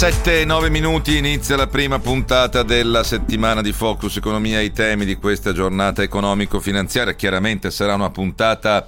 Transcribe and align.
17 0.00 0.44
9 0.44 0.70
minuti 0.70 1.16
inizia 1.16 1.56
la 1.56 1.66
prima 1.66 1.98
puntata 1.98 2.62
della 2.62 3.02
settimana 3.02 3.62
di 3.62 3.72
Focus 3.72 4.18
Economia 4.18 4.60
i 4.60 4.70
temi 4.70 5.04
di 5.04 5.16
questa 5.16 5.52
giornata 5.52 6.04
economico-finanziaria. 6.04 7.16
Chiaramente 7.16 7.72
sarà 7.72 7.94
una 7.94 8.10
puntata, 8.10 8.86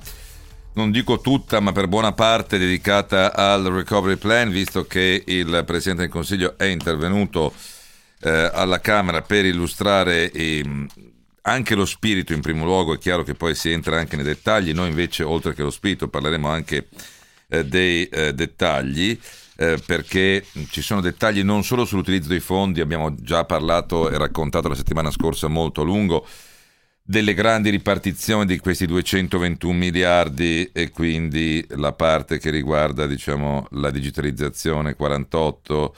non 0.74 0.92
dico 0.92 1.20
tutta, 1.20 1.58
ma 1.58 1.72
per 1.72 1.88
buona 1.88 2.12
parte 2.12 2.58
dedicata 2.58 3.34
al 3.34 3.64
recovery 3.64 4.18
plan, 4.18 4.50
visto 4.50 4.86
che 4.86 5.24
il 5.26 5.64
Presidente 5.66 6.02
del 6.02 6.12
Consiglio 6.12 6.56
è 6.56 6.66
intervenuto 6.66 7.54
eh, 8.20 8.48
alla 8.52 8.78
Camera 8.78 9.20
per 9.20 9.44
illustrare 9.44 10.30
eh, 10.30 10.64
anche 11.42 11.74
lo 11.74 11.86
spirito 11.86 12.34
in 12.34 12.40
primo 12.40 12.64
luogo. 12.64 12.94
È 12.94 12.98
chiaro 12.98 13.24
che 13.24 13.34
poi 13.34 13.56
si 13.56 13.72
entra 13.72 13.98
anche 13.98 14.14
nei 14.14 14.24
dettagli. 14.24 14.72
Noi 14.72 14.90
invece, 14.90 15.24
oltre 15.24 15.54
che 15.54 15.62
lo 15.62 15.72
spirito, 15.72 16.06
parleremo 16.06 16.48
anche 16.48 16.86
eh, 17.48 17.64
dei 17.64 18.04
eh, 18.06 18.32
dettagli 18.32 19.18
eh, 19.60 19.78
perché 19.84 20.42
ci 20.70 20.80
sono 20.80 21.02
dettagli 21.02 21.42
non 21.42 21.62
solo 21.64 21.84
sull'utilizzo 21.84 22.30
dei 22.30 22.40
fondi, 22.40 22.80
abbiamo 22.80 23.14
già 23.14 23.44
parlato 23.44 24.08
e 24.08 24.16
raccontato 24.16 24.68
la 24.68 24.74
settimana 24.74 25.10
scorsa 25.10 25.48
molto 25.48 25.82
a 25.82 25.84
lungo 25.84 26.26
delle 27.02 27.34
grandi 27.34 27.68
ripartizioni 27.68 28.46
di 28.46 28.58
questi 28.58 28.86
221 28.86 29.76
miliardi 29.76 30.70
e 30.72 30.90
quindi 30.90 31.62
la 31.76 31.92
parte 31.92 32.38
che 32.38 32.48
riguarda 32.48 33.06
diciamo, 33.06 33.66
la 33.72 33.90
digitalizzazione 33.90 34.94
48, 34.94 35.94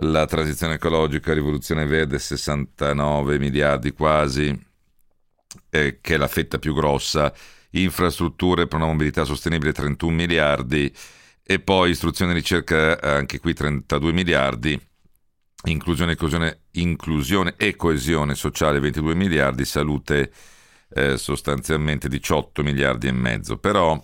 la 0.00 0.26
transizione 0.26 0.74
ecologica, 0.74 1.32
rivoluzione 1.32 1.86
verde 1.86 2.18
69 2.18 3.38
miliardi 3.38 3.92
quasi, 3.92 4.54
eh, 5.70 5.98
che 6.02 6.14
è 6.14 6.18
la 6.18 6.28
fetta 6.28 6.58
più 6.58 6.74
grossa, 6.74 7.32
infrastrutture 7.70 8.66
per 8.66 8.78
una 8.78 8.88
mobilità 8.88 9.24
sostenibile 9.24 9.72
31 9.72 10.12
miliardi 10.12 10.92
e 11.50 11.60
poi 11.60 11.92
istruzione 11.92 12.32
e 12.32 12.34
ricerca, 12.34 13.00
eh, 13.00 13.08
anche 13.08 13.40
qui 13.40 13.54
32 13.54 14.12
miliardi, 14.12 14.78
inclusione, 15.64 16.10
inclusione, 16.10 16.58
inclusione 16.72 17.54
e 17.56 17.74
coesione 17.74 18.34
sociale 18.34 18.78
22 18.80 19.14
miliardi, 19.14 19.64
salute 19.64 20.30
eh, 20.90 21.16
sostanzialmente 21.16 22.06
18 22.10 22.62
miliardi 22.62 23.06
e 23.06 23.12
mezzo. 23.12 23.56
Però 23.56 23.98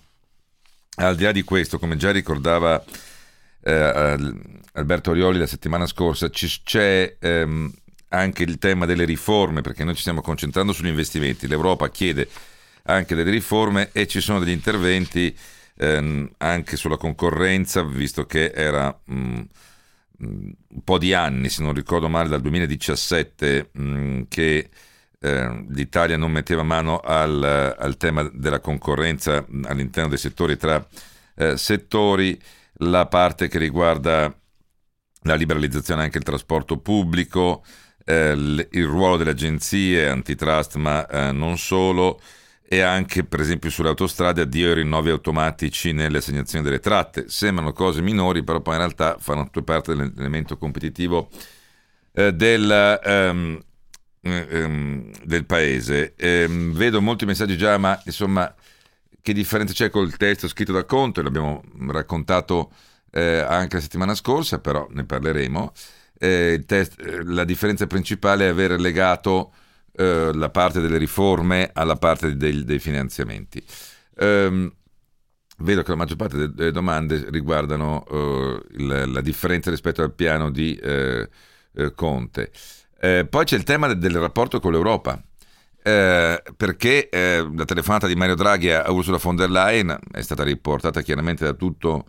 al 0.97 1.17
di 1.17 1.25
là 1.25 1.33
di 1.33 1.43
questo, 1.43 1.79
come 1.79 1.99
già 1.99 2.13
ricordava 2.13 2.83
eh, 3.61 4.19
Alberto 4.73 5.11
Orioli 5.11 5.39
la 5.39 5.47
settimana 5.47 5.85
scorsa, 5.85 6.31
c'è 6.31 7.17
ehm, 7.21 7.71
anche 8.09 8.43
il 8.43 8.57
tema 8.57 8.87
delle 8.87 9.05
riforme, 9.05 9.61
perché 9.61 9.85
noi 9.85 9.97
ci 9.97 10.01
stiamo 10.01 10.23
concentrando 10.23 10.73
sugli 10.73 10.87
investimenti. 10.87 11.47
L'Europa 11.47 11.91
chiede 11.91 12.27
anche 12.85 13.15
delle 13.15 13.31
riforme 13.31 13.91
e 13.93 14.07
ci 14.07 14.23
sono 14.23 14.39
degli 14.39 14.49
interventi 14.49 15.37
ehm, 15.77 16.31
anche 16.39 16.77
sulla 16.77 16.97
concorrenza, 16.97 17.83
visto 17.83 18.27
che 18.27 18.51
era 18.55 18.99
mh, 19.05 19.15
mm, 19.15 19.41
mm, 20.25 20.51
un 20.69 20.83
po' 20.85 20.99
di 20.99 21.15
anni, 21.15 21.49
se 21.49 21.63
non 21.63 21.75
ricordo 21.75 22.09
male, 22.09 22.29
dal 22.29 22.41
2017 22.41 23.71
mh, 23.73 23.83
mm, 23.83 24.23
che 24.29 24.71
eh, 25.21 25.65
l'Italia 25.71 26.17
non 26.17 26.33
metteva 26.33 26.63
mano 26.63 26.99
al, 26.99 27.43
al, 27.79 27.97
tema 27.97 28.29
della 28.33 28.61
concorrenza 28.61 29.47
all'interno 29.65 30.11
dei 30.11 30.19
settori 30.19 30.57
tra 30.57 30.87
eh, 31.37 31.57
settori, 31.57 32.41
la 32.79 33.07
parte 33.07 33.49
che 33.49 33.59
riguarda 33.59 34.35
la 35.23 35.35
liberalizzazione 35.35 36.03
anche 36.03 36.19
del 36.19 36.27
trasporto 36.27 36.79
pubblico, 36.79 37.65
eh, 38.05 38.33
il 38.33 38.87
ruolo 38.87 39.17
delle 39.17 39.31
agenzie 39.31 40.09
antitrust, 40.09 40.77
ma 40.77 41.07
eh, 41.07 41.33
non 41.33 41.57
solo, 41.57 42.21
e 42.67 42.81
anche 42.81 43.25
per 43.25 43.41
esempio 43.41 43.71
sulle 43.71 43.89
autostrade 43.89 44.41
addio 44.41 44.69
ai 44.69 44.75
rinnovi 44.75 45.11
automatici 45.11 45.93
nelle 45.93 46.19
assegnazioni 46.19 46.65
delle 46.65 46.81
tratte. 46.81 47.29
Sembrano 47.29 47.73
cose 47.73 48.01
minori, 48.01 48.43
però 48.43 48.61
poi 48.61 48.75
in 48.75 48.81
realtà 48.81 49.17
fanno 49.19 49.45
tutte 49.45 49.63
parte 49.63 49.95
dell'elemento 49.95 50.57
competitivo 50.57 51.29
eh, 52.13 52.33
del, 52.33 53.01
um, 53.05 53.63
um, 54.23 55.11
del, 55.25 55.45
paese. 55.45 56.15
Um, 56.21 56.73
vedo 56.73 57.01
molti 57.03 57.27
messaggi 57.27 57.57
già, 57.57 57.77
ma 57.77 58.01
insomma, 58.05 58.53
che 59.21 59.33
differenza 59.33 59.75
c'è 59.75 59.91
col 59.91 60.17
testo 60.17 60.49
scritto 60.49 60.73
da 60.73 60.85
Conte? 60.85 61.23
L'abbiamo 61.23 61.63
raccontato 61.89 62.73
eh, 63.11 63.39
anche 63.39 63.77
la 63.77 63.83
settimana 63.83 64.15
scorsa, 64.15 64.59
però 64.59 64.87
ne 64.91 65.05
parleremo. 65.05 65.73
Eh, 66.19 66.65
test, 66.67 66.99
eh, 67.01 67.25
la 67.25 67.45
differenza 67.45 67.87
principale 67.87 68.47
è 68.47 68.49
aver 68.49 68.81
legato 68.81 69.53
eh, 69.97 70.33
la 70.35 70.51
parte 70.51 70.81
delle 70.81 70.99
riforme 70.99 71.71
alla 71.73 71.95
parte 71.95 72.37
dei, 72.37 72.65
dei 72.65 72.81
finanziamenti. 72.81 73.65
Um, 74.17 74.73
vedo 75.59 75.83
che 75.83 75.91
la 75.91 75.97
maggior 75.97 76.17
parte 76.17 76.53
delle 76.53 76.73
domande 76.73 77.27
riguardano 77.31 78.05
uh, 78.09 78.61
il, 78.73 79.13
la 79.13 79.21
differenza 79.21 79.71
rispetto 79.71 80.03
al 80.03 80.13
piano 80.13 80.51
di 80.51 80.77
uh, 80.83 81.29
uh, 81.81 81.95
Conte. 81.95 82.51
poi 83.29 83.45
c'è 83.45 83.57
il 83.57 83.63
tema 83.63 83.87
del, 83.87 83.99
del 83.99 84.19
rapporto 84.19 84.59
con 84.59 84.73
l'Europa. 84.73 85.23
perché 85.81 87.09
la 87.13 87.65
telefonata 87.65 88.09
di 88.09 88.17
Mario 88.17 88.35
Draghi 88.35 88.71
a 88.71 88.91
Ursula 88.91 89.19
von 89.19 89.37
der 89.37 89.51
Leyen 89.51 89.97
è 90.11 90.23
stata 90.23 90.43
riportata 90.43 91.03
chiaramente 91.03 91.45
da, 91.45 91.53
tutto, 91.53 92.07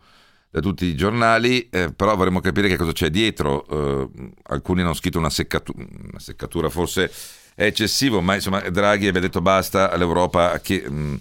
da 0.49 0.61
tutti 0.61 0.85
i 0.85 0.95
giornali, 0.95 1.69
però 1.69 2.15
vorremmo 2.15 2.39
capire 2.39 2.69
che 2.69 2.77
cosa 2.77 2.93
c'è 2.93 3.09
dietro. 3.09 4.09
alcuni 4.43 4.81
hanno 4.81 4.93
scritto 4.93 5.19
una 5.19 5.29
seccatura, 5.29 5.85
una 6.09 6.19
seccatura 6.19 6.69
forse 6.69 7.11
è 7.55 7.63
eccessivo, 7.63 8.21
ma 8.21 8.35
insomma 8.35 8.59
Draghi 8.59 9.07
aveva 9.07 9.25
detto 9.25 9.41
basta 9.41 9.89
all'Europa 9.89 10.59
che, 10.59 10.87
mh, 10.87 11.19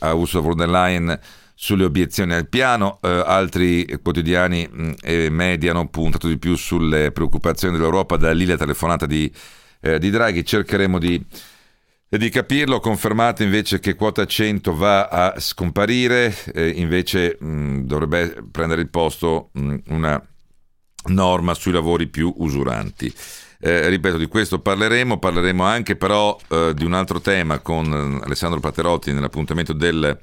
a 0.00 0.12
Ursula 0.12 0.42
von 0.42 0.56
der 0.56 0.68
Leyen 0.68 1.18
sulle 1.54 1.84
obiezioni 1.84 2.34
al 2.34 2.48
piano, 2.48 2.98
eh, 3.00 3.08
altri 3.08 3.86
quotidiani 4.02 4.68
mh, 4.70 4.94
e 5.00 5.30
media 5.30 5.70
hanno 5.70 5.88
puntato 5.88 6.26
di 6.26 6.36
più 6.36 6.56
sulle 6.56 7.12
preoccupazioni 7.12 7.76
dell'Europa, 7.76 8.16
da 8.16 8.32
lì 8.32 8.44
la 8.44 8.56
telefonata 8.56 9.06
di, 9.06 9.32
eh, 9.80 9.98
di 10.00 10.10
Draghi, 10.10 10.44
cercheremo 10.44 10.98
di, 10.98 11.24
di 12.08 12.28
capirlo, 12.28 12.80
confermato 12.80 13.44
invece 13.44 13.78
che 13.78 13.94
quota 13.94 14.24
100 14.24 14.74
va 14.74 15.06
a 15.06 15.34
scomparire, 15.38 16.34
eh, 16.54 16.68
invece 16.70 17.36
mh, 17.38 17.82
dovrebbe 17.82 18.44
prendere 18.50 18.80
il 18.80 18.88
posto 18.88 19.50
mh, 19.52 19.76
una 19.88 20.20
norma 21.06 21.54
sui 21.54 21.72
lavori 21.72 22.08
più 22.08 22.32
usuranti. 22.36 23.12
Eh, 23.60 23.88
ripeto, 23.88 24.18
di 24.18 24.26
questo 24.26 24.60
parleremo, 24.60 25.18
parleremo 25.18 25.64
anche 25.64 25.96
però 25.96 26.38
eh, 26.48 26.72
di 26.74 26.84
un 26.84 26.92
altro 26.92 27.20
tema 27.20 27.58
con 27.58 28.20
Alessandro 28.22 28.60
Paterotti 28.60 29.12
nell'appuntamento 29.12 29.72
del, 29.72 30.16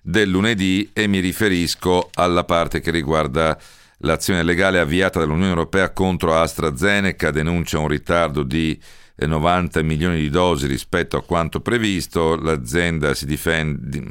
del 0.00 0.28
lunedì 0.30 0.88
e 0.94 1.06
mi 1.06 1.20
riferisco 1.20 2.08
alla 2.14 2.44
parte 2.44 2.80
che 2.80 2.90
riguarda 2.90 3.58
l'azione 3.98 4.42
legale 4.42 4.78
avviata 4.78 5.18
dall'Unione 5.18 5.50
Europea 5.50 5.90
contro 5.90 6.40
AstraZeneca, 6.40 7.30
denuncia 7.30 7.78
un 7.78 7.88
ritardo 7.88 8.42
di 8.42 8.80
90 9.16 9.80
eh, 9.80 9.82
milioni 9.82 10.18
di 10.18 10.30
dosi 10.30 10.66
rispetto 10.66 11.18
a 11.18 11.22
quanto 11.22 11.60
previsto, 11.60 12.34
l'azienda 12.36 13.12
si 13.12 13.26
difende, 13.26 14.02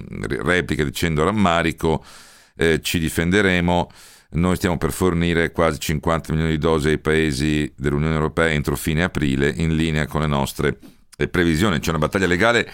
replica 0.44 0.84
dicendo 0.84 1.24
rammarico, 1.24 2.04
eh, 2.56 2.82
ci 2.82 3.00
difenderemo. 3.00 3.90
Noi 4.32 4.56
stiamo 4.58 4.78
per 4.78 4.92
fornire 4.92 5.52
quasi 5.52 5.80
50 5.80 6.34
milioni 6.34 6.52
di 6.54 6.60
dosi 6.60 6.90
ai 6.90 7.00
paesi 7.00 7.72
dell'Unione 7.76 8.14
Europea 8.14 8.50
entro 8.50 8.76
fine 8.76 9.04
aprile, 9.04 9.52
in 9.56 9.76
linea 9.76 10.06
con 10.06 10.22
le 10.22 10.28
nostre 10.28 10.78
previsioni. 11.28 11.80
C'è 11.80 11.90
una 11.90 12.00
battaglia 12.00 12.28
legale 12.28 12.72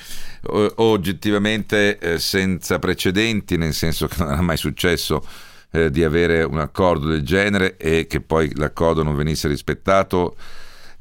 oggettivamente 0.48 1.98
eh, 1.98 2.20
senza 2.20 2.78
precedenti, 2.78 3.58
nel 3.58 3.74
senso 3.74 4.08
che 4.08 4.16
non 4.20 4.34
era 4.34 4.42
mai 4.42 4.58
successo 4.58 5.26
eh, 5.72 5.90
di 5.90 6.04
avere 6.04 6.44
un 6.44 6.60
accordo 6.60 7.08
del 7.08 7.24
genere 7.24 7.78
e 7.78 8.06
che 8.08 8.22
poi 8.22 8.54
l'accordo 8.56 9.04
non 9.04 9.16
venisse 9.16 9.48
rispettato 9.48 10.36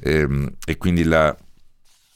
ehm, 0.00 0.54
e 0.64 0.78
quindi 0.78 1.04
la, 1.04 1.36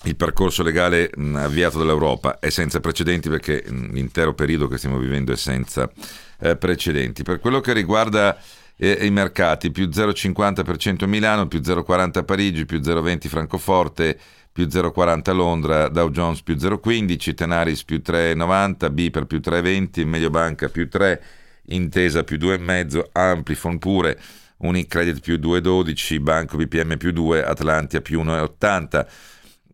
il 0.04 0.16
percorso 0.16 0.62
legale 0.62 1.10
avviato 1.34 1.78
dall'Europa 1.78 2.38
è 2.38 2.50
senza 2.50 2.80
precedenti 2.80 3.28
perché 3.28 3.64
l'intero 3.66 4.32
periodo 4.32 4.68
che 4.68 4.78
stiamo 4.78 4.98
vivendo 4.98 5.32
è 5.32 5.36
senza 5.36 5.90
eh, 6.40 6.56
precedenti. 6.56 7.22
Per 7.22 7.40
quello 7.40 7.60
che 7.60 7.72
riguarda 7.72 8.38
E 8.80 8.92
i 9.04 9.10
mercati 9.10 9.72
più 9.72 9.88
0,50% 9.88 11.08
Milano, 11.08 11.48
più 11.48 11.58
0,40 11.58 12.24
Parigi, 12.24 12.64
più 12.64 12.78
0,20 12.78 13.26
Francoforte, 13.26 14.16
più 14.52 14.66
0,40 14.66 15.34
Londra, 15.34 15.88
Dow 15.88 16.10
Jones 16.10 16.42
più 16.42 16.54
0,15, 16.54 17.34
Tenaris 17.34 17.82
più 17.82 18.00
3,90, 18.04 18.92
Biper 18.92 19.24
più 19.24 19.40
3,20, 19.44 20.06
Mediobanca 20.06 20.68
più 20.68 20.88
3, 20.88 21.22
Intesa 21.70 22.22
più 22.22 22.36
2,5, 22.36 23.02
Amplifon 23.12 23.78
pure, 23.78 24.18
Unicredit 24.58 25.20
più 25.20 25.34
2,12, 25.36 26.20
Banco 26.20 26.56
BPM 26.56 26.96
più 26.96 27.10
2, 27.10 27.44
Atlantia 27.44 28.00
più 28.00 28.22
1,80. 28.22 29.06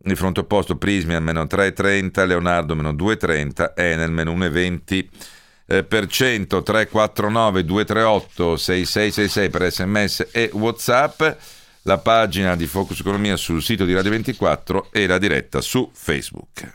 Il 0.03 0.15
fronte 0.15 0.41
opposto 0.41 0.77
Prismian 0.77 1.23
meno 1.23 1.43
3,30, 1.43 2.25
Leonardo 2.25 2.75
meno 2.75 2.91
2,30, 2.91 3.73
Enel 3.75 4.11
meno 4.11 4.33
1,20 4.33 4.81
eh, 4.93 5.09
per 5.65 6.07
cento 6.07 6.61
349 6.61 7.65
238 7.65 8.57
6666 8.57 9.49
per 9.49 9.71
sms 9.71 10.27
e 10.31 10.49
whatsapp 10.53 11.23
la 11.83 11.97
pagina 11.97 12.55
di 12.55 12.65
Focus 12.67 12.99
Economia 12.99 13.37
sul 13.37 13.61
sito 13.61 13.85
di 13.85 13.93
Radio 13.93 14.11
24 14.11 14.89
e 14.91 15.07
la 15.07 15.17
diretta 15.17 15.61
su 15.61 15.89
Facebook. 15.93 16.73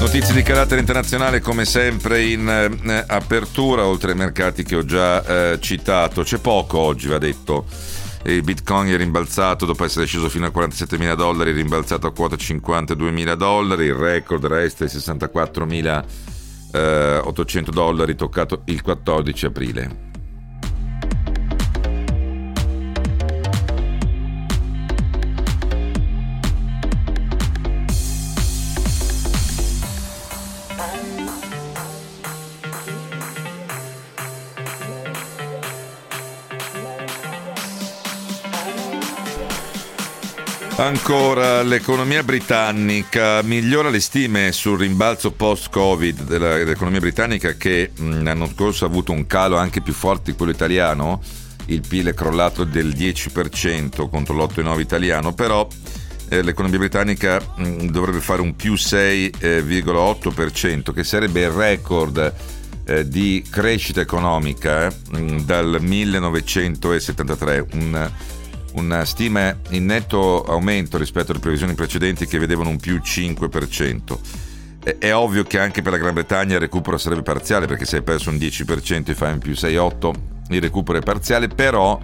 Notizie 0.00 0.32
di 0.32 0.42
carattere 0.42 0.80
internazionale 0.80 1.40
come 1.40 1.64
sempre 1.64 2.24
in 2.24 2.48
eh, 2.48 3.04
apertura, 3.06 3.84
oltre 3.84 4.12
ai 4.12 4.16
mercati 4.16 4.62
che 4.62 4.76
ho 4.76 4.84
già 4.84 5.24
eh, 5.52 5.60
citato. 5.60 6.22
C'è 6.22 6.38
poco 6.38 6.78
oggi, 6.78 7.08
va 7.08 7.18
detto. 7.18 7.66
Il 8.22 8.42
bitcoin 8.42 8.92
è 8.92 8.96
rimbalzato 8.96 9.66
dopo 9.66 9.84
essere 9.84 10.06
sceso 10.06 10.28
fino 10.28 10.46
a 10.46 10.50
47 10.50 10.98
mila 10.98 11.14
dollari, 11.14 11.50
è 11.50 11.54
rimbalzato 11.54 12.06
a 12.06 12.12
quota 12.12 12.36
52 12.36 13.10
mila 13.10 13.34
dollari, 13.34 13.86
il 13.86 13.94
record 13.94 14.46
resta 14.46 14.84
i 14.84 14.88
64 14.88 15.66
mila 15.66 16.04
800 16.70 17.70
dollari 17.70 18.14
toccato 18.14 18.62
il 18.66 18.82
14 18.82 19.46
aprile. 19.46 20.07
Ancora, 40.78 41.62
l'economia 41.64 42.22
britannica 42.22 43.42
migliora 43.42 43.90
le 43.90 43.98
stime 43.98 44.52
sul 44.52 44.78
rimbalzo 44.78 45.32
post-Covid 45.32 46.22
dell'economia 46.22 47.00
britannica 47.00 47.54
che 47.54 47.90
l'anno 47.96 48.46
scorso 48.46 48.84
ha 48.84 48.88
avuto 48.88 49.10
un 49.10 49.26
calo 49.26 49.56
anche 49.56 49.80
più 49.80 49.92
forte 49.92 50.30
di 50.30 50.36
quello 50.36 50.52
italiano. 50.52 51.20
Il 51.66 51.82
PIL 51.86 52.06
è 52.06 52.14
crollato 52.14 52.62
del 52.62 52.90
10% 52.90 54.08
contro 54.08 54.36
l'8,9 54.36 54.78
italiano, 54.78 55.34
però 55.34 55.66
eh, 56.28 56.42
l'economia 56.42 56.78
britannica 56.78 57.42
mh, 57.56 57.86
dovrebbe 57.86 58.20
fare 58.20 58.40
un 58.40 58.54
più 58.54 58.74
6,8%, 58.74 60.92
che 60.92 61.02
sarebbe 61.02 61.40
il 61.40 61.50
record 61.50 62.32
eh, 62.86 63.08
di 63.08 63.44
crescita 63.50 64.00
economica 64.00 64.94
mh, 65.10 65.38
dal 65.38 65.78
1973. 65.80 67.66
Un, 67.72 68.10
una 68.72 69.04
stima 69.04 69.56
in 69.70 69.86
netto 69.86 70.44
aumento 70.44 70.98
rispetto 70.98 71.32
alle 71.32 71.40
previsioni 71.40 71.74
precedenti 71.74 72.26
che 72.26 72.38
vedevano 72.38 72.70
un 72.70 72.78
più 72.78 72.96
5%. 72.96 74.18
È 74.98 75.12
ovvio 75.12 75.42
che 75.44 75.58
anche 75.58 75.82
per 75.82 75.92
la 75.92 75.98
Gran 75.98 76.14
Bretagna 76.14 76.54
il 76.54 76.60
recupero 76.60 76.96
sarebbe 76.96 77.22
parziale 77.22 77.66
perché 77.66 77.84
se 77.84 77.96
hai 77.96 78.02
perso 78.02 78.30
un 78.30 78.36
10% 78.36 79.10
e 79.10 79.14
fai 79.14 79.32
un 79.32 79.38
più 79.38 79.52
6-8 79.52 80.12
il 80.50 80.60
recupero 80.60 80.98
è 80.98 81.02
parziale, 81.02 81.48
però 81.48 82.00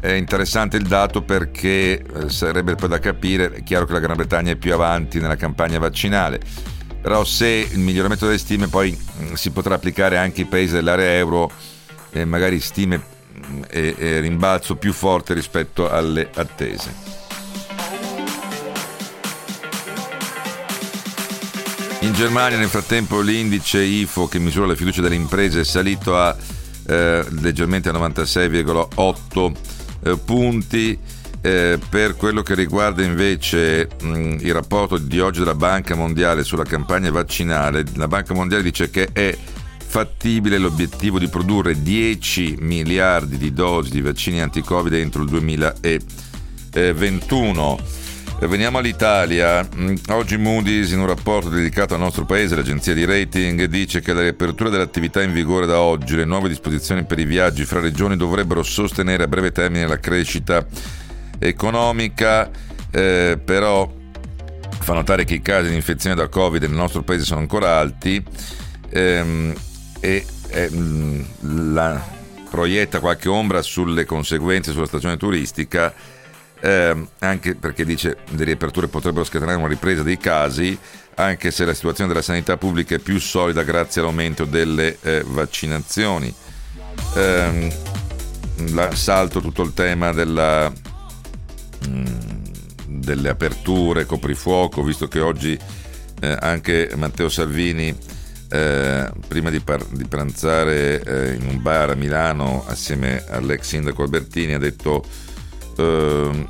è 0.00 0.12
interessante 0.12 0.76
il 0.76 0.86
dato 0.86 1.22
perché 1.22 2.02
eh, 2.02 2.28
sarebbe 2.28 2.74
poi 2.74 2.88
da 2.88 2.98
capire, 2.98 3.52
è 3.52 3.62
chiaro 3.62 3.86
che 3.86 3.92
la 3.92 4.00
Gran 4.00 4.16
Bretagna 4.16 4.52
è 4.52 4.56
più 4.56 4.72
avanti 4.72 5.20
nella 5.20 5.36
campagna 5.36 5.78
vaccinale, 5.78 6.40
però 7.00 7.24
se 7.24 7.68
il 7.70 7.78
miglioramento 7.78 8.26
delle 8.26 8.38
stime 8.38 8.68
poi 8.68 8.96
mm, 8.96 9.32
si 9.34 9.50
potrà 9.50 9.74
applicare 9.74 10.18
anche 10.18 10.42
ai 10.42 10.46
paesi 10.46 10.74
dell'area 10.74 11.16
euro, 11.16 11.50
eh, 12.10 12.24
magari 12.24 12.60
stime 12.60 13.09
e, 13.68 13.94
e 13.96 14.20
rimbalzo 14.20 14.76
più 14.76 14.92
forte 14.92 15.34
rispetto 15.34 15.90
alle 15.90 16.28
attese. 16.34 17.18
In 22.02 22.14
Germania 22.14 22.56
nel 22.56 22.68
frattempo 22.68 23.20
l'indice 23.20 23.82
IFO 23.82 24.26
che 24.26 24.38
misura 24.38 24.66
la 24.66 24.74
fiducia 24.74 25.02
delle 25.02 25.16
imprese 25.16 25.60
è 25.60 25.64
salito 25.64 26.16
a 26.16 26.34
eh, 26.86 27.24
leggermente 27.40 27.90
a 27.90 27.92
96,8 27.92 29.52
eh, 30.04 30.16
punti. 30.16 30.98
Eh, 31.42 31.78
per 31.88 32.16
quello 32.16 32.42
che 32.42 32.54
riguarda 32.54 33.02
invece 33.02 33.88
mh, 34.02 34.36
il 34.40 34.52
rapporto 34.52 34.98
di 34.98 35.20
oggi 35.20 35.38
della 35.38 35.54
Banca 35.54 35.94
Mondiale 35.94 36.44
sulla 36.44 36.64
campagna 36.64 37.10
vaccinale, 37.10 37.84
la 37.94 38.08
Banca 38.08 38.34
Mondiale 38.34 38.62
dice 38.62 38.90
che 38.90 39.08
è 39.12 39.34
fattibile 39.90 40.56
l'obiettivo 40.56 41.18
di 41.18 41.26
produrre 41.26 41.82
10 41.82 42.58
miliardi 42.60 43.36
di 43.36 43.52
dosi 43.52 43.90
di 43.90 44.00
vaccini 44.00 44.40
anti-Covid 44.40 44.92
entro 44.92 45.22
il 45.22 45.28
2021. 45.28 47.78
Eh, 48.40 48.46
veniamo 48.46 48.78
all'Italia. 48.78 49.68
Mm, 49.74 49.96
oggi 50.10 50.36
Moody's, 50.36 50.92
in 50.92 51.00
un 51.00 51.08
rapporto 51.08 51.48
dedicato 51.48 51.94
al 51.94 52.00
nostro 52.00 52.24
paese, 52.24 52.54
l'agenzia 52.54 52.94
di 52.94 53.04
rating, 53.04 53.64
dice 53.64 54.00
che 54.00 54.12
la 54.12 54.20
riapertura 54.20 54.70
dell'attività 54.70 55.24
in 55.24 55.32
vigore 55.32 55.66
da 55.66 55.80
oggi, 55.80 56.14
le 56.14 56.24
nuove 56.24 56.48
disposizioni 56.48 57.02
per 57.02 57.18
i 57.18 57.24
viaggi 57.24 57.64
fra 57.64 57.80
regioni 57.80 58.16
dovrebbero 58.16 58.62
sostenere 58.62 59.24
a 59.24 59.26
breve 59.26 59.50
termine 59.50 59.88
la 59.88 59.98
crescita 59.98 60.64
economica, 61.40 62.48
eh, 62.92 63.36
però 63.44 63.92
fa 64.68 64.94
notare 64.94 65.24
che 65.24 65.34
i 65.34 65.42
casi 65.42 65.70
di 65.70 65.74
infezione 65.74 66.14
da 66.14 66.28
Covid 66.28 66.62
nel 66.62 66.70
nostro 66.70 67.02
paese 67.02 67.24
sono 67.24 67.40
ancora 67.40 67.76
alti. 67.76 68.22
Ehm, 68.90 69.52
e 70.00 70.24
eh, 70.48 70.70
la, 71.40 72.18
proietta 72.50 72.98
qualche 72.98 73.28
ombra 73.28 73.62
sulle 73.62 74.04
conseguenze 74.04 74.72
sulla 74.72 74.86
stagione 74.86 75.16
turistica, 75.16 75.94
eh, 76.60 77.06
anche 77.20 77.54
perché 77.54 77.84
dice 77.84 78.16
che 78.24 78.36
le 78.36 78.44
riaperture 78.44 78.88
potrebbero 78.88 79.24
scatenare 79.24 79.56
una 79.56 79.68
ripresa 79.68 80.02
dei 80.02 80.18
casi, 80.18 80.76
anche 81.14 81.50
se 81.50 81.64
la 81.64 81.74
situazione 81.74 82.10
della 82.10 82.22
sanità 82.22 82.56
pubblica 82.56 82.96
è 82.96 82.98
più 82.98 83.18
solida 83.20 83.62
grazie 83.62 84.00
all'aumento 84.00 84.44
delle 84.44 84.98
eh, 85.00 85.22
vaccinazioni. 85.24 86.34
Eh, 87.14 87.72
salto 88.92 89.40
tutto 89.40 89.62
il 89.62 89.72
tema 89.72 90.12
della, 90.12 90.68
mh, 90.68 91.88
mm, 91.88 92.04
delle 92.86 93.28
aperture, 93.28 94.06
coprifuoco, 94.06 94.82
visto 94.82 95.08
che 95.08 95.20
oggi 95.20 95.58
eh, 96.20 96.36
anche 96.40 96.90
Matteo 96.96 97.28
Salvini 97.28 97.96
eh, 98.50 99.08
prima 99.28 99.48
di, 99.48 99.60
par- 99.60 99.86
di 99.86 100.06
pranzare 100.06 101.00
eh, 101.02 101.34
in 101.34 101.46
un 101.46 101.62
bar 101.62 101.90
a 101.90 101.94
Milano 101.94 102.64
assieme 102.66 103.24
all'ex 103.28 103.62
sindaco 103.62 104.02
Albertini 104.02 104.54
ha 104.54 104.58
detto 104.58 105.04
eh, 105.76 106.46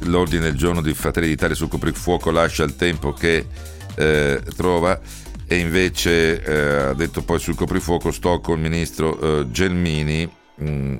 l'ordine 0.00 0.42
del 0.42 0.56
giorno 0.56 0.82
di 0.82 0.92
Fratelli 0.94 1.28
d'Italia 1.28 1.54
sul 1.54 1.68
coprifuoco 1.68 2.32
lascia 2.32 2.64
il 2.64 2.74
tempo 2.74 3.12
che 3.12 3.46
eh, 3.94 4.42
trova 4.56 5.00
e 5.46 5.56
invece 5.56 6.42
eh, 6.42 6.88
ha 6.88 6.94
detto 6.94 7.22
poi 7.22 7.38
sul 7.38 7.54
coprifuoco 7.54 8.10
sto 8.10 8.40
col 8.40 8.58
ministro 8.58 9.46
Gelmini 9.48 10.28
mm, 10.60 10.96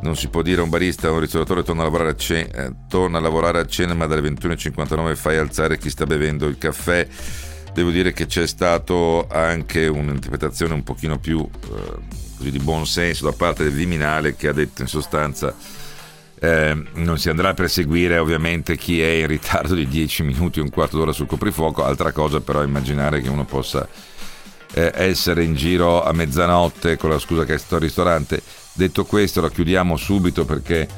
non 0.00 0.16
si 0.16 0.28
può 0.28 0.40
dire 0.40 0.60
a 0.60 0.64
un 0.64 0.70
barista 0.70 1.10
o 1.10 1.14
un 1.14 1.20
ristoratore 1.20 1.62
torna 1.62 1.82
a 1.82 1.84
lavorare 1.84 2.10
a, 2.10 2.16
cena, 2.16 2.74
torna 2.88 3.18
a 3.18 3.20
lavorare 3.20 3.58
a 3.58 3.66
cena 3.66 3.92
ma 3.92 4.06
dalle 4.06 4.26
21.59 4.30 5.14
fai 5.16 5.36
alzare 5.36 5.76
chi 5.76 5.90
sta 5.90 6.06
bevendo 6.06 6.46
il 6.46 6.56
caffè 6.56 7.06
devo 7.80 7.90
dire 7.90 8.12
che 8.12 8.26
c'è 8.26 8.46
stato 8.46 9.26
anche 9.28 9.86
un'interpretazione 9.86 10.74
un 10.74 10.82
pochino 10.82 11.18
più 11.18 11.40
eh, 11.40 12.50
di 12.50 12.58
buon 12.58 12.86
senso 12.86 13.24
da 13.24 13.32
parte 13.32 13.64
del 13.64 13.72
Viminale 13.72 14.36
che 14.36 14.48
ha 14.48 14.52
detto 14.52 14.82
in 14.82 14.88
sostanza 14.88 15.54
eh, 16.42 16.82
non 16.94 17.18
si 17.18 17.28
andrà 17.28 17.50
a 17.50 17.54
perseguire 17.54 18.18
ovviamente 18.18 18.76
chi 18.76 19.00
è 19.00 19.08
in 19.08 19.26
ritardo 19.26 19.74
di 19.74 19.86
10 19.86 20.22
minuti 20.22 20.58
o 20.58 20.62
un 20.62 20.70
quarto 20.70 20.96
d'ora 20.96 21.12
sul 21.12 21.26
coprifuoco, 21.26 21.84
altra 21.84 22.12
cosa 22.12 22.40
però 22.40 22.62
immaginare 22.62 23.20
che 23.20 23.28
uno 23.28 23.44
possa 23.44 23.86
eh, 24.72 24.92
essere 24.94 25.44
in 25.44 25.54
giro 25.54 26.02
a 26.02 26.12
mezzanotte 26.12 26.96
con 26.96 27.10
la 27.10 27.18
scusa 27.18 27.44
che 27.44 27.54
è 27.54 27.58
stato 27.58 27.74
al 27.76 27.82
ristorante. 27.82 28.42
Detto 28.72 29.04
questo 29.04 29.42
la 29.42 29.50
chiudiamo 29.50 29.96
subito 29.96 30.46
perché 30.46 30.88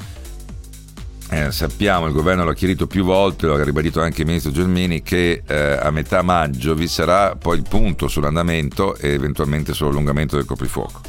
eh, 1.32 1.50
sappiamo, 1.50 2.06
il 2.06 2.12
governo 2.12 2.44
l'ha 2.44 2.52
chiarito 2.52 2.86
più 2.86 3.04
volte, 3.04 3.46
lo 3.46 3.54
ha 3.54 3.64
ribadito 3.64 4.02
anche 4.02 4.20
il 4.20 4.26
ministro 4.26 4.50
Gelmini, 4.50 5.02
che 5.02 5.42
eh, 5.46 5.54
a 5.54 5.90
metà 5.90 6.20
maggio 6.20 6.74
vi 6.74 6.86
sarà 6.86 7.36
poi 7.36 7.56
il 7.56 7.64
punto 7.66 8.06
sull'andamento 8.06 8.96
e 8.96 9.12
eventualmente 9.12 9.72
sull'allungamento 9.72 10.36
del 10.36 10.44
coprifuoco. 10.44 11.00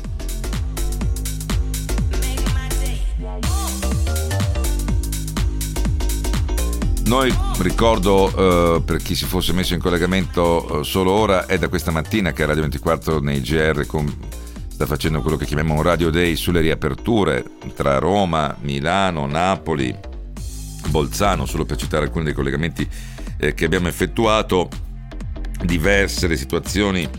Noi 7.06 7.36
ricordo 7.60 8.77
eh, 8.77 8.82
per 8.82 8.98
chi 8.98 9.15
si 9.15 9.25
fosse 9.25 9.51
messo 9.51 9.74
in 9.74 9.82
collegamento 9.82 10.80
eh, 10.80 10.84
solo 10.86 11.12
ora, 11.12 11.48
è 11.48 11.58
da 11.58 11.68
questa 11.68 11.92
mattina 11.92 12.32
che 12.32 12.46
Radio 12.46 12.62
24 12.62 13.20
nei 13.20 13.42
GR 13.42 13.86
con, 13.86 14.12
sta 14.70 14.86
facendo 14.86 15.22
quello 15.22 15.36
che 15.36 15.46
chiamiamo 15.46 15.74
un 15.74 15.82
Radio 15.82 16.10
Day 16.10 16.38
sulle 16.38 16.62
riaperture 16.62 17.44
tra 17.75 18.00
Roma, 18.00 18.56
Milano, 18.62 19.27
Napoli, 19.27 20.12
Bolzano, 20.94 21.48
solo 21.48 21.66
per 21.66 21.78
citare 21.78 22.06
alcuni 22.06 22.26
dei 22.26 22.34
collegamenti 22.34 22.88
eh, 23.38 23.56
che 23.56 23.66
abbiamo 23.66 23.88
effettuato, 23.88 24.70
diverse 25.64 26.28
le 26.28 26.38
situazioni 26.38 27.10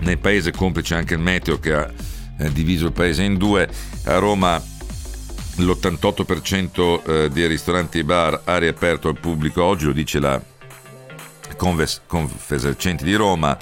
nel 0.00 0.16
paese, 0.16 0.52
complice 0.52 0.94
anche 0.94 1.12
il 1.12 1.20
meteo 1.20 1.60
che 1.60 1.74
ha 1.74 1.92
eh, 2.38 2.50
diviso 2.50 2.86
il 2.86 2.92
paese 2.92 3.24
in 3.24 3.36
due. 3.36 3.68
A 4.04 4.16
Roma 4.16 4.56
l'88% 5.56 7.02
eh, 7.04 7.28
dei 7.28 7.46
ristoranti 7.46 7.98
e 7.98 8.04
bar 8.04 8.40
ha 8.44 8.56
riaperto 8.56 9.08
al 9.08 9.20
pubblico 9.20 9.62
oggi, 9.62 9.84
lo 9.84 9.92
dice 9.92 10.18
la 10.18 10.42
Confesercenti 11.58 13.04
di 13.04 13.14
Roma. 13.14 13.54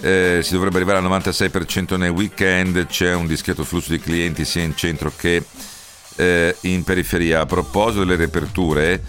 Eh, 0.00 0.40
si 0.44 0.52
dovrebbe 0.52 0.76
arrivare 0.76 0.98
al 0.98 1.04
96% 1.04 1.96
nel 1.96 2.10
weekend, 2.10 2.86
c'è 2.86 3.14
un 3.14 3.26
discreto 3.26 3.64
flusso 3.64 3.90
di 3.90 3.98
clienti 3.98 4.44
sia 4.44 4.62
in 4.62 4.76
centro 4.76 5.10
che 5.16 5.42
eh, 6.16 6.56
in 6.62 6.84
periferia. 6.84 7.40
A 7.40 7.46
proposito 7.46 8.04
delle 8.04 8.16
riaperture 8.16 9.02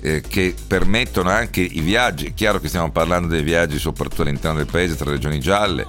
eh, 0.00 0.20
che 0.20 0.54
permettono 0.66 1.30
anche 1.30 1.60
i 1.60 1.80
viaggi, 1.80 2.26
è 2.26 2.34
chiaro 2.34 2.60
che 2.60 2.68
stiamo 2.68 2.90
parlando 2.90 3.28
dei 3.28 3.42
viaggi 3.42 3.78
soprattutto 3.78 4.22
all'interno 4.22 4.58
del 4.58 4.66
paese 4.66 4.96
tra 4.96 5.10
regioni 5.10 5.40
gialle, 5.40 5.86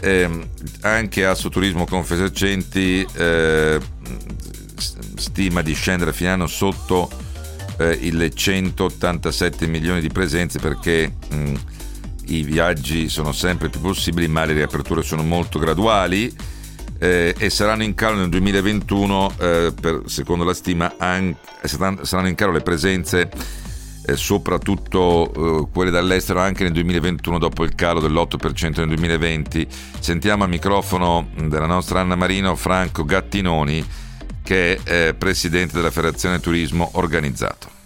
eh, 0.00 0.48
anche 0.82 1.26
Assoturismo 1.26 1.84
Confesercenti 1.84 3.06
eh, 3.14 3.80
stima 5.16 5.62
di 5.62 5.74
scendere 5.74 6.10
a 6.10 6.14
fine 6.14 6.30
anno 6.30 6.46
sotto 6.46 7.10
eh, 7.78 7.92
i 7.92 8.32
187 8.34 9.66
milioni 9.66 10.00
di 10.00 10.08
presenze 10.08 10.58
perché 10.58 11.12
mh, 11.30 11.54
i 12.26 12.42
viaggi 12.42 13.08
sono 13.08 13.32
sempre 13.32 13.68
più 13.68 13.80
possibili 13.80 14.28
ma 14.28 14.44
le 14.44 14.52
riaperture 14.52 15.02
sono 15.02 15.22
molto 15.22 15.58
graduali 15.58 16.34
eh, 16.98 17.34
e 17.38 17.50
saranno 17.50 17.82
in 17.82 17.94
calo 17.94 18.16
nel 18.16 18.28
2021 18.28 19.32
eh, 19.38 19.72
per, 19.80 20.02
secondo 20.06 20.44
la 20.44 20.54
stima 20.54 20.94
anche, 20.98 21.38
saranno 21.66 22.28
in 22.28 22.34
calo 22.34 22.52
le 22.52 22.60
presenze 22.60 23.30
eh, 24.04 24.16
soprattutto 24.16 25.32
eh, 25.32 25.68
quelle 25.72 25.90
dall'estero 25.90 26.40
anche 26.40 26.64
nel 26.64 26.72
2021 26.72 27.38
dopo 27.38 27.64
il 27.64 27.74
calo 27.74 28.00
dell'8% 28.00 28.78
nel 28.78 28.88
2020 28.88 29.66
sentiamo 30.00 30.44
al 30.44 30.50
microfono 30.50 31.28
della 31.36 31.66
nostra 31.66 32.00
Anna 32.00 32.16
Marino 32.16 32.56
Franco 32.56 33.04
Gattinoni 33.04 33.86
che 34.42 34.80
è 34.82 35.12
presidente 35.12 35.76
della 35.76 35.90
Federazione 35.90 36.40
Turismo 36.40 36.92
Organizzato. 36.94 37.77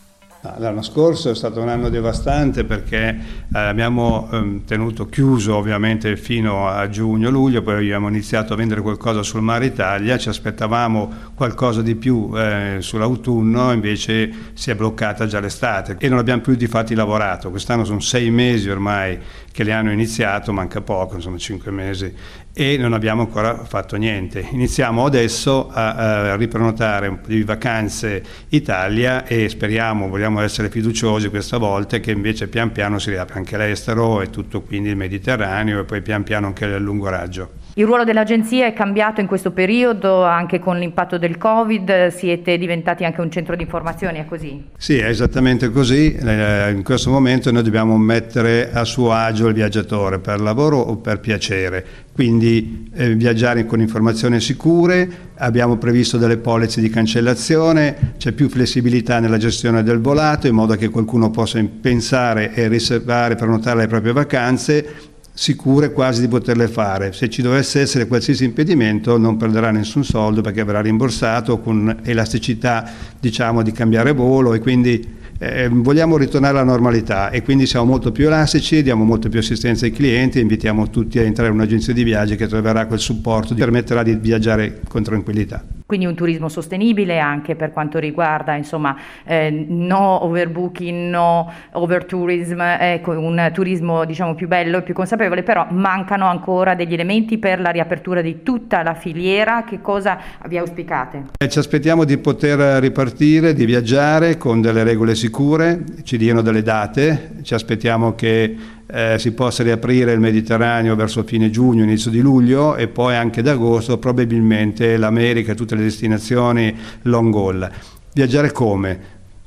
L'anno 0.59 0.83
scorso 0.83 1.31
è 1.31 1.37
stato 1.37 1.61
un 1.61 1.69
anno 1.69 1.89
devastante 1.89 2.65
perché 2.65 3.17
eh, 3.55 3.59
abbiamo 3.59 4.29
ehm, 4.33 4.65
tenuto 4.65 5.07
chiuso 5.07 5.55
ovviamente 5.55 6.17
fino 6.17 6.69
a 6.69 6.89
giugno-luglio, 6.89 7.63
poi 7.63 7.77
abbiamo 7.77 8.09
iniziato 8.09 8.53
a 8.53 8.57
vendere 8.57 8.81
qualcosa 8.81 9.23
sul 9.23 9.41
Mare 9.41 9.67
Italia, 9.67 10.19
ci 10.19 10.29
aspettavamo 10.29 11.31
qualcosa 11.37 11.81
di 11.81 11.95
più 11.95 12.33
eh, 12.35 12.79
sull'autunno, 12.81 13.71
invece 13.71 14.33
si 14.55 14.73
è 14.73 14.75
bloccata 14.75 15.27
già 15.27 15.39
l'estate 15.39 15.95
e 16.01 16.09
non 16.09 16.19
abbiamo 16.19 16.43
più 16.43 16.57
di 16.57 16.67
fatti 16.67 16.97
lavorato. 16.97 17.51
Quest'anno 17.51 17.85
sono 17.85 18.01
sei 18.01 18.29
mesi 18.31 18.69
ormai 18.69 19.17
che 19.53 19.63
le 19.63 19.73
hanno 19.73 19.93
iniziato, 19.93 20.53
manca 20.53 20.81
poco, 20.81 21.21
sono 21.21 21.39
cinque 21.39 21.71
mesi 21.71 22.13
e 22.55 22.77
non 22.77 22.93
abbiamo 22.93 23.23
ancora 23.23 23.65
fatto 23.65 23.97
niente. 23.97 24.47
Iniziamo 24.51 25.05
adesso 25.05 25.69
a, 25.71 26.33
a 26.33 26.37
riprenotare 26.37 27.09
un 27.09 27.21
po' 27.21 27.29
di 27.29 27.43
vacanze 27.43 28.23
Italia 28.51 29.25
e 29.27 29.49
speriamo, 29.49 30.09
vogliamo 30.09 30.41
essere 30.41 30.69
fiduciosi 30.69 31.29
questa 31.29 31.57
volta 31.57 31.99
che 31.99 32.11
invece 32.11 32.49
pian 32.49 32.71
piano 32.73 32.99
si 32.99 33.11
riapre 33.11 33.39
anche 33.39 33.57
l'estero 33.57 34.21
e 34.21 34.31
tutto 34.31 34.61
quindi 34.61 34.91
il 34.91 34.97
Mediterraneo 34.97 35.81
e 35.81 35.85
poi 35.85 36.03
pian 36.03 36.23
piano 36.23 36.49
anche 36.49 36.67
il 36.67 36.77
lungo 36.77 37.09
raggio. 37.09 37.62
Il 37.75 37.87
ruolo 37.87 38.05
dell'agenzia 38.05 38.67
è 38.67 38.75
cambiato 38.75 39.23
in 39.23 39.27
questo 39.27 39.51
periodo 39.51 40.25
anche 40.25 40.59
con 40.59 40.79
l'impatto 40.79 41.17
del 41.17 41.39
Covid, 41.39 42.09
siete 42.09 42.59
diventati 42.59 43.03
anche 43.03 43.23
un 43.23 43.31
centro 43.31 43.57
di 43.57 43.63
informazioni, 43.63 44.19
è 44.19 44.27
così? 44.27 44.63
Sì, 44.77 44.99
è 44.99 45.07
esattamente 45.07 45.71
così. 45.71 46.13
Eh, 46.13 46.71
in 46.71 46.83
questo 46.83 47.09
momento 47.09 47.51
noi 47.51 47.63
dobbiamo 47.63 47.97
mettere 47.97 48.71
a 48.75 48.85
suo 48.85 49.13
agio 49.13 49.47
il 49.47 49.55
viaggiatore 49.55 50.19
per 50.19 50.43
lavoro 50.43 50.77
o 50.77 50.99
per 50.99 51.21
piacere, 51.21 51.83
quindi 52.13 52.91
eh, 52.93 53.15
viaggiare 53.15 53.65
con 53.65 53.81
informazioni 53.81 54.39
sicure, 54.39 55.31
abbiamo 55.37 55.79
previsto 55.79 56.19
delle 56.19 56.37
polizze 56.37 56.83
di 56.83 56.91
cancellazione, 56.91 58.17
c'è 58.19 58.33
più 58.33 58.51
flessibilità 58.51 59.19
nella 59.19 59.39
gestione 59.39 59.83
del 59.83 59.99
volato 59.99 60.47
in 60.47 60.55
modo 60.55 60.75
che 60.75 60.91
qualcuno 60.91 61.31
possa 61.31 61.59
pensare 61.81 62.53
e 62.53 62.69
riservare, 62.69 63.35
prenotare 63.35 63.79
le 63.79 63.87
proprie 63.87 64.13
vacanze 64.13 65.11
sicure 65.35 65.93
quasi 65.93 66.21
di 66.21 66.29
poterle 66.29 66.69
fare. 66.69 67.13
Se 67.13 67.29
ci 67.29 67.43
dovesse 67.43 67.81
essere 67.81 68.07
qualsiasi 68.07 68.45
impedimento 68.45 69.17
non 69.19 69.37
perderà 69.37 69.71
nessun 69.71 70.05
soldo 70.05 70.41
perché 70.41 70.65
verrà 70.65 70.81
rimborsato 70.81 71.59
con 71.61 72.01
elasticità 72.03 72.91
diciamo, 73.19 73.63
di 73.63 73.73
cambiare 73.73 74.13
volo 74.13 74.55
e 74.55 74.61
quindi 74.61 75.21
eh, 75.39 75.69
vogliamo 75.69 76.17
ritornare 76.17 76.59
alla 76.59 76.71
normalità 76.71 77.31
e 77.31 77.43
quindi 77.43 77.67
siamo 77.67 77.87
molto 77.87 78.13
più 78.13 78.27
elastici, 78.27 78.83
diamo 78.83 79.05
molto 79.05 79.29
più 79.29 79.41
assistenza 79.41 79.87
ai 79.87 79.91
clienti 79.91 80.39
invitiamo 80.39 80.89
tutti 80.91 81.19
a 81.19 81.23
entrare 81.23 81.49
in 81.49 81.57
un'agenzia 81.57 81.93
di 81.93 82.05
viaggi 82.05 82.37
che 82.37 82.47
troverà 82.47 82.87
quel 82.87 83.01
supporto 83.01 83.55
che 83.55 83.61
permetterà 83.61 84.03
di 84.03 84.15
viaggiare 84.15 84.81
con 84.87 85.03
tranquillità 85.03 85.82
quindi 85.93 86.09
un 86.09 86.17
turismo 86.17 86.49
sostenibile 86.49 87.19
anche 87.19 87.55
per 87.55 87.71
quanto 87.71 87.99
riguarda 87.99 88.55
insomma 88.55 88.97
eh, 89.25 89.51
no 89.69 90.25
overbooking, 90.25 91.11
no 91.11 91.53
overtourism, 91.73 92.59
ecco, 92.79 93.11
un 93.11 93.51
turismo 93.53 94.07
diciamo 94.07 94.35
più 94.35 94.49
bello 94.49 94.79
e 94.79 94.83
più 94.83 94.95
consapevole, 94.95 95.43
però 95.43 95.67
mancano 95.69 96.29
ancora 96.29 96.75
degli 96.75 96.95
elementi 96.95 97.37
per 97.37 97.61
la 97.61 97.69
riapertura 97.69 98.23
di 98.23 98.43
tutta 98.43 98.83
la 98.83 98.95
filiera, 98.95 99.65
che 99.65 99.83
cosa 99.83 100.19
vi 100.49 100.57
auspicate? 100.57 101.25
Eh, 101.37 101.51
ci 101.51 101.59
aspettiamo 101.59 102.05
di 102.05 102.17
poter 102.17 102.81
ripartire, 102.81 103.53
di 103.53 103.67
viaggiare 103.67 104.39
con 104.39 104.63
delle 104.63 104.85
regole 104.85 105.15
sicure, 105.15 105.85
ci 106.05 106.17
diano 106.17 106.41
delle 106.41 106.63
date, 106.63 107.33
ci 107.43 107.53
aspettiamo 107.53 108.15
che 108.15 108.57
eh, 108.93 109.17
si 109.19 109.33
possa 109.33 109.63
riaprire 109.63 110.13
il 110.13 110.21
Mediterraneo 110.21 110.95
verso 110.95 111.23
fine 111.23 111.51
giugno, 111.51 111.83
inizio 111.83 112.11
di 112.11 112.21
luglio 112.21 112.77
e 112.77 112.89
poi 112.89 113.17
anche 113.17 113.41
ad 113.41 113.49
agosto 113.49 113.99
probabilmente 113.99 114.97
l'America 114.99 115.53
e 115.53 115.55
tutte 115.55 115.75
le 115.75 115.83
destinazioni 115.83 116.77
long 117.03 117.35
haul. 117.35 117.71
Viaggiare 118.13 118.53
come? 118.53 119.01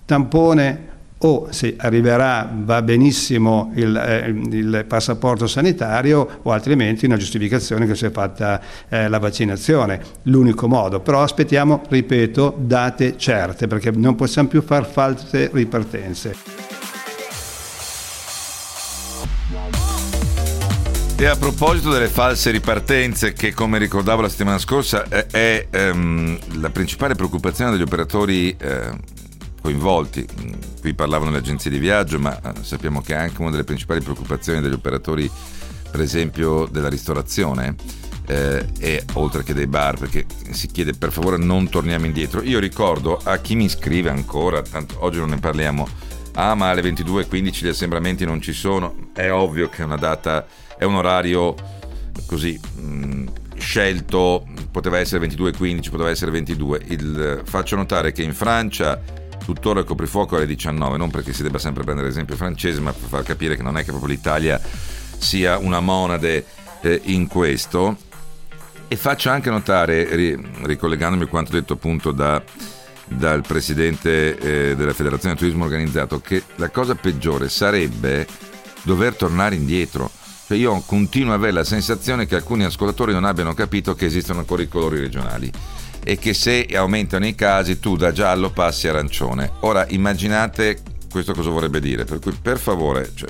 Tampone 0.05 0.93
o 1.19 1.47
se 1.51 1.75
arriverà 1.77 2.51
va 2.53 2.81
benissimo 2.81 3.71
il, 3.75 3.95
eh, 3.95 4.27
il, 4.29 4.85
passaporto 4.87 5.47
sanitario 5.47 6.39
o 6.41 6.51
altrimenti 6.51 7.05
una 7.05 7.17
giustificazione 7.17 7.85
che 7.85 7.95
sia 7.95 8.11
fatta 8.11 8.59
eh, 8.89 9.07
la 9.07 9.19
vaccinazione, 9.19 10.01
l'unico 10.23 10.67
modo. 10.67 10.99
Però 10.99 11.21
aspettiamo, 11.21 11.83
ripeto, 11.87 12.55
date 12.59 13.17
certe 13.17 13.67
perché 13.67 13.91
non 13.91 14.15
possiamo 14.15 14.49
più 14.49 14.61
far 14.61 14.85
false 14.85 15.49
ripartenze. 15.53 16.84
E 21.17 21.27
a 21.27 21.37
proposito 21.37 21.91
delle 21.91 22.09
false 22.09 22.51
ripartenze, 22.51 23.31
che 23.31 23.53
come 23.53 23.77
ricordavo 23.77 24.21
la 24.21 24.27
settimana 24.27 24.57
scorsa 24.57 25.07
è, 25.07 25.25
è 25.27 25.67
ehm, 25.71 26.59
la 26.59 26.69
principale 26.69 27.15
preoccupazione 27.15 27.71
degli 27.71 27.83
operatori 27.83 28.53
eh, 28.57 28.91
coinvolti, 29.61 30.27
qui 30.81 30.93
parlavano 30.93 31.31
le 31.31 31.37
agenzie 31.37 31.71
di 31.71 31.79
viaggio, 31.79 32.19
ma 32.19 32.37
eh, 32.37 32.63
sappiamo 32.63 33.01
che 33.01 33.13
è 33.13 33.17
anche 33.17 33.39
una 33.39 33.51
delle 33.51 33.63
principali 33.63 34.01
preoccupazioni 34.01 34.59
degli 34.59 34.73
operatori, 34.73 35.31
per 35.89 36.01
esempio, 36.01 36.67
della 36.69 36.89
ristorazione. 36.89 37.75
Eh, 38.27 38.65
e 38.79 39.03
oltre 39.13 39.43
che 39.43 39.53
dei 39.53 39.67
bar 39.67 39.99
perché 39.99 40.25
si 40.49 40.65
chiede 40.65 40.93
per 40.93 41.11
favore 41.11 41.37
non 41.37 41.69
torniamo 41.69 42.07
indietro 42.07 42.41
io 42.41 42.57
ricordo 42.57 43.19
a 43.23 43.37
chi 43.37 43.55
mi 43.55 43.69
scrive 43.69 44.09
ancora 44.09 44.63
tanto 44.63 44.95
oggi 45.01 45.19
non 45.19 45.29
ne 45.29 45.37
parliamo 45.37 45.87
ah 46.33 46.55
ma 46.55 46.71
alle 46.71 46.81
22.15 46.81 47.63
gli 47.63 47.67
assembramenti 47.67 48.25
non 48.25 48.41
ci 48.41 48.51
sono 48.51 49.09
è 49.13 49.31
ovvio 49.31 49.69
che 49.69 49.83
è 49.83 49.85
una 49.85 49.95
data 49.95 50.43
è 50.77 50.83
un 50.83 50.95
orario 50.95 51.55
così 52.25 52.59
mm, 52.79 53.27
scelto, 53.57 54.45
poteva 54.71 54.99
essere 54.99 55.27
22.15, 55.27 55.89
poteva 55.89 56.09
essere 56.09 56.31
22. 56.31 56.81
Il, 56.87 57.41
faccio 57.45 57.75
notare 57.75 58.11
che 58.11 58.23
in 58.23 58.33
Francia 58.33 59.01
tuttora 59.43 59.79
il 59.79 59.85
coprifuoco 59.85 60.35
è 60.35 60.37
alle 60.37 60.47
19, 60.47 60.97
non 60.97 61.11
perché 61.11 61.33
si 61.33 61.43
debba 61.43 61.59
sempre 61.59 61.83
prendere 61.83 62.07
l'esempio 62.07 62.35
francese, 62.35 62.79
ma 62.81 62.91
per 62.91 63.07
far 63.07 63.23
capire 63.23 63.55
che 63.55 63.63
non 63.63 63.77
è 63.77 63.83
che 63.83 63.91
proprio 63.91 64.13
l'Italia 64.13 64.59
sia 65.17 65.57
una 65.57 65.79
monade 65.79 66.45
eh, 66.81 67.01
in 67.05 67.27
questo. 67.27 67.97
E 68.87 68.95
faccio 68.95 69.29
anche 69.29 69.49
notare, 69.49 70.37
ricollegandomi 70.63 71.23
a 71.23 71.27
quanto 71.27 71.51
detto 71.51 71.73
appunto 71.73 72.11
da 72.11 72.41
dal 73.07 73.41
presidente 73.41 74.37
eh, 74.37 74.75
della 74.75 74.93
Federazione 74.93 75.35
Turismo 75.35 75.65
Organizzato 75.65 76.19
che 76.19 76.41
la 76.55 76.69
cosa 76.69 76.95
peggiore 76.95 77.49
sarebbe 77.49 78.25
dover 78.81 79.15
tornare 79.15 79.55
indietro. 79.55 80.09
Cioè 80.47 80.57
io 80.57 80.79
continuo 80.85 81.33
ad 81.33 81.39
avere 81.39 81.53
la 81.53 81.63
sensazione 81.63 82.27
che 82.27 82.35
alcuni 82.35 82.63
ascoltatori 82.63 83.13
non 83.13 83.25
abbiano 83.25 83.53
capito 83.53 83.95
che 83.95 84.05
esistono 84.05 84.39
ancora 84.39 84.61
i 84.61 84.67
colori 84.67 84.99
regionali 84.99 85.51
e 86.03 86.17
che 86.17 86.35
se 86.35 86.67
aumentano 86.71 87.25
i 87.25 87.33
casi 87.33 87.79
tu 87.79 87.95
da 87.95 88.11
giallo 88.11 88.51
passi 88.51 88.87
arancione. 88.87 89.53
Ora 89.61 89.87
immaginate 89.89 90.81
questo 91.09 91.33
cosa 91.33 91.49
vorrebbe 91.49 91.79
dire, 91.79 92.03
per 92.03 92.19
cui 92.19 92.31
per 92.39 92.59
favore, 92.59 93.11
cioè, 93.15 93.29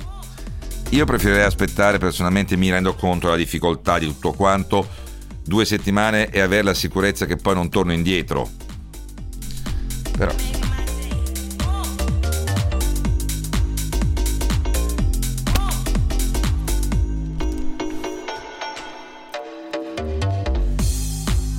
io 0.90 1.06
preferirei 1.06 1.44
aspettare 1.44 2.00
personalmente, 2.00 2.58
mi 2.58 2.70
rendo 2.70 2.96
conto 2.96 3.28
della 3.28 3.38
difficoltà 3.38 3.98
di 3.98 4.08
tutto 4.08 4.34
quanto, 4.34 4.86
due 5.42 5.64
settimane 5.64 6.30
e 6.30 6.42
avere 6.42 6.64
la 6.64 6.74
sicurezza 6.74 7.26
che 7.26 7.38
poi 7.38 7.54
non 7.54 7.70
torno 7.70 7.94
indietro. 7.94 8.50
Però 10.18 10.34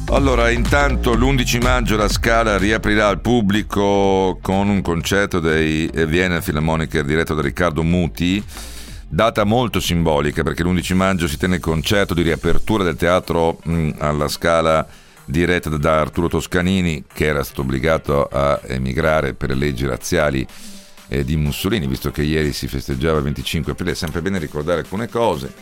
Allora, 0.09 0.51
intanto 0.51 1.15
l'11 1.15 1.61
maggio 1.61 1.97
la 1.97 2.09
Scala 2.09 2.57
riaprirà 2.57 3.09
al 3.09 3.21
pubblico 3.21 4.39
con 4.41 4.69
un 4.69 4.81
concerto 4.81 5.41
dei 5.41 5.91
Vienna 6.07 6.41
Philharmoniker 6.41 7.05
diretto 7.05 7.35
da 7.35 7.43
Riccardo 7.43 7.83
Muti, 7.83 8.43
data 9.09 9.43
molto 9.43 9.81
simbolica 9.81 10.45
perché 10.45 10.63
l'11 10.63 10.95
maggio 10.95 11.27
si 11.27 11.37
tenne 11.37 11.57
il 11.57 11.61
concerto 11.61 12.15
di 12.15 12.23
riapertura 12.23 12.85
del 12.85 12.95
teatro 12.95 13.59
mh, 13.65 13.91
alla 13.99 14.29
Scala 14.29 14.87
diretta 15.25 15.71
da 15.71 15.99
Arturo 15.99 16.29
Toscanini 16.29 17.05
che 17.13 17.27
era 17.27 17.43
stato 17.43 17.63
obbligato 17.63 18.29
a 18.31 18.61
emigrare 18.65 19.35
per 19.35 19.49
le 19.51 19.57
leggi 19.57 19.87
razziali 19.87 20.47
eh, 21.09 21.25
di 21.25 21.37
Mussolini, 21.37 21.89
visto 21.89 22.13
che 22.13 22.23
ieri 22.23 22.53
si 22.53 22.69
festeggiava 22.69 23.19
il 23.19 23.25
25 23.25 23.73
aprile, 23.73 23.91
è 23.91 23.95
sempre 23.95 24.23
bene 24.23 24.39
ricordare 24.39 24.81
alcune 24.81 25.09
cose. 25.09 25.53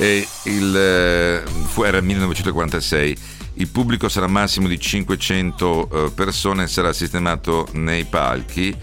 E 0.00 0.26
il, 0.44 0.74
eh, 0.74 1.42
fu, 1.66 1.82
era 1.82 1.98
il 1.98 2.04
1946. 2.04 3.16
Il 3.54 3.68
pubblico 3.68 4.08
sarà 4.08 4.26
massimo 4.28 4.66
di 4.66 4.80
500 4.80 6.06
eh, 6.06 6.10
persone, 6.12 6.66
sarà 6.68 6.94
sistemato 6.94 7.68
nei 7.72 8.06
palchi 8.06 8.74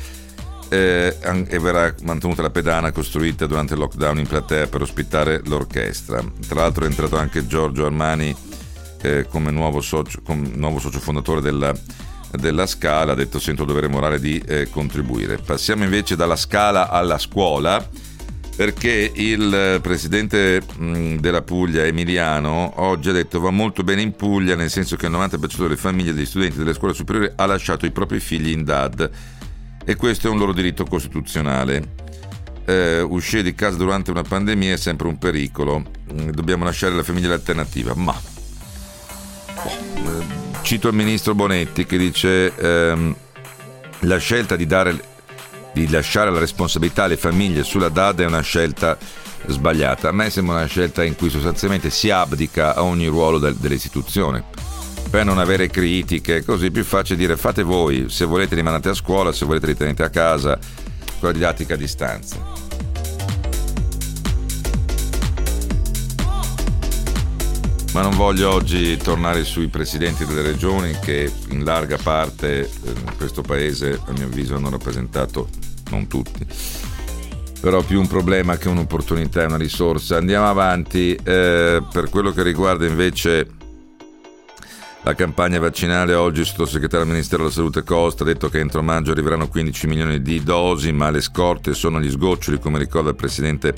eh, 0.70 1.18
e 1.20 1.60
verrà 1.60 1.92
mantenuta 2.04 2.44
la 2.44 2.52
pedana 2.52 2.92
costruita 2.92 3.48
durante 3.48 3.74
il 3.74 3.80
lockdown 3.80 4.20
in 4.20 4.28
platea 4.28 4.68
per 4.68 4.84
ospitare 4.84 5.42
l'orchestra. 5.46 6.24
Tra 6.48 6.62
l'altro 6.62 6.84
è 6.84 6.88
entrato 6.88 7.18
anche 7.18 7.48
Giorgio 7.48 7.86
Armani 7.86 8.36
eh, 9.02 9.26
come 9.28 9.50
nuovo 9.50 9.82
socio, 9.82 10.22
come 10.24 10.48
nuovo 10.54 10.78
socio 10.78 11.00
fondatore 11.00 11.42
della, 11.42 11.74
della 12.34 12.68
Scala, 12.68 13.14
ha 13.14 13.16
detto 13.16 13.40
sento 13.40 13.64
il 13.64 13.68
dovere 13.70 13.88
morale 13.88 14.20
di 14.20 14.38
eh, 14.46 14.70
contribuire. 14.70 15.38
Passiamo 15.38 15.84
invece 15.84 16.16
dalla 16.16 16.36
Scala 16.36 16.90
alla 16.90 17.18
scuola 17.18 18.06
perché 18.58 19.12
il 19.14 19.78
presidente 19.84 20.64
della 21.20 21.44
Puglia, 21.44 21.86
Emiliano, 21.86 22.82
oggi 22.82 23.10
ha 23.10 23.12
detto 23.12 23.40
va 23.40 23.52
molto 23.52 23.84
bene 23.84 24.02
in 24.02 24.16
Puglia, 24.16 24.56
nel 24.56 24.72
senso 24.72 24.96
che 24.96 25.06
il 25.06 25.12
90% 25.12 25.58
delle 25.60 25.78
famiglie 25.78 26.12
degli 26.12 26.26
studenti 26.26 26.58
delle 26.58 26.74
scuole 26.74 26.96
superiori 26.96 27.32
ha 27.36 27.46
lasciato 27.46 27.86
i 27.86 27.92
propri 27.92 28.20
figli 28.20 28.50
in 28.50 28.64
DAD 28.64 29.12
e 29.86 29.96
questo 29.96 30.28
è 30.28 30.32
un 30.32 30.40
loro 30.40 30.54
diritto 30.54 30.86
costituzionale. 30.86 32.06
Eh, 32.66 33.00
uscire 33.02 33.44
di 33.44 33.54
casa 33.54 33.78
durante 33.78 34.10
una 34.10 34.24
pandemia 34.24 34.74
è 34.74 34.78
sempre 34.78 35.08
un 35.08 35.20
pericolo, 35.20 35.86
dobbiamo 36.32 36.64
lasciare 36.64 36.96
la 36.96 37.04
famiglia 37.04 37.30
l'alternativa, 37.30 37.94
ma... 37.94 38.20
Cito 40.64 40.88
il 40.88 40.96
ministro 40.96 41.36
Bonetti 41.36 41.86
che 41.86 41.98
dice 42.00 42.56
ehm, 42.56 43.16
la 44.00 44.18
scelta 44.18 44.56
di 44.56 44.66
dare 44.66 45.16
di 45.78 45.90
lasciare 45.90 46.32
la 46.32 46.40
responsabilità 46.40 47.04
alle 47.04 47.18
famiglie 47.18 47.64
sulla 47.64 47.90
DAD 47.90 48.22
è 48.22 48.26
una 48.26 48.42
scelta 48.42 48.98
sbagliata. 49.46 50.10
A 50.10 50.12
me 50.12 50.30
sembra 50.30 50.56
una 50.56 50.66
scelta 50.66 51.04
in 51.04 51.16
cui 51.16 51.30
sostanzialmente 51.30 51.90
si 51.90 52.10
abdica 52.10 52.76
a 52.76 52.84
ogni 52.84 53.08
ruolo 53.08 53.38
del, 53.38 53.56
dell'istituzione. 53.56 54.44
Per 55.10 55.24
non 55.24 55.38
avere 55.38 55.70
critiche, 55.70 56.44
così 56.44 56.68
è 56.68 56.72
più 56.72 56.84
facile 56.84 57.18
dire 57.18 57.38
fate 57.38 57.64
voi, 57.64 58.08
se 58.10 58.26
volete 58.26 58.56
rimanete 58.56 58.90
a 58.90 58.94
scuola, 58.94 59.32
se 59.32 59.46
volete 59.46 59.68
ritenete 59.68 60.04
a 60.04 60.10
casa, 60.10 60.58
con 61.20 61.30
la 61.30 61.32
didattica 61.32 61.76
a 61.76 61.78
distanza. 61.78 62.66
Ma 67.94 68.02
non 68.02 68.16
voglio 68.16 68.52
oggi 68.52 68.98
tornare 68.98 69.44
sui 69.44 69.70
presidenti 69.70 70.26
delle 70.26 70.42
regioni 70.42 70.96
che 71.02 71.32
in 71.50 71.64
larga 71.64 71.98
parte 71.98 72.70
in 72.84 73.08
eh, 73.08 73.16
questo 73.16 73.42
paese, 73.42 74.00
a 74.06 74.12
mio 74.12 74.26
avviso, 74.26 74.56
hanno 74.56 74.70
rappresentato 74.70 75.48
non 75.90 76.08
tutti, 76.08 76.46
però 77.60 77.82
più 77.82 78.00
un 78.00 78.08
problema 78.08 78.58
che 78.58 78.70
un'opportunità 78.70 79.42
e 79.42 79.46
una 79.46 79.58
risorsa. 79.58 80.18
Andiamo 80.18 80.48
avanti, 80.48 81.14
eh, 81.16 81.82
per 81.92 82.10
quello 82.10 82.32
che 82.32 82.44
riguarda 82.44 82.86
invece 82.86 83.48
la 85.08 85.16
campagna 85.16 85.58
vaccinale, 85.58 86.14
oggi 86.16 86.42
il 86.42 86.46
sottosegretario 86.46 87.06
del 87.06 87.14
Ministero 87.14 87.44
della 87.44 87.54
Salute 87.54 87.84
Costa 87.84 88.24
ha 88.24 88.26
detto 88.26 88.50
che 88.50 88.60
entro 88.60 88.82
maggio 88.82 89.12
arriveranno 89.12 89.48
15 89.48 89.88
milioni 89.88 90.22
di 90.22 90.44
dosi, 90.44 90.92
ma 90.92 91.10
le 91.10 91.22
scorte 91.22 91.74
sono 91.74 92.02
gli 92.02 92.10
sgoccioli, 92.10 92.60
come 92.60 92.78
ricorda 92.78 93.12
il 93.12 93.16
presidente 93.16 93.74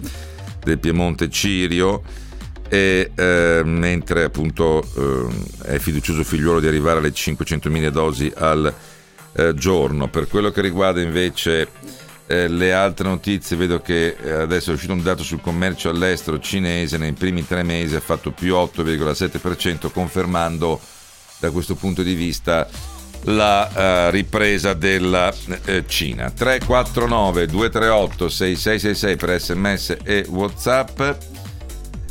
del 0.63 0.79
Piemonte 0.79 1.29
Cirio. 1.29 2.01
E, 2.67 3.11
eh, 3.13 3.61
mentre 3.63 4.23
appunto 4.23 4.83
eh, 4.95 5.73
è 5.73 5.77
fiducioso 5.77 6.23
figliuolo 6.23 6.59
di 6.59 6.67
arrivare 6.67 6.97
alle 6.97 7.09
500.000 7.09 7.89
dosi 7.89 8.31
al 8.35 8.73
eh, 9.33 9.53
giorno. 9.53 10.07
Per 10.07 10.27
quello 10.27 10.49
che 10.49 10.61
riguarda 10.61 10.99
invece 10.99 11.67
eh, 12.29 12.47
le 12.47 12.73
altre 12.73 13.07
notizie, 13.07 13.57
vedo 13.57 13.81
che 13.81 14.15
eh, 14.21 14.31
adesso 14.31 14.69
è 14.69 14.73
uscito 14.75 14.93
un 14.93 15.01
dato 15.01 15.23
sul 15.23 15.41
commercio 15.41 15.89
all'estero 15.89 16.39
cinese, 16.39 16.99
nei 16.99 17.13
primi 17.13 17.45
tre 17.45 17.63
mesi 17.63 17.95
ha 17.95 17.99
fatto 17.99 18.29
più 18.29 18.53
8,7%, 18.53 19.89
confermando 19.91 20.79
da 21.39 21.49
questo 21.49 21.73
punto 21.73 22.03
di 22.03 22.13
vista 22.13 22.69
la 23.23 24.07
uh, 24.07 24.11
ripresa 24.11 24.73
della 24.73 25.33
uh, 25.33 25.85
Cina. 25.87 26.29
349 26.29 27.47
238 27.47 28.29
6666 28.29 29.15
per 29.15 29.41
sms 29.41 29.97
e 30.03 30.25
whatsapp. 30.29 31.01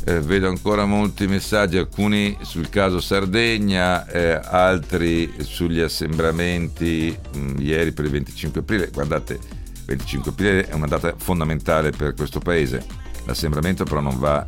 Eh, 0.05 0.19
vedo 0.21 0.47
ancora 0.47 0.85
molti 0.85 1.27
messaggi, 1.27 1.77
alcuni 1.77 2.37
sul 2.41 2.69
caso 2.69 2.99
Sardegna, 2.99 4.07
eh, 4.07 4.39
altri 4.43 5.31
sugli 5.41 5.79
assembramenti 5.79 7.15
mh, 7.33 7.39
mm, 7.39 7.55
ieri 7.59 7.91
per 7.91 8.05
il 8.05 8.11
25 8.11 8.61
aprile. 8.61 8.89
Guardate, 8.91 9.58
25 9.89 10.31
aprile 10.31 10.67
è 10.67 10.73
una 10.73 10.85
data 10.85 11.15
fondamentale 11.17 11.89
per 11.89 12.13
questo 12.13 12.39
paese, 12.39 12.85
l'assembramento 13.25 13.85
però 13.85 14.01
non 14.01 14.19
va, 14.19 14.45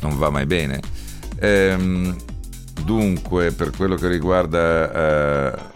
non 0.00 0.18
va 0.18 0.28
mai 0.28 0.44
bene. 0.44 0.80
Ehm, 1.38 2.14
dunque, 2.84 3.52
per 3.52 3.70
quello 3.70 3.96
che 3.96 4.08
riguarda... 4.08 4.92
Eh, 4.92 5.70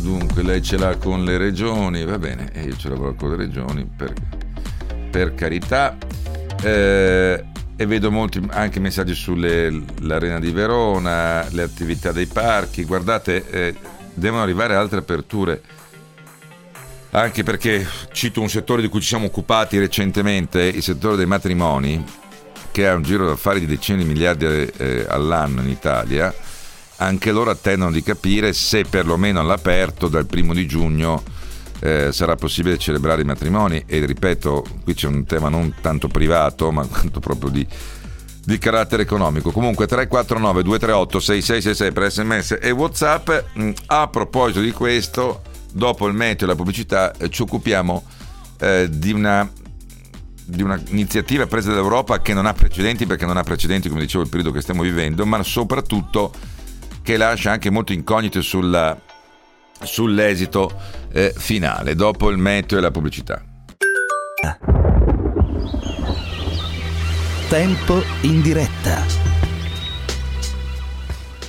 dunque, 0.00 0.42
lei 0.42 0.62
ce 0.62 0.78
l'ha 0.78 0.96
con 0.96 1.22
le 1.22 1.36
regioni, 1.36 2.04
va 2.04 2.18
bene, 2.18 2.50
e 2.52 2.62
io 2.62 2.76
ce 2.76 2.88
l'avrò 2.88 3.12
con 3.12 3.30
le 3.30 3.36
regioni, 3.36 3.84
per, 3.84 4.14
per 5.10 5.34
carità. 5.34 5.98
Eh, 6.62 7.44
e 7.78 7.84
vedo 7.84 8.10
molti 8.10 8.42
anche 8.52 8.80
messaggi 8.80 9.14
sull'arena 9.14 10.38
di 10.40 10.50
Verona, 10.50 11.46
le 11.50 11.62
attività 11.62 12.10
dei 12.10 12.24
parchi. 12.24 12.84
Guardate, 12.84 13.50
eh, 13.50 13.74
devono 14.14 14.42
arrivare 14.42 14.74
altre 14.74 15.00
aperture 15.00 15.60
anche 17.20 17.42
perché 17.42 17.86
cito 18.12 18.42
un 18.42 18.48
settore 18.50 18.82
di 18.82 18.88
cui 18.88 19.00
ci 19.00 19.08
siamo 19.08 19.26
occupati 19.26 19.78
recentemente, 19.78 20.62
il 20.62 20.82
settore 20.82 21.16
dei 21.16 21.24
matrimoni, 21.24 22.04
che 22.70 22.86
ha 22.86 22.94
un 22.94 23.02
giro 23.02 23.26
d'affari 23.26 23.60
di 23.60 23.66
decine 23.66 23.98
di 23.98 24.04
miliardi 24.04 24.44
eh, 24.44 25.06
all'anno 25.08 25.62
in 25.62 25.68
Italia, 25.68 26.32
anche 26.96 27.32
loro 27.32 27.50
attendono 27.50 27.90
di 27.90 28.02
capire 28.02 28.52
se 28.52 28.84
perlomeno 28.84 29.40
all'aperto 29.40 30.08
dal 30.08 30.26
primo 30.26 30.52
di 30.52 30.66
giugno 30.66 31.22
eh, 31.80 32.12
sarà 32.12 32.36
possibile 32.36 32.76
celebrare 32.76 33.22
i 33.22 33.24
matrimoni 33.24 33.82
e 33.86 34.04
ripeto, 34.04 34.64
qui 34.84 34.92
c'è 34.92 35.06
un 35.06 35.24
tema 35.24 35.48
non 35.48 35.74
tanto 35.80 36.08
privato 36.08 36.70
ma 36.70 36.84
quanto 36.86 37.20
proprio 37.20 37.48
di, 37.48 37.66
di 38.44 38.58
carattere 38.58 39.02
economico. 39.02 39.52
Comunque 39.52 39.86
349 39.86 40.62
238 40.62 41.20
6666 41.20 41.92
per 41.92 42.12
sms 42.12 42.58
e 42.60 42.70
whatsapp. 42.72 43.30
Mm, 43.58 43.70
a 43.86 44.06
proposito 44.08 44.60
di 44.60 44.72
questo 44.72 45.45
dopo 45.76 46.06
il 46.06 46.14
meteo 46.14 46.46
e 46.46 46.50
la 46.50 46.56
pubblicità, 46.56 47.12
eh, 47.12 47.28
ci 47.28 47.42
occupiamo 47.42 48.02
eh, 48.60 48.88
di 48.90 49.12
una 49.12 49.48
di 50.48 50.62
un'iniziativa 50.62 51.48
presa 51.48 51.70
dall'Europa 51.70 52.22
che 52.22 52.32
non 52.32 52.46
ha 52.46 52.52
precedenti 52.52 53.04
perché 53.04 53.26
non 53.26 53.36
ha 53.36 53.42
precedenti 53.42 53.88
come 53.88 54.02
dicevo 54.02 54.22
il 54.22 54.28
periodo 54.28 54.52
che 54.52 54.60
stiamo 54.60 54.82
vivendo 54.82 55.26
ma 55.26 55.42
soprattutto 55.42 56.32
che 57.02 57.16
lascia 57.16 57.50
anche 57.50 57.68
molte 57.68 57.94
incognite 57.94 58.42
sulla, 58.42 58.96
sull'esito 59.82 60.72
eh, 61.12 61.34
finale 61.36 61.96
dopo 61.96 62.30
il 62.30 62.38
meteo 62.38 62.78
e 62.78 62.80
la 62.80 62.90
pubblicità. 62.92 63.42
Tempo 67.48 68.02
in 68.22 68.40
diretta 68.40 69.25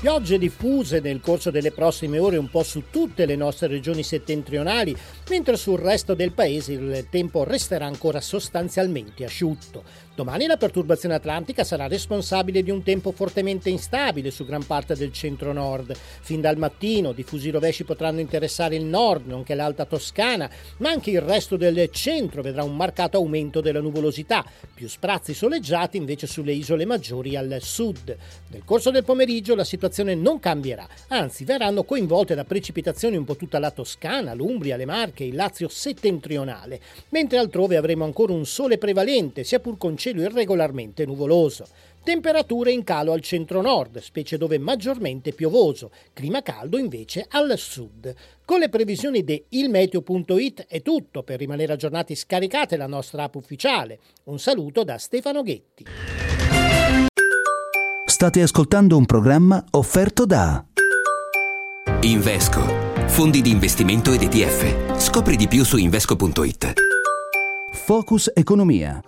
piogge 0.08 0.38
diffuse 0.38 1.02
nel 1.02 1.20
corso 1.20 1.52
delle 1.52 1.74
prossime 1.74 2.18
ore 2.18 2.38
un 2.38 2.50
po' 2.50 2.64
su 2.64 2.84
tutte 2.90 3.26
le 3.26 3.36
nostre 3.36 3.68
regioni 3.68 4.04
settentrionali, 4.04 4.96
mentre 5.28 5.58
sul 5.58 5.80
resto 5.80 6.14
del 6.14 6.32
paese 6.32 6.72
il 6.72 7.08
tempo 7.10 7.44
resterà 7.44 7.88
ancora 7.88 8.22
sostanzialmente 8.22 9.26
asciutto. 9.26 9.84
Domani 10.18 10.48
la 10.48 10.58
perturbazione 10.58 11.14
atlantica 11.14 11.64
sarà 11.64 11.86
responsabile 11.86 12.64
di 12.64 12.72
un 12.72 12.82
tempo 12.82 13.12
fortemente 13.12 13.70
instabile 13.70 14.32
su 14.32 14.46
gran 14.46 14.66
parte 14.66 14.96
del 14.96 15.14
centro-nord. 15.14 15.96
Fin 15.96 16.42
dal 16.42 16.58
mattino 16.58 17.12
diffusi 17.12 17.52
rovesci 17.52 17.84
potranno 17.84 18.20
interessare 18.20 18.76
il 18.76 18.84
nord, 18.84 19.28
nonché 19.28 19.54
l'alta 19.54 19.86
Toscana, 19.86 20.50
ma 20.78 20.90
anche 20.90 21.12
il 21.12 21.22
resto 21.22 21.56
del 21.56 21.88
centro 21.92 22.42
vedrà 22.42 22.64
un 22.64 22.76
marcato 22.76 23.18
aumento 23.18 23.62
della 23.62 23.80
nuvolosità, 23.80 24.44
più 24.74 24.90
sprazzi 24.90 25.36
soleggiati 25.36 25.98
invece 25.98 26.26
sulle 26.26 26.54
isole 26.54 26.86
maggiori 26.86 27.36
al 27.36 27.60
sud. 27.62 28.18
Nel 28.48 28.64
corso 28.66 28.90
del 28.90 29.04
pomeriggio 29.04 29.54
la 29.54 29.64
situazione 29.64 30.16
non 30.16 30.40
cambierà, 30.40 30.88
anzi 31.10 31.46
verranno 31.46 31.84
coinvolte 31.84 32.34
da 32.34 32.44
precipitazioni 32.44 33.18
un 33.18 33.24
po' 33.24 33.36
tutta 33.36 33.60
la 33.60 33.70
Toscana, 33.70 34.34
l'Umbria, 34.34 34.78
le 34.78 34.86
Marche, 34.86 35.26
il 35.26 35.36
Lazio 35.36 35.68
settentrionale, 35.68 36.82
mentre 37.10 37.38
altrove 37.38 37.78
avremo 37.78 38.04
ancora 38.04 38.34
un 38.34 38.48
sole 38.48 38.80
prevalente, 38.80 39.44
sia 39.44 39.60
pur 39.60 39.78
con 39.78 39.96
cielo 40.08 40.22
irregolarmente 40.22 41.06
nuvoloso. 41.06 41.68
Temperature 42.04 42.72
in 42.72 42.84
calo 42.84 43.12
al 43.12 43.20
centro-nord, 43.20 44.00
specie 44.00 44.38
dove 44.38 44.58
maggiormente 44.58 45.34
piovoso, 45.34 45.92
clima 46.14 46.42
caldo 46.42 46.78
invece 46.78 47.26
al 47.30 47.58
sud. 47.58 48.14
Con 48.46 48.60
le 48.60 48.70
previsioni 48.70 49.26
di 49.26 49.44
ilmeteo.it 49.50 50.68
è 50.68 50.82
tutto, 50.82 51.24
per 51.24 51.40
rimanere 51.40 51.74
aggiornati 51.74 52.16
scaricate 52.16 52.78
la 52.78 52.88
nostra 52.88 53.24
app 53.24 53.36
ufficiale. 53.36 54.00
Un 54.26 54.40
saluto 54.40 54.86
da 54.86 54.98
Stefano 54.98 55.44
Ghetti. 55.44 55.86
State 58.06 58.42
ascoltando 58.42 58.96
un 58.96 59.06
programma 59.06 59.64
offerto 59.72 60.26
da 60.26 60.66
Invesco, 62.02 62.64
fondi 63.08 63.42
di 63.42 63.50
investimento 63.50 64.14
ed 64.14 64.22
ETF. 64.22 64.98
Scopri 64.98 65.36
di 65.36 65.48
più 65.48 65.66
su 65.66 65.76
invesco.it. 65.76 66.74
Focus 67.72 68.32
Economia. 68.34 69.02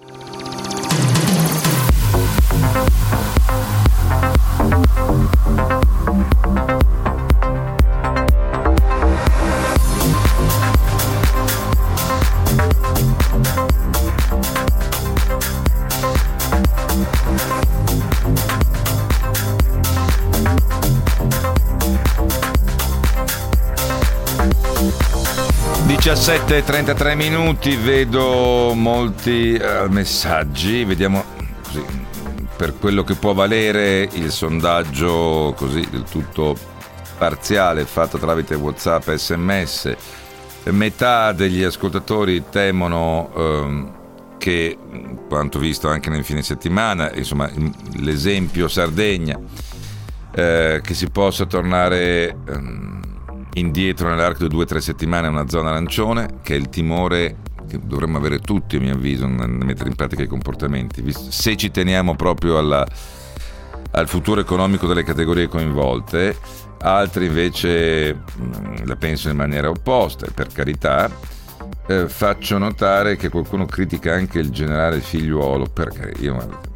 17.33 26.09 27.15
minuti, 27.15 27.75
vedo 27.75 28.73
molti 28.73 29.59
uh, 29.62 29.89
messaggi, 29.91 30.83
vediamo 30.83 31.23
così, 31.62 31.85
per 32.60 32.78
quello 32.78 33.06
che 33.06 33.15
può 33.15 33.32
valere 33.32 34.10
il 34.12 34.32
sondaggio 34.32 35.54
così 35.56 35.88
del 35.89 36.04
tutto 36.04 36.58
parziale 37.17 37.86
fatto 37.86 38.17
tramite 38.17 38.54
Whatsapp 38.56 39.08
e 39.08 39.17
sms. 39.17 39.95
Metà 40.65 41.32
degli 41.32 41.63
ascoltatori 41.63 42.43
temono 42.50 43.32
ehm, 43.34 43.91
che, 44.38 44.78
quanto 45.30 45.58
visto 45.58 45.88
anche 45.88 46.10
nel 46.10 46.26
fine 46.26 46.41
settimana, 46.41 47.13
insomma, 47.13 47.50
l'esempio 47.93 48.67
Sardegna, 48.67 49.39
eh, 50.36 50.82
che 50.84 50.93
si 50.93 51.10
possa 51.10 51.45
tornare 51.45 52.36
ehm, 52.45 53.02
indietro 53.54 54.10
nell'arco 54.10 54.43
di 54.43 54.50
due 54.50 54.63
o 54.63 54.67
tre 54.67 54.82
settimane 54.82 55.28
a 55.28 55.30
una 55.30 55.48
zona 55.48 55.69
arancione, 55.69 56.39
che 56.41 56.56
è 56.56 56.58
il 56.58 56.67
timore 56.67 57.38
che 57.69 57.79
dovremmo 57.82 58.17
avere 58.17 58.39
tutti, 58.39 58.75
a 58.75 58.79
mio 58.79 58.95
avviso, 58.95 59.27
nel 59.27 59.47
mettere 59.49 59.89
in 59.89 59.95
pratica 59.95 60.23
i 60.23 60.27
comportamenti. 60.27 61.13
Se 61.13 61.55
ci 61.55 61.71
teniamo 61.71 62.15
proprio 62.15 62.58
alla, 62.58 62.86
al 63.91 64.08
futuro 64.10 64.41
economico 64.41 64.88
delle 64.88 65.03
categorie 65.03 65.47
coinvolte, 65.47 66.38
altri 66.79 67.27
invece 67.27 68.13
mh, 68.13 68.86
la 68.86 68.95
pensano 68.95 69.32
in 69.32 69.38
maniera 69.38 69.69
opposta, 69.69 70.27
per 70.34 70.47
carità. 70.47 71.10
Eh, 71.88 72.08
faccio 72.08 72.58
notare 72.58 73.15
che 73.15 73.29
qualcuno 73.29 73.65
critica 73.65 74.13
anche 74.13 74.39
il 74.39 74.49
generale 74.49 74.99
figliuolo, 74.99 75.65
perché 75.65 76.13
io 76.19 76.67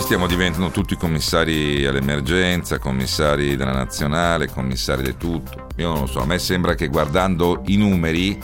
qui 0.00 0.08
stiamo 0.08 0.26
diventando 0.26 0.70
tutti 0.70 0.96
commissari 0.96 1.84
all'emergenza, 1.84 2.78
commissari 2.78 3.54
della 3.54 3.72
nazionale, 3.72 4.48
commissari 4.48 5.02
di 5.02 5.16
tutto. 5.16 5.66
Io 5.76 5.88
non 5.88 6.00
lo 6.00 6.06
so, 6.06 6.20
a 6.20 6.26
me 6.26 6.38
sembra 6.38 6.74
che 6.74 6.88
guardando 6.88 7.62
i 7.66 7.76
numeri 7.76 8.38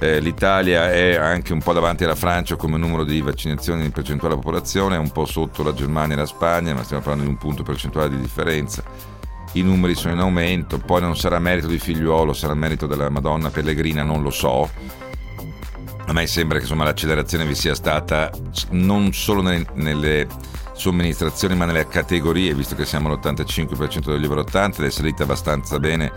eh, 0.00 0.18
l'Italia 0.18 0.90
è 0.90 1.14
anche 1.14 1.52
un 1.52 1.60
po' 1.60 1.72
davanti 1.72 2.02
alla 2.02 2.16
Francia 2.16 2.56
come 2.56 2.76
numero 2.76 3.04
di 3.04 3.20
vaccinazioni 3.20 3.84
in 3.84 3.92
percentuale 3.92 4.34
della 4.34 4.46
popolazione, 4.46 4.96
è 4.96 4.98
un 4.98 5.10
po' 5.10 5.26
sotto 5.26 5.62
la 5.62 5.72
Germania 5.72 6.16
e 6.16 6.18
la 6.18 6.26
Spagna, 6.26 6.74
ma 6.74 6.82
stiamo 6.82 7.02
parlando 7.02 7.28
di 7.28 7.32
un 7.32 7.38
punto 7.38 7.62
percentuale 7.62 8.08
di 8.08 8.20
differenza. 8.20 8.82
I 9.52 9.62
numeri 9.62 9.94
sono 9.94 10.14
in 10.14 10.20
aumento, 10.20 10.78
poi 10.78 11.00
non 11.00 11.16
sarà 11.16 11.38
merito 11.38 11.68
di 11.68 11.78
figliuolo, 11.78 12.32
sarà 12.32 12.54
merito 12.54 12.86
della 12.86 13.08
Madonna 13.10 13.50
Pellegrina, 13.50 14.02
non 14.02 14.22
lo 14.22 14.30
so. 14.30 14.68
A 16.06 16.12
me 16.12 16.26
sembra 16.26 16.56
che 16.58 16.64
insomma, 16.64 16.84
l'accelerazione 16.84 17.46
vi 17.46 17.54
sia 17.54 17.74
stata 17.74 18.30
non 18.70 19.12
solo 19.12 19.40
nelle, 19.40 19.66
nelle 19.74 20.26
somministrazioni 20.74 21.54
ma 21.54 21.64
nelle 21.64 21.86
categorie, 21.88 22.54
visto 22.54 22.74
che 22.74 22.84
siamo 22.84 23.08
all'85% 23.08 24.12
degli 24.12 24.24
over 24.26 24.38
80 24.38 24.82
ed 24.82 24.88
è 24.88 24.90
salita 24.90 25.22
abbastanza 25.22 25.78
bene 25.78 26.12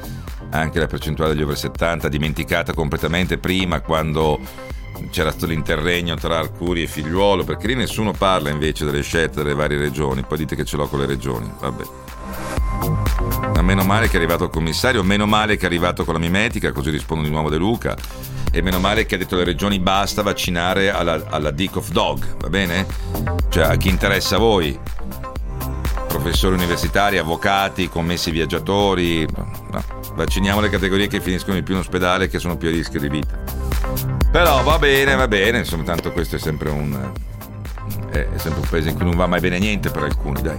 anche 0.49 0.79
la 0.79 0.87
percentuale 0.87 1.33
degli 1.33 1.43
over 1.43 1.57
70, 1.57 2.09
dimenticata 2.09 2.73
completamente 2.73 3.37
prima 3.37 3.81
quando 3.81 4.39
c'era 5.11 5.31
stato 5.31 5.45
l'interregno 5.45 6.15
tra 6.15 6.39
Arcuri 6.39 6.83
e 6.83 6.87
Figliuolo, 6.87 7.43
perché 7.43 7.67
lì 7.67 7.75
nessuno 7.75 8.11
parla 8.13 8.49
invece 8.49 8.85
delle 8.85 9.03
scelte 9.03 9.43
delle 9.43 9.53
varie 9.53 9.77
regioni, 9.77 10.23
poi 10.23 10.39
dite 10.39 10.55
che 10.55 10.65
ce 10.65 10.77
l'ho 10.77 10.87
con 10.87 10.99
le 10.99 11.05
regioni, 11.05 11.51
vabbè. 11.59 11.83
Ma 13.53 13.61
meno 13.61 13.83
male 13.83 14.07
che 14.07 14.13
è 14.13 14.17
arrivato 14.17 14.45
il 14.45 14.49
commissario, 14.49 15.03
meno 15.03 15.25
male 15.25 15.55
che 15.55 15.63
è 15.63 15.65
arrivato 15.65 16.03
con 16.03 16.13
la 16.13 16.19
mimetica, 16.19 16.71
così 16.71 16.89
rispondo 16.89 17.23
di 17.23 17.29
nuovo 17.29 17.49
De 17.49 17.57
Luca. 17.57 17.95
E 18.57 18.61
meno 18.63 18.79
male 18.79 19.05
che 19.05 19.13
ha 19.13 19.17
detto 19.19 19.35
alle 19.35 19.43
regioni 19.43 19.77
basta 19.77 20.23
vaccinare 20.23 20.89
alla, 20.89 21.25
alla 21.29 21.51
Dick 21.51 21.75
of 21.75 21.91
Dog, 21.91 22.37
va 22.39 22.49
bene? 22.49 22.87
Cioè 23.49 23.65
a 23.65 23.75
chi 23.75 23.87
interessa 23.87 24.37
a 24.37 24.39
voi, 24.39 24.75
professori 26.07 26.55
universitari, 26.55 27.19
avvocati, 27.19 27.87
commessi 27.87 28.31
viaggiatori, 28.31 29.27
no. 29.31 29.83
vacciniamo 30.15 30.59
le 30.59 30.69
categorie 30.69 31.05
che 31.05 31.21
finiscono 31.21 31.53
di 31.53 31.61
più 31.61 31.75
in 31.75 31.81
ospedale 31.81 32.29
che 32.29 32.39
sono 32.39 32.57
più 32.57 32.69
a 32.69 32.71
rischio 32.71 32.99
di 32.99 33.09
vita. 33.09 33.37
Però 34.31 34.63
va 34.63 34.79
bene, 34.79 35.13
va 35.13 35.27
bene, 35.27 35.59
insomma, 35.59 35.83
tanto 35.83 36.11
questo 36.11 36.37
è 36.37 36.39
sempre 36.39 36.71
un, 36.71 37.11
è 38.09 38.27
sempre 38.37 38.61
un 38.61 38.67
paese 38.67 38.89
in 38.89 38.95
cui 38.95 39.05
non 39.05 39.15
va 39.15 39.27
mai 39.27 39.39
bene 39.39 39.59
niente 39.59 39.91
per 39.91 40.01
alcuni, 40.01 40.41
dai. 40.41 40.57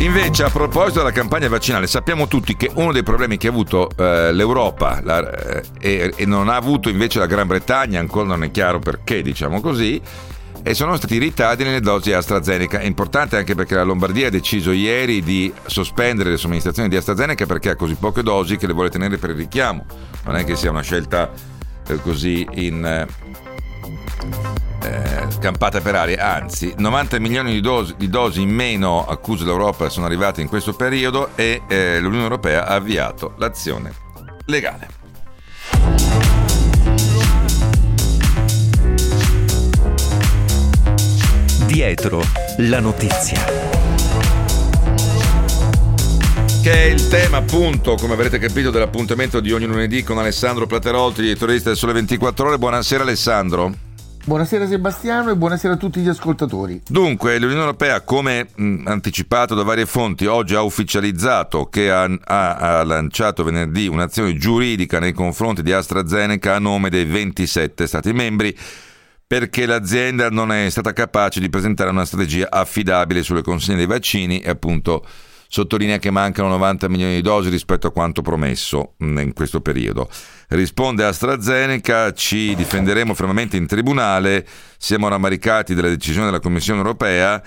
Invece, 0.00 0.44
a 0.44 0.48
proposito 0.48 1.00
della 1.00 1.12
campagna 1.12 1.46
vaccinale, 1.48 1.86
sappiamo 1.86 2.26
tutti 2.26 2.56
che 2.56 2.70
uno 2.74 2.90
dei 2.90 3.02
problemi 3.02 3.36
che 3.36 3.48
ha 3.48 3.50
avuto 3.50 3.90
eh, 3.96 4.32
l'Europa 4.32 4.98
la, 5.04 5.30
eh, 5.30 5.62
e, 5.78 6.14
e, 6.16 6.24
non 6.24 6.48
ha 6.48 6.56
avuto 6.56 6.88
invece 6.88 7.18
la 7.18 7.26
Gran 7.26 7.46
Bretagna, 7.46 8.00
ancora 8.00 8.26
non 8.26 8.42
è 8.42 8.50
chiaro 8.50 8.78
perché, 8.78 9.20
diciamo 9.20 9.60
così, 9.60 10.00
e 10.62 10.72
sono 10.72 10.96
stati 10.96 11.16
i 11.16 11.18
ritardi 11.18 11.64
nelle 11.64 11.80
dosi 11.80 12.14
AstraZeneca. 12.14 12.78
È 12.78 12.86
importante 12.86 13.36
anche 13.36 13.54
perché 13.54 13.74
la 13.74 13.82
Lombardia 13.82 14.28
ha 14.28 14.30
deciso 14.30 14.72
ieri 14.72 15.22
di 15.22 15.52
sospendere 15.66 16.30
le 16.30 16.38
somministrazioni 16.38 16.88
di 16.88 16.96
AstraZeneca 16.96 17.44
perché 17.44 17.68
ha 17.68 17.76
così 17.76 17.94
poche 17.94 18.22
dosi 18.22 18.56
che 18.56 18.66
le 18.66 18.72
vuole 18.72 18.88
tenere 18.88 19.18
per 19.18 19.30
il 19.30 19.36
richiamo. 19.36 19.84
Non 20.24 20.34
è 20.34 20.44
che 20.44 20.56
sia 20.56 20.70
una 20.70 20.82
scelta 20.82 21.30
eh, 21.86 22.00
così 22.00 22.48
in 22.52 23.06
campata 25.38 25.80
per 25.80 25.94
aria, 25.94 26.34
anzi 26.34 26.74
90 26.76 27.18
milioni 27.18 27.52
di 27.52 27.60
dosi, 27.60 27.94
di 27.96 28.08
dosi, 28.08 28.40
in 28.40 28.50
meno 28.50 29.06
accuse 29.06 29.44
l'Europa 29.44 29.88
sono 29.88 30.06
arrivate 30.06 30.40
in 30.40 30.48
questo 30.48 30.74
periodo 30.74 31.30
e 31.34 31.62
eh, 31.68 32.00
l'Unione 32.00 32.24
Europea 32.24 32.66
ha 32.66 32.74
avviato 32.74 33.34
l'azione 33.38 33.92
legale. 34.46 34.88
Dietro 41.66 42.22
la 42.58 42.80
notizia 42.80 43.70
che 46.62 46.72
è 46.72 46.84
il 46.84 47.08
tema 47.08 47.38
appunto, 47.38 47.94
come 47.94 48.12
avrete 48.12 48.38
capito, 48.38 48.70
dell'appuntamento 48.70 49.40
di 49.40 49.50
ogni 49.50 49.64
lunedì 49.64 50.02
con 50.02 50.18
Alessandro 50.18 50.66
Platerolti, 50.66 51.22
editorista 51.22 51.70
del 51.70 51.78
Sole 51.78 51.94
24 51.94 52.48
Ore. 52.48 52.58
Buonasera 52.58 53.02
Alessandro. 53.02 53.89
Buonasera 54.22 54.66
Sebastiano 54.66 55.30
e 55.30 55.36
buonasera 55.36 55.74
a 55.74 55.76
tutti 55.76 56.00
gli 56.00 56.08
ascoltatori. 56.08 56.82
Dunque, 56.86 57.38
l'Unione 57.38 57.62
Europea, 57.62 58.02
come 58.02 58.48
mh, 58.54 58.82
anticipato 58.86 59.54
da 59.54 59.62
varie 59.62 59.86
fonti, 59.86 60.26
oggi 60.26 60.54
ha 60.54 60.62
ufficializzato 60.62 61.66
che 61.66 61.90
ha, 61.90 62.02
ha, 62.02 62.56
ha, 62.56 62.84
lanciato 62.84 63.42
venerdì 63.42 63.86
un'azione 63.86 64.36
giuridica 64.36 64.98
nei 64.98 65.12
confronti 65.12 65.62
di 65.62 65.72
AstraZeneca 65.72 66.54
a 66.54 66.58
nome 66.58 66.90
dei 66.90 67.06
27 67.06 67.86
Stati 67.86 68.12
membri 68.12 68.56
perché 69.26 69.64
l'azienda 69.64 70.28
non 70.28 70.52
è 70.52 70.68
stata 70.70 70.92
capace 70.92 71.40
di 71.40 71.48
presentare 71.48 71.90
una 71.90 72.04
strategia 72.04 72.48
affidabile 72.50 73.22
sulle 73.22 73.42
consegne 73.42 73.78
dei 73.78 73.86
vaccini 73.86 74.40
e 74.40 74.50
appunto 74.50 75.04
sottolinea 75.50 75.98
che 75.98 76.12
mancano 76.12 76.48
90 76.48 76.88
milioni 76.88 77.14
di 77.16 77.22
dosi 77.22 77.50
rispetto 77.50 77.88
a 77.88 77.90
quanto 77.90 78.22
promesso 78.22 78.94
mm, 79.02 79.18
in 79.18 79.32
questo 79.32 79.60
periodo. 79.60 80.08
Risponde 80.48 81.04
AstraZeneca, 81.04 82.12
ci 82.12 82.54
difenderemo 82.54 83.14
fermamente 83.14 83.56
in 83.56 83.66
tribunale, 83.66 84.46
siamo 84.78 85.08
rammaricati 85.08 85.74
della 85.74 85.88
decisione 85.88 86.26
della 86.26 86.38
Commissione 86.38 86.78
europea. 86.78 87.42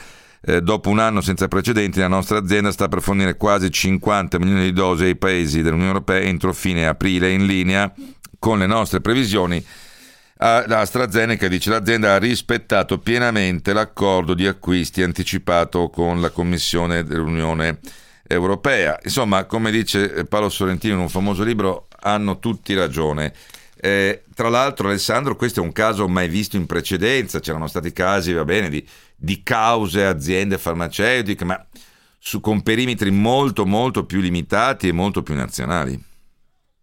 Eh, 0.45 0.61
dopo 0.61 0.89
un 0.89 0.99
anno 0.99 1.21
senza 1.21 1.47
precedenti, 1.47 1.99
la 1.99 2.09
nostra 2.09 2.39
azienda 2.39 2.73
sta 2.73 2.89
per 2.89 3.01
fornire 3.01 3.37
quasi 3.37 3.71
50 3.71 4.37
milioni 4.37 4.63
di 4.63 4.73
dosi 4.73 5.05
ai 5.05 5.15
paesi 5.15 5.61
dell'Unione 5.61 5.91
Europea 5.91 6.19
entro 6.19 6.51
fine 6.51 6.85
aprile 6.85 7.31
in 7.31 7.45
linea 7.45 7.89
con 8.37 8.59
le 8.59 8.67
nostre 8.67 8.99
previsioni. 8.99 9.65
AstraZeneca 10.43 11.47
dice 11.47 11.69
l'azienda 11.69 12.15
ha 12.15 12.17
rispettato 12.17 12.99
pienamente 12.99 13.71
l'accordo 13.71 14.33
di 14.33 14.45
acquisti 14.45 15.01
anticipato 15.01 15.89
con 15.89 16.19
la 16.19 16.31
Commissione 16.31 17.05
dell'Unione 17.05 17.79
Europea. 18.27 18.99
Insomma, 19.03 19.45
come 19.45 19.71
dice 19.71 20.25
Paolo 20.25 20.49
Sorrentino 20.49 20.95
in 20.95 20.99
un 20.99 21.09
famoso 21.09 21.43
libro, 21.43 21.87
hanno 22.01 22.39
tutti 22.39 22.73
ragione. 22.73 23.33
Eh, 23.79 24.23
tra 24.35 24.49
l'altro, 24.49 24.89
Alessandro, 24.89 25.37
questo 25.37 25.61
è 25.61 25.63
un 25.63 25.71
caso 25.71 26.09
mai 26.09 26.27
visto 26.27 26.57
in 26.57 26.65
precedenza. 26.65 27.39
C'erano 27.39 27.67
stati 27.67 27.93
casi, 27.93 28.33
va 28.33 28.43
bene, 28.43 28.67
di, 28.67 28.85
di 29.15 29.43
cause 29.43 30.05
aziende 30.05 30.57
farmaceutiche, 30.57 31.45
ma 31.45 31.65
su, 32.19 32.41
con 32.41 32.63
perimetri 32.63 33.11
molto, 33.11 33.65
molto 33.65 34.05
più 34.05 34.19
limitati 34.19 34.89
e 34.89 34.91
molto 34.91 35.23
più 35.23 35.35
nazionali. 35.35 36.11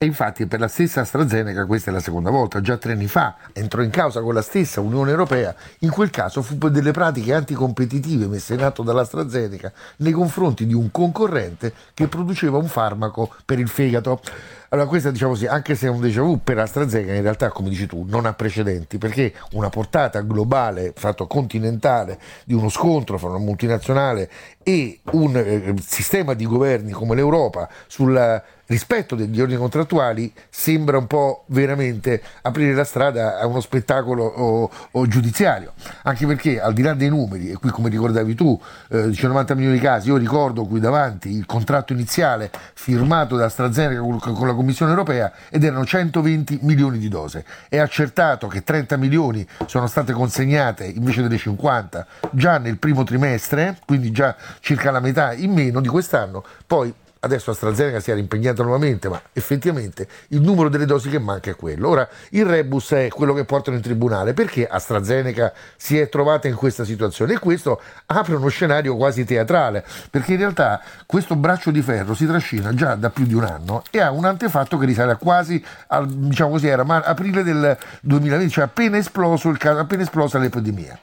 E 0.03 0.07
infatti 0.07 0.47
per 0.47 0.61
la 0.61 0.69
stessa 0.69 1.03
AstraZeneca 1.03 1.67
questa 1.67 1.91
è 1.91 1.93
la 1.93 2.01
seconda 2.01 2.31
volta, 2.31 2.63
già 2.63 2.79
tre 2.79 2.93
anni 2.93 3.07
fa 3.07 3.37
entrò 3.53 3.83
in 3.83 3.91
causa 3.91 4.23
con 4.23 4.33
la 4.33 4.41
stessa 4.41 4.81
Unione 4.81 5.11
Europea, 5.11 5.55
in 5.81 5.91
quel 5.91 6.09
caso 6.09 6.41
fu 6.41 6.57
per 6.57 6.71
delle 6.71 6.91
pratiche 6.91 7.35
anticompetitive 7.35 8.27
messe 8.27 8.55
in 8.55 8.63
atto 8.63 8.83
dall'AstraZeneca 8.83 9.71
nei 9.97 10.13
confronti 10.13 10.65
di 10.65 10.73
un 10.73 10.91
concorrente 10.91 11.75
che 11.93 12.09
produceva 12.09 12.57
un 12.57 12.69
farmaco 12.69 13.31
per 13.45 13.59
il 13.59 13.69
fegato. 13.69 14.23
Allora, 14.73 14.87
questa 14.87 15.11
diciamo 15.11 15.33
così, 15.33 15.47
anche 15.47 15.75
se 15.75 15.89
è 15.89 15.91
un 15.91 16.01
déjà 16.01 16.23
vu 16.23 16.45
per 16.45 16.57
AstraZeneca, 16.59 17.13
in 17.13 17.23
realtà, 17.23 17.49
come 17.49 17.71
dici 17.71 17.87
tu, 17.87 18.05
non 18.09 18.25
ha 18.25 18.35
precedenti, 18.35 18.99
perché 18.99 19.33
una 19.55 19.69
portata 19.69 20.21
globale, 20.21 20.93
fatto 20.95 21.27
continentale, 21.27 22.21
di 22.45 22.55
uno 22.55 22.69
scontro 22.69 23.19
fra 23.19 23.31
una 23.31 23.39
multinazionale 23.39 24.31
e 24.63 25.01
un 25.11 25.37
eh, 25.37 25.75
sistema 25.85 26.35
di 26.35 26.47
governi 26.47 26.93
come 26.93 27.17
l'Europa 27.17 27.69
sul 27.89 28.43
rispetto 28.71 29.17
degli 29.17 29.41
ordini 29.41 29.59
contrattuali 29.59 30.33
sembra 30.49 30.97
un 30.97 31.09
po' 31.09 31.43
veramente 31.47 32.23
aprire 32.43 32.73
la 32.73 32.85
strada 32.85 33.41
a 33.41 33.47
uno 33.47 33.61
spettacolo 33.61 34.25
o, 34.25 34.71
o 34.93 35.07
giudiziario, 35.09 35.73
anche 36.05 36.25
perché 36.25 36.61
al 36.61 36.73
di 36.73 36.83
là 36.83 36.95
dei 36.95 37.09
numeri, 37.09 37.51
e 37.51 37.55
qui 37.55 37.71
come 37.71 37.89
ricordavi 37.89 38.35
tu, 38.37 38.59
eh, 38.91 39.09
dice 39.09 39.27
90 39.27 39.55
milioni 39.55 39.77
di 39.77 39.83
casi, 39.83 40.09
io 40.09 40.17
ricordo 40.17 40.65
qui 40.65 40.79
davanti 40.79 41.31
il 41.31 41.47
contratto 41.47 41.93
iniziale 41.93 42.51
firmato 42.75 43.37
da 43.37 43.47
AstraZeneca 43.47 44.01
con, 44.01 44.19
con 44.21 44.47
la 44.47 44.53
Commissione 44.61 44.91
europea 44.91 45.33
ed 45.49 45.65
erano 45.65 45.87
120 45.87 46.59
milioni 46.63 46.99
di 46.99 47.09
dose. 47.09 47.47
È 47.67 47.79
accertato 47.79 48.47
che 48.47 48.63
30 48.63 48.99
milioni 48.99 49.47
sono 49.65 49.87
state 49.87 50.13
consegnate 50.13 50.85
invece 50.85 51.23
delle 51.23 51.39
50 51.39 52.07
già 52.31 52.59
nel 52.59 52.77
primo 52.77 53.03
trimestre, 53.03 53.79
quindi 53.87 54.11
già 54.11 54.37
circa 54.61 54.91
la 54.91 55.01
metà 55.01 55.33
in 55.33 55.53
meno 55.53 55.81
di 55.81 55.89
quest'anno, 55.89 56.45
poi 56.67 56.93
adesso 57.21 57.51
AstraZeneca 57.51 58.01
si 58.01 58.11
era 58.11 58.21
impegnata 58.21 58.63
nuovamente, 58.63 59.09
ma 59.09 59.21
effettivamente 59.33 60.09
il 60.29 60.41
numero 60.41 60.69
delle 60.69 60.87
dosi 60.87 61.09
che 61.09 61.19
manca 61.19 61.51
è 61.51 61.57
quello. 61.57 61.89
Ora, 61.89 62.09
il 62.31 62.45
rebus 62.45 62.91
è 62.91 63.09
quello 63.09 63.35
che 63.35 63.45
portano 63.45 63.77
in 63.77 63.83
tribunale, 63.83 64.33
perché 64.33 64.67
AstraZeneca 64.67 65.53
si 65.77 65.99
è 65.99 66.09
trovata 66.09 66.49
in 66.49 66.55
questa 66.55 66.85
situazione? 66.85 67.35
E 67.35 67.39
questo 67.39 67.81
apre 68.07 68.37
uno 68.37 68.49
scenario 68.49 68.97
quasi 68.97 69.25
teatrale, 69.25 69.85
perché 70.11 70.33
in 70.33 70.39
realtà 70.39 70.81
questo 71.07 71.37
braccio 71.37 71.71
di 71.71 71.83
ferro 71.83 72.15
si 72.15 72.27
trascina 72.27 72.75
già 72.75 72.95
da 72.95 73.11
più 73.11 73.27
di 73.27 73.35
un 73.35 73.45
anno 73.45 73.83
e 73.91 74.01
ha 74.01 74.11
un 74.11 74.25
antefatto 74.25 74.79
che 74.79 74.87
risale 74.87 75.13
a 75.13 75.17
quasi, 75.17 75.63
al, 75.89 76.09
diciamo 76.09 76.51
così, 76.51 76.69
era 76.69 76.85
aprile 77.05 77.43
del 77.43 77.77
2020, 78.03 78.51
cioè 78.53 78.65
appena, 78.65 78.97
esploso 78.97 79.53
caso, 79.59 79.79
appena 79.79 80.03
esplosa 80.03 80.39
l'epidemia. 80.39 80.99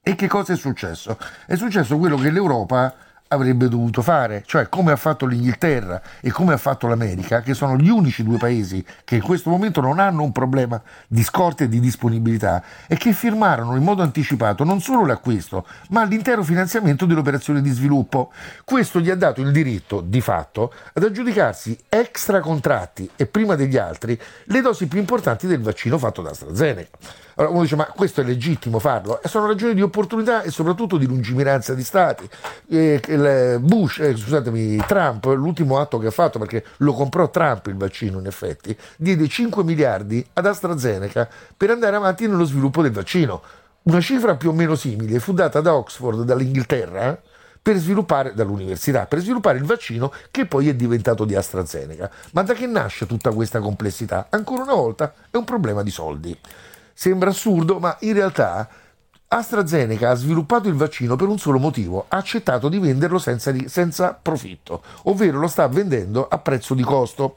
E 0.00 0.14
che 0.14 0.26
cosa 0.28 0.54
è 0.54 0.56
successo? 0.56 1.18
È 1.44 1.54
successo 1.56 1.98
quello 1.98 2.16
che 2.16 2.30
l'Europa 2.30 2.94
avrebbe 3.28 3.68
dovuto 3.68 4.02
fare, 4.02 4.42
cioè 4.46 4.68
come 4.68 4.92
ha 4.92 4.96
fatto 4.96 5.26
l'Inghilterra 5.26 6.00
e 6.20 6.30
come 6.30 6.54
ha 6.54 6.56
fatto 6.56 6.86
l'America, 6.86 7.40
che 7.40 7.54
sono 7.54 7.76
gli 7.76 7.88
unici 7.88 8.22
due 8.22 8.38
paesi 8.38 8.84
che 9.04 9.16
in 9.16 9.22
questo 9.22 9.50
momento 9.50 9.80
non 9.80 9.98
hanno 9.98 10.22
un 10.22 10.32
problema 10.32 10.80
di 11.06 11.22
scorte 11.22 11.64
e 11.64 11.68
di 11.68 11.80
disponibilità 11.80 12.62
e 12.86 12.96
che 12.96 13.12
firmarono 13.12 13.76
in 13.76 13.82
modo 13.82 14.02
anticipato 14.02 14.64
non 14.64 14.80
solo 14.80 15.04
l'acquisto, 15.04 15.66
ma 15.90 16.04
l'intero 16.04 16.42
finanziamento 16.42 17.06
dell'operazione 17.06 17.60
di 17.60 17.70
sviluppo. 17.70 18.32
Questo 18.64 19.00
gli 19.00 19.10
ha 19.10 19.16
dato 19.16 19.40
il 19.40 19.52
diritto, 19.52 20.00
di 20.00 20.20
fatto, 20.20 20.72
ad 20.92 21.04
aggiudicarsi 21.04 21.76
extra 21.88 22.40
contratti 22.40 23.08
e 23.16 23.26
prima 23.26 23.54
degli 23.54 23.76
altri 23.76 24.18
le 24.44 24.60
dosi 24.60 24.86
più 24.86 24.98
importanti 24.98 25.46
del 25.46 25.60
vaccino 25.60 25.98
fatto 25.98 26.22
da 26.22 26.30
AstraZeneca. 26.30 27.26
Allora 27.38 27.52
uno 27.52 27.62
dice 27.62 27.76
ma 27.76 27.86
questo 27.86 28.20
è 28.20 28.24
legittimo 28.24 28.80
farlo? 28.80 29.22
E 29.22 29.28
sono 29.28 29.46
ragioni 29.46 29.72
di 29.72 29.80
opportunità 29.80 30.42
e 30.42 30.50
soprattutto 30.50 30.96
di 30.96 31.06
lungimiranza 31.06 31.72
di 31.72 31.84
stati. 31.84 32.28
Eh, 32.68 33.58
Bush, 33.60 34.00
eh, 34.00 34.16
scusatemi, 34.16 34.76
Trump, 34.86 35.24
l'ultimo 35.26 35.78
atto 35.78 35.98
che 35.98 36.08
ha 36.08 36.10
fatto, 36.10 36.40
perché 36.40 36.64
lo 36.78 36.92
comprò 36.94 37.30
Trump 37.30 37.68
il 37.68 37.76
vaccino 37.76 38.18
in 38.18 38.26
effetti, 38.26 38.76
diede 38.96 39.28
5 39.28 39.62
miliardi 39.62 40.26
ad 40.32 40.46
AstraZeneca 40.46 41.28
per 41.56 41.70
andare 41.70 41.94
avanti 41.94 42.26
nello 42.26 42.44
sviluppo 42.44 42.82
del 42.82 42.90
vaccino. 42.90 43.40
Una 43.82 44.00
cifra 44.00 44.34
più 44.34 44.50
o 44.50 44.52
meno 44.52 44.74
simile 44.74 45.20
fu 45.20 45.32
data 45.32 45.60
da 45.60 45.76
Oxford, 45.76 46.22
dall'Inghilterra, 46.22 47.20
per 47.62 47.76
sviluppare 47.76 48.34
dall'università, 48.34 49.06
per 49.06 49.20
sviluppare 49.20 49.58
il 49.58 49.64
vaccino 49.64 50.12
che 50.32 50.46
poi 50.46 50.68
è 50.68 50.74
diventato 50.74 51.24
di 51.24 51.36
AstraZeneca. 51.36 52.10
Ma 52.32 52.42
da 52.42 52.54
che 52.54 52.66
nasce 52.66 53.06
tutta 53.06 53.30
questa 53.30 53.60
complessità? 53.60 54.26
Ancora 54.30 54.62
una 54.62 54.74
volta 54.74 55.14
è 55.30 55.36
un 55.36 55.44
problema 55.44 55.84
di 55.84 55.90
soldi. 55.90 56.36
Sembra 57.00 57.30
assurdo, 57.30 57.78
ma 57.78 57.96
in 58.00 58.12
realtà 58.12 58.68
AstraZeneca 59.28 60.10
ha 60.10 60.14
sviluppato 60.16 60.66
il 60.66 60.74
vaccino 60.74 61.14
per 61.14 61.28
un 61.28 61.38
solo 61.38 61.60
motivo, 61.60 62.06
ha 62.08 62.16
accettato 62.16 62.68
di 62.68 62.80
venderlo 62.80 63.20
senza, 63.20 63.54
senza 63.66 64.18
profitto, 64.20 64.82
ovvero 65.04 65.38
lo 65.38 65.46
sta 65.46 65.68
vendendo 65.68 66.26
a 66.26 66.38
prezzo 66.38 66.74
di 66.74 66.82
costo. 66.82 67.36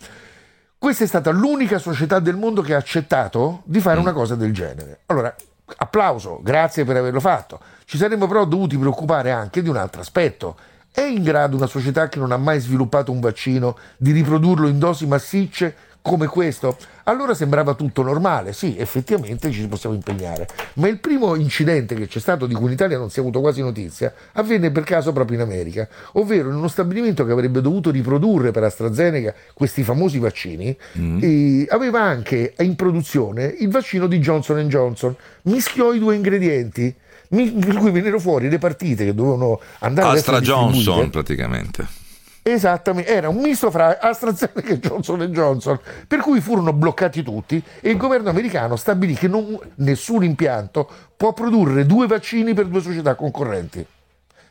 Questa 0.79 1.03
è 1.03 1.07
stata 1.07 1.29
l'unica 1.29 1.77
società 1.77 2.17
del 2.17 2.37
mondo 2.37 2.63
che 2.63 2.73
ha 2.73 2.79
accettato 2.79 3.61
di 3.65 3.79
fare 3.79 3.99
mm. 3.99 4.01
una 4.01 4.13
cosa 4.13 4.33
del 4.33 4.51
genere. 4.51 5.01
Allora, 5.05 5.31
applauso, 5.77 6.39
grazie 6.41 6.83
per 6.83 6.97
averlo 6.97 7.19
fatto. 7.19 7.59
Ci 7.85 7.97
saremmo 7.97 8.25
però 8.25 8.45
dovuti 8.45 8.79
preoccupare 8.79 9.29
anche 9.29 9.61
di 9.61 9.69
un 9.69 9.77
altro 9.77 10.01
aspetto. 10.01 10.57
È 10.91 11.01
in 11.01 11.21
grado 11.21 11.55
una 11.55 11.67
società 11.67 12.09
che 12.09 12.17
non 12.17 12.31
ha 12.31 12.37
mai 12.37 12.59
sviluppato 12.59 13.11
un 13.11 13.19
vaccino 13.19 13.77
di 13.95 14.11
riprodurlo 14.11 14.67
in 14.67 14.79
dosi 14.79 15.05
massicce 15.05 15.75
come 16.01 16.25
questo, 16.25 16.77
allora 17.03 17.33
sembrava 17.33 17.75
tutto 17.75 18.01
normale, 18.01 18.53
sì, 18.53 18.75
effettivamente 18.77 19.51
ci 19.51 19.67
possiamo 19.67 19.95
impegnare. 19.95 20.47
Ma 20.75 20.87
il 20.87 20.99
primo 20.99 21.35
incidente 21.35 21.95
che 21.95 22.07
c'è 22.07 22.19
stato, 22.19 22.47
di 22.47 22.55
cui 22.55 22.65
in 22.65 22.71
Italia 22.71 22.97
non 22.97 23.09
si 23.09 23.19
è 23.19 23.21
avuto 23.21 23.39
quasi 23.39 23.61
notizia, 23.61 24.13
avvenne 24.33 24.71
per 24.71 24.83
caso 24.83 25.13
proprio 25.13 25.37
in 25.37 25.43
America, 25.43 25.87
ovvero 26.13 26.49
in 26.49 26.55
uno 26.55 26.67
stabilimento 26.67 27.25
che 27.25 27.31
avrebbe 27.31 27.61
dovuto 27.61 27.91
riprodurre 27.91 28.51
per 28.51 28.63
AstraZeneca 28.63 29.33
questi 29.53 29.83
famosi 29.83 30.17
vaccini, 30.17 30.75
mm. 30.97 31.63
aveva 31.69 32.01
anche 32.01 32.55
in 32.57 32.75
produzione 32.75 33.45
il 33.59 33.69
vaccino 33.69 34.07
di 34.07 34.19
Johnson 34.19 34.67
Johnson, 34.67 35.15
mischiò 35.43 35.93
i 35.93 35.99
due 35.99 36.15
ingredienti. 36.15 36.95
Per 37.31 37.77
cui 37.77 37.91
vennero 37.91 38.19
fuori 38.19 38.49
le 38.49 38.57
partite 38.57 39.05
che 39.05 39.13
dovevano 39.13 39.61
andare 39.79 40.17
Astra 40.17 40.41
Johnson 40.41 41.09
praticamente 41.09 42.00
Esattamente, 42.43 43.11
era 43.11 43.29
un 43.29 43.37
misto 43.37 43.69
fra 43.69 43.99
AstraZeneca 43.99 44.73
e 44.73 44.79
Johnson 44.79 45.19
Johnson, 45.27 45.79
per 46.07 46.19
cui 46.19 46.41
furono 46.41 46.73
bloccati 46.73 47.21
tutti 47.21 47.63
e 47.79 47.91
il 47.91 47.97
governo 47.97 48.29
americano 48.29 48.75
stabilì 48.75 49.13
che 49.13 49.27
non, 49.27 49.59
nessun 49.75 50.23
impianto 50.23 50.89
può 51.15 51.33
produrre 51.33 51.85
due 51.85 52.07
vaccini 52.07 52.55
per 52.55 52.65
due 52.65 52.81
società 52.81 53.13
concorrenti. 53.13 53.85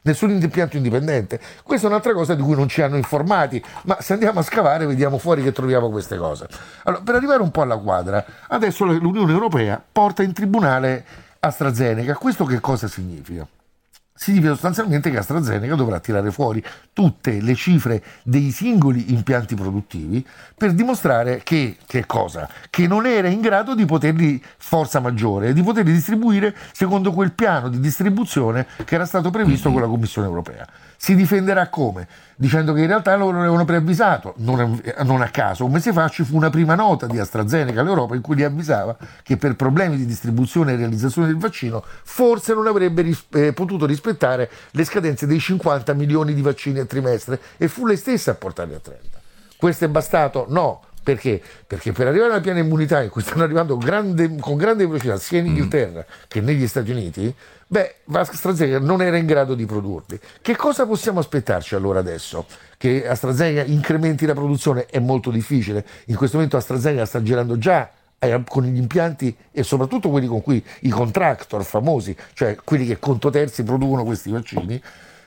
Nessun 0.03 0.31
impianto 0.31 0.77
indipendente. 0.77 1.41
Questa 1.65 1.87
è 1.87 1.91
un'altra 1.91 2.15
cosa 2.15 2.35
di 2.35 2.43
cui 2.43 2.55
non 2.55 2.69
ci 2.69 2.81
hanno 2.81 2.97
informati, 2.97 3.63
ma 3.83 4.01
se 4.01 4.13
andiamo 4.15 4.39
a 4.39 4.43
scavare 4.43 4.87
vediamo 4.87 5.19
fuori 5.19 5.43
che 5.43 5.53
troviamo 5.53 5.91
queste 5.91 6.17
cose. 6.17 6.47
Allora, 6.85 7.03
per 7.03 7.17
arrivare 7.17 7.43
un 7.43 7.51
po' 7.51 7.63
alla 7.63 7.77
quadra, 7.77 8.25
adesso 8.49 8.85
l'Unione 8.85 9.33
Europea 9.33 9.83
porta 9.93 10.23
in 10.23 10.33
tribunale 10.33 11.05
AstraZeneca. 11.41 12.15
Questo 12.15 12.45
che 12.45 12.61
cosa 12.61 12.87
significa? 12.87 13.47
Significa 14.23 14.53
sostanzialmente 14.53 15.11
che 15.11 15.17
AstraZeneca 15.17 15.75
dovrà 15.75 15.99
tirare 15.99 16.31
fuori 16.31 16.63
tutte 16.93 17.41
le 17.41 17.55
cifre 17.55 18.03
dei 18.23 18.51
singoli 18.51 19.15
impianti 19.15 19.55
produttivi 19.55 20.25
per 20.61 20.75
dimostrare 20.75 21.41
che, 21.43 21.79
che 21.87 22.05
cosa? 22.05 22.47
Che 22.69 22.87
non 22.87 23.07
era 23.07 23.29
in 23.29 23.41
grado 23.41 23.75
di 23.75 23.87
poterli, 23.87 24.43
forza 24.59 25.01
maggiore, 25.01 25.55
di 25.55 25.63
poterli 25.63 25.91
distribuire 25.91 26.55
secondo 26.73 27.13
quel 27.13 27.33
piano 27.33 27.71
di 27.71 27.81
distribuzione 27.81 28.67
che 28.85 28.95
era 28.95 29.07
stato 29.07 29.31
previsto 29.31 29.73
con 29.73 29.81
la 29.81 29.87
Commissione 29.87 30.29
europea. 30.29 30.69
Si 30.99 31.15
difenderà 31.15 31.69
come? 31.69 32.07
Dicendo 32.37 32.75
che 32.75 32.81
in 32.83 32.89
realtà 32.89 33.17
loro 33.17 33.39
avevano 33.39 33.65
preavvisato, 33.65 34.35
non, 34.37 34.79
non 35.05 35.23
a 35.23 35.31
caso, 35.31 35.65
un 35.65 35.73
mese 35.73 35.95
fa 35.95 36.09
ci 36.09 36.25
fu 36.25 36.37
una 36.37 36.51
prima 36.51 36.75
nota 36.75 37.07
di 37.07 37.19
AstraZeneca 37.19 37.81
all'Europa 37.81 38.15
in 38.15 38.21
cui 38.21 38.37
li 38.37 38.45
avvisava 38.45 38.95
che 39.23 39.39
per 39.39 39.57
problemi 39.57 39.97
di 39.97 40.05
distribuzione 40.05 40.75
e 40.75 40.77
realizzazione 40.77 41.27
del 41.29 41.39
vaccino 41.39 41.83
forse 42.03 42.53
non 42.53 42.67
avrebbe 42.67 43.01
ris- 43.01 43.25
eh, 43.31 43.55
potuto 43.55 43.87
rispettare 43.87 44.51
le 44.73 44.85
scadenze 44.85 45.27
dei 45.27 45.41
50 45.41 45.95
milioni 45.95 46.35
di 46.35 46.43
vaccini 46.43 46.81
a 46.81 46.85
trimestre 46.85 47.41
e 47.57 47.67
fu 47.67 47.87
lei 47.87 47.97
stessa 47.97 48.33
a 48.33 48.35
portarli 48.35 48.75
a 48.75 48.79
30. 48.79 49.20
Questo 49.61 49.85
è 49.85 49.89
bastato? 49.89 50.47
No. 50.49 50.81
Perché? 51.03 51.43
Perché 51.67 51.93
per 51.93 52.07
arrivare 52.07 52.33
alla 52.33 52.41
piena 52.41 52.61
immunità 52.61 53.03
in 53.03 53.11
cui 53.11 53.21
stanno 53.21 53.43
arrivando 53.43 53.77
grande, 53.77 54.37
con 54.37 54.57
grande 54.57 54.87
velocità 54.87 55.19
sia 55.19 55.39
in 55.39 55.47
Inghilterra 55.47 56.01
mm. 56.01 56.23
che 56.29 56.41
negli 56.41 56.67
Stati 56.67 56.91
Uniti, 56.91 57.35
beh, 57.67 57.97
AstraZeneca 58.11 58.79
non 58.79 59.03
era 59.03 59.19
in 59.19 59.27
grado 59.27 59.55
di 59.55 59.67
produrli. 59.67 60.19
Che 60.41 60.57
cosa 60.57 60.87
possiamo 60.87 61.21
aspettarci 61.21 61.75
allora 61.75 61.99
adesso? 61.99 62.47
Che 62.79 63.07
AstraZeneca 63.07 63.71
incrementi 63.71 64.25
la 64.25 64.33
produzione 64.33 64.87
è 64.87 64.99
molto 64.99 65.31
difficile. 65.31 65.85
In 66.07 66.17
questo 66.17 66.37
momento 66.37 66.57
AstraZeneca 66.57 67.05
sta 67.05 67.23
girando 67.23 67.59
già 67.59 67.91
eh, 68.19 68.43
con 68.49 68.63
gli 68.63 68.79
impianti 68.79 69.37
e 69.53 69.63
soprattutto 69.63 70.09
quelli 70.09 70.27
con 70.27 70.41
cui 70.41 70.65
i 70.81 70.89
contractor 70.89 71.63
famosi, 71.65 72.17
cioè 72.33 72.57
quelli 72.65 72.87
che 72.87 72.99
conto 72.99 73.29
terzi 73.29 73.63
producono 73.63 74.05
questi 74.05 74.31
vaccini, 74.31 74.81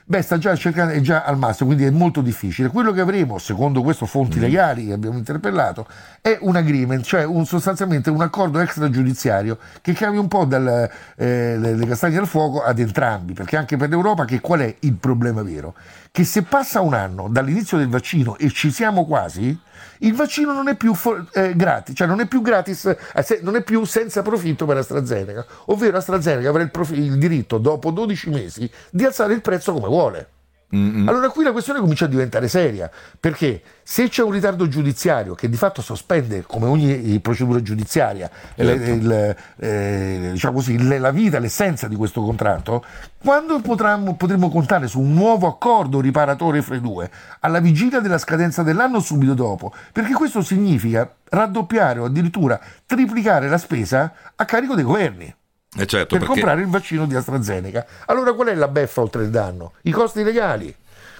beh, 0.04 0.22
sta 0.22 0.38
già 0.38 0.54
cercando, 0.54 0.92
è 0.92 1.00
già 1.00 1.24
al 1.24 1.38
massimo, 1.38 1.70
quindi 1.70 1.86
è 1.86 1.90
molto 1.90 2.20
difficile. 2.20 2.68
Quello 2.68 2.92
che 2.92 3.00
avremo, 3.00 3.38
secondo 3.38 3.82
queste 3.82 4.06
fonti 4.06 4.38
mm. 4.38 4.40
legali 4.40 4.86
che 4.86 4.92
abbiamo 4.92 5.16
interpellato, 5.16 5.86
è 6.20 6.38
un 6.40 6.56
agreement, 6.56 7.02
cioè 7.04 7.24
un, 7.24 7.46
sostanzialmente 7.46 8.10
un 8.10 8.20
accordo 8.20 8.58
extragiudiziario 8.60 9.58
che 9.80 9.92
cambia 9.92 10.20
un 10.20 10.28
po' 10.28 10.44
dalle 10.44 10.90
eh, 11.16 11.76
castagne 11.86 12.18
al 12.18 12.26
fuoco 12.26 12.62
ad 12.62 12.78
entrambi, 12.78 13.32
perché 13.32 13.56
anche 13.56 13.76
per 13.76 13.88
l'Europa 13.88 14.24
che 14.24 14.40
qual 14.40 14.60
è 14.60 14.74
il 14.80 14.94
problema 14.94 15.42
vero? 15.42 15.74
Che 16.16 16.22
se 16.22 16.42
passa 16.44 16.80
un 16.80 16.94
anno 16.94 17.26
dall'inizio 17.28 17.76
del 17.76 17.88
vaccino 17.88 18.38
e 18.38 18.48
ci 18.50 18.70
siamo 18.70 19.04
quasi, 19.04 19.58
il 19.98 20.14
vaccino 20.14 20.52
non 20.52 20.68
è 20.68 20.76
più 20.76 20.94
for- 20.94 21.28
eh, 21.32 21.56
gratis, 21.56 21.96
cioè 21.96 22.06
non 22.06 22.20
è 22.20 22.28
più 22.28 22.40
gratis, 22.40 22.84
eh, 22.84 23.40
non 23.42 23.56
è 23.56 23.64
più 23.64 23.82
senza 23.82 24.22
profitto 24.22 24.64
per 24.64 24.76
AstraZeneca, 24.76 25.44
ovvero 25.66 25.96
AstraZeneca 25.96 26.48
avrà 26.48 26.62
il, 26.62 26.70
prof- 26.70 26.94
il 26.94 27.18
diritto 27.18 27.58
dopo 27.58 27.90
12 27.90 28.30
mesi 28.30 28.70
di 28.90 29.04
alzare 29.04 29.34
il 29.34 29.40
prezzo 29.40 29.72
come 29.72 29.88
vuole. 29.88 30.33
Mm-hmm. 30.74 31.08
Allora 31.08 31.28
qui 31.28 31.44
la 31.44 31.52
questione 31.52 31.78
comincia 31.78 32.06
a 32.06 32.08
diventare 32.08 32.48
seria, 32.48 32.90
perché 33.20 33.62
se 33.82 34.08
c'è 34.08 34.22
un 34.22 34.32
ritardo 34.32 34.66
giudiziario 34.66 35.34
che 35.34 35.48
di 35.48 35.56
fatto 35.56 35.82
sospende, 35.82 36.42
come 36.46 36.66
ogni 36.66 37.20
procedura 37.20 37.62
giudiziaria, 37.62 38.28
certo. 38.56 38.90
il, 38.90 39.36
eh, 39.58 40.28
diciamo 40.32 40.54
così, 40.54 40.82
la 40.98 41.10
vita, 41.10 41.38
l'essenza 41.38 41.86
di 41.86 41.94
questo 41.94 42.22
contratto, 42.22 42.84
quando 43.22 43.60
potremmo, 43.60 44.16
potremo 44.16 44.50
contare 44.50 44.88
su 44.88 45.00
un 45.00 45.14
nuovo 45.14 45.46
accordo 45.46 46.00
riparatore 46.00 46.60
fra 46.62 46.74
i 46.74 46.80
due, 46.80 47.10
alla 47.40 47.60
vigilia 47.60 48.00
della 48.00 48.18
scadenza 48.18 48.62
dell'anno 48.62 48.96
o 48.96 49.00
subito 49.00 49.34
dopo? 49.34 49.72
Perché 49.92 50.12
questo 50.12 50.42
significa 50.42 51.08
raddoppiare 51.28 52.00
o 52.00 52.06
addirittura 52.06 52.58
triplicare 52.84 53.48
la 53.48 53.58
spesa 53.58 54.12
a 54.34 54.44
carico 54.44 54.74
dei 54.74 54.84
governi. 54.84 55.34
Eh 55.76 55.86
certo, 55.86 56.16
per 56.16 56.18
perché... 56.18 56.26
comprare 56.26 56.60
il 56.60 56.68
vaccino 56.68 57.06
di 57.06 57.14
AstraZeneca. 57.14 57.86
Allora 58.06 58.32
qual 58.32 58.48
è 58.48 58.54
la 58.54 58.68
beffa 58.68 59.00
oltre 59.00 59.24
il 59.24 59.30
danno? 59.30 59.72
I 59.82 59.90
costi 59.90 60.22
legali. 60.22 60.74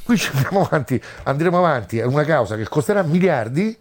Qui 0.05 0.21
avanti, 0.51 1.01
andremo 1.25 1.59
avanti 1.59 2.01
a 2.01 2.07
una 2.07 2.25
causa 2.25 2.57
che 2.57 2.69
costerà 2.69 3.03
miliardi 3.03 3.77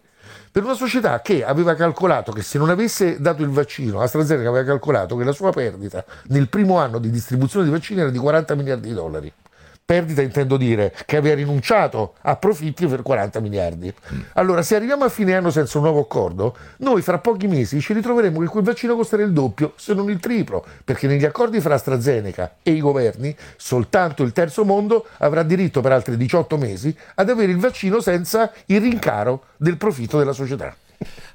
per 0.54 0.64
una 0.64 0.76
società 0.76 1.22
che 1.22 1.44
aveva 1.44 1.74
calcolato 1.76 2.32
che 2.32 2.44
se 2.44 2.58
non 2.58 2.70
avesse 2.70 3.20
dato 3.20 3.42
il 3.44 3.50
vaccino, 3.50 4.02
AstraZeneca 4.02 4.50
aveva 4.50 4.64
calcolato 4.64 5.16
che 5.16 5.24
la 5.24 5.32
sua 5.32 5.52
perdita 5.52 6.06
nel 6.28 6.48
primo 6.48 6.78
anno 6.78 7.00
di 7.00 7.10
distribuzione 7.10 7.66
di 7.66 7.72
vaccini 7.72 8.02
era 8.02 8.10
di 8.10 8.20
40 8.20 8.56
miliardi 8.56 8.88
di 8.88 8.94
dollari. 8.94 9.34
Perdita 9.86 10.22
intendo 10.22 10.56
dire 10.56 10.96
che 11.06 11.17
aveva 11.17 11.36
rinunciato 11.36 12.13
a 12.22 12.38
profitti 12.38 12.88
per 12.88 13.02
40 13.02 13.41
miliardi. 13.41 13.93
Allora, 14.36 14.62
se 14.62 14.78
arriviamo 14.78 15.04
a 15.04 15.10
fine 15.10 15.36
anno 15.36 15.52
senza 15.52 15.78
un 15.78 15.84
nuovo 15.84 16.00
accordo, 16.00 16.56
noi 16.78 17.02
fra 17.02 17.19
pochi 17.19 17.48
mesi 17.48 17.82
ci 17.82 17.91
ritroveremo 17.91 18.39
che 18.39 18.46
quel 18.48 18.63
vaccino 18.63 18.96
costerà 18.96 19.24
il 19.24 19.34
doppio, 19.34 19.74
se 19.76 19.93
non 19.93 20.10
il 20.10 20.22
triplo, 20.22 20.65
perché 20.86 21.08
negli 21.08 21.26
accordi 21.26 21.60
fra 21.60 21.74
AstraZeneca 21.74 22.56
e 22.63 22.72
i 22.72 22.80
governi, 22.80 23.36
soltanto 23.58 24.24
il 24.24 24.32
terzo 24.32 24.63
mondo 24.63 25.06
avrà 25.17 25.43
diritto 25.43 25.82
per 25.82 25.91
altri 25.91 26.15
18 26.15 26.58
mesi 26.58 26.96
ad 27.15 27.30
avere 27.30 27.52
il 27.52 27.60
vaccino 27.60 28.00
senza 28.00 28.54
il 28.67 28.80
rincaro 28.80 29.48
del 29.58 29.76
profitto 29.76 30.17
della 30.17 30.32
società. 30.32 30.74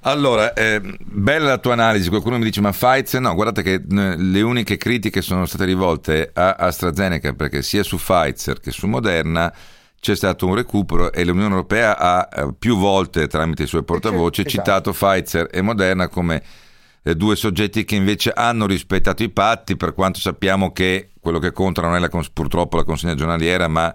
Allora, 0.03 0.53
eh, 0.53 0.81
bella 0.81 1.49
la 1.49 1.59
tua 1.59 1.73
analisi, 1.73 2.09
qualcuno 2.09 2.39
mi 2.39 2.45
dice 2.45 2.61
ma 2.61 2.71
Pfizer, 2.71 3.21
no, 3.21 3.35
guardate 3.35 3.63
che 3.63 3.83
le 3.87 4.41
uniche 4.41 4.77
critiche 4.77 5.23
sono 5.23 5.45
state 5.47 5.65
rivolte 5.65 6.31
a 6.33 6.55
AstraZeneca 6.55 7.35
perché 7.35 7.63
sia 7.63 7.83
su 7.83 7.97
Pfizer 7.97 8.61
che 8.61 8.71
su 8.71 8.87
Moderna 8.87 9.53
c'è 10.01 10.15
stato 10.15 10.47
un 10.47 10.55
recupero 10.55 11.13
e 11.13 11.25
l'Unione 11.25 11.51
Europea 11.55 11.99
ha 11.99 12.29
eh, 12.33 12.55
più 12.57 12.77
volte 12.77 13.27
tramite 13.27 13.65
i 13.65 13.67
suoi 13.67 13.83
portavoci 13.83 14.43
esatto. 14.43 14.57
citato 14.57 14.93
Pfizer 14.93 15.49
e 15.51 15.61
Moderna 15.61 16.09
come 16.09 16.43
eh, 17.03 17.17
due 17.17 17.35
soggetti 17.35 17.85
che 17.85 17.97
invece 17.97 18.31
hanno 18.31 18.67
rispettato 18.67 19.23
i 19.23 19.31
patti 19.31 19.77
per 19.77 19.95
quanto 19.95 20.21
sappiamo 20.21 20.73
che 20.73 21.11
quello 21.21 21.41
che 21.41 21.53
conta 21.53 21.83
non 21.83 21.97
è 21.97 21.99
la, 21.99 22.09
purtroppo 22.33 22.77
la 22.77 22.85
consegna 22.85 23.15
giornaliera 23.15 23.67
ma 23.67 23.93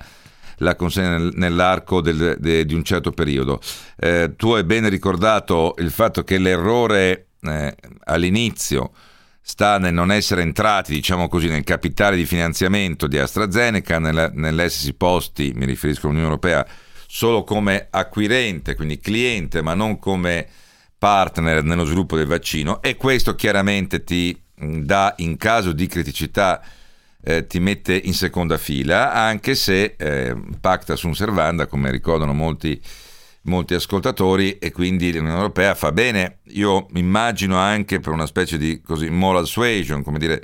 la 0.58 0.76
consegna 0.76 1.30
nell'arco 1.34 2.02
del, 2.02 2.38
de, 2.40 2.66
di 2.66 2.74
un 2.74 2.84
certo 2.84 3.12
periodo. 3.12 3.60
Eh, 3.98 4.34
tu 4.36 4.52
hai 4.52 4.64
bene 4.64 4.90
ricordato 4.90 5.76
il 5.78 5.92
fatto 5.92 6.24
che 6.24 6.38
l'errore 6.38 7.28
eh, 7.42 7.76
all'inizio 8.06 8.92
sta 9.42 9.78
nel 9.78 9.94
non 9.94 10.12
essere 10.12 10.42
entrati, 10.42 10.94
diciamo 10.94 11.28
così, 11.28 11.48
nel 11.48 11.64
capitale 11.64 12.16
di 12.16 12.26
finanziamento 12.26 13.08
di 13.08 13.18
AstraZeneca, 13.18 14.00
nel, 14.00 14.32
nell'essersi 14.34 14.94
posti, 14.94 15.52
mi 15.54 15.66
riferisco 15.66 16.06
all'Unione 16.06 16.30
Europea, 16.30 16.66
solo 17.08 17.44
come 17.44 17.88
acquirente, 17.90 18.76
quindi 18.76 19.00
cliente, 19.00 19.62
ma 19.62 19.74
non 19.74 20.00
come 20.00 20.48
partner 20.98 21.64
nello 21.64 21.84
sviluppo 21.84 22.16
del 22.16 22.28
vaccino 22.28 22.82
e 22.82 22.96
questo 22.96 23.36
chiaramente 23.36 24.06
ti 24.06 24.42
dà 24.56 25.14
in 25.18 25.36
caso 25.36 25.74
di 25.74 25.86
criticità 25.88 26.64
eh, 27.24 27.48
ti 27.48 27.60
mette 27.60 27.96
in 27.96 28.14
seconda 28.14 28.58
fila, 28.58 29.14
anche 29.14 29.56
se 29.56 29.96
eh, 29.98 30.36
pacta 30.60 30.96
sunt 30.96 31.16
servanda, 31.16 31.68
come 31.68 31.90
ricordano 31.90 32.34
molti, 32.34 32.80
molti 33.44 33.74
ascoltatori, 33.74 34.58
e 34.60 34.72
quindi 34.72 35.14
l'Unione 35.14 35.38
Europea 35.38 35.74
fa 35.74 35.92
bene. 35.94 36.40
Io 36.50 36.88
immagino 36.96 37.58
anche 37.58 38.00
per 38.00 38.12
una 38.12 38.26
specie 38.26 38.58
di 38.58 38.82
così, 38.82 39.10
moral 39.10 39.48
suasion, 39.48 40.04
come 40.04 40.20
dire, 40.20 40.44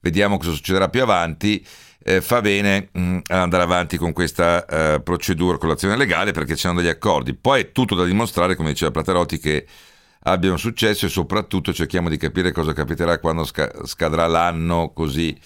vediamo 0.00 0.36
cosa 0.36 0.52
succederà 0.52 0.88
più 0.88 1.02
avanti. 1.02 1.64
Eh, 2.00 2.20
fa 2.20 2.40
bene 2.40 2.88
mh, 2.92 3.00
mm, 3.00 3.18
andare 3.28 3.62
avanti 3.62 3.96
con 3.96 4.12
questa 4.12 4.64
uh, 4.68 5.02
procedura, 5.02 5.58
con 5.58 5.68
l'azione 5.68 5.96
legale, 5.96 6.32
perché 6.32 6.54
c'erano 6.54 6.80
degli 6.80 6.90
accordi. 6.90 7.34
Poi 7.34 7.62
è 7.62 7.72
tutto 7.72 7.94
da 7.94 8.04
dimostrare, 8.04 8.54
come 8.54 8.70
diceva 8.70 8.90
Platerotti, 8.90 9.38
che 9.38 9.66
abbiano 10.24 10.56
successo 10.58 11.06
e 11.06 11.08
soprattutto 11.08 11.72
cerchiamo 11.72 12.08
di 12.08 12.16
capire 12.16 12.52
cosa 12.52 12.72
capiterà 12.72 13.18
quando 13.18 13.44
sca- 13.44 13.72
scadrà 13.84 14.26
l'anno 14.26 14.92
così 14.94 15.38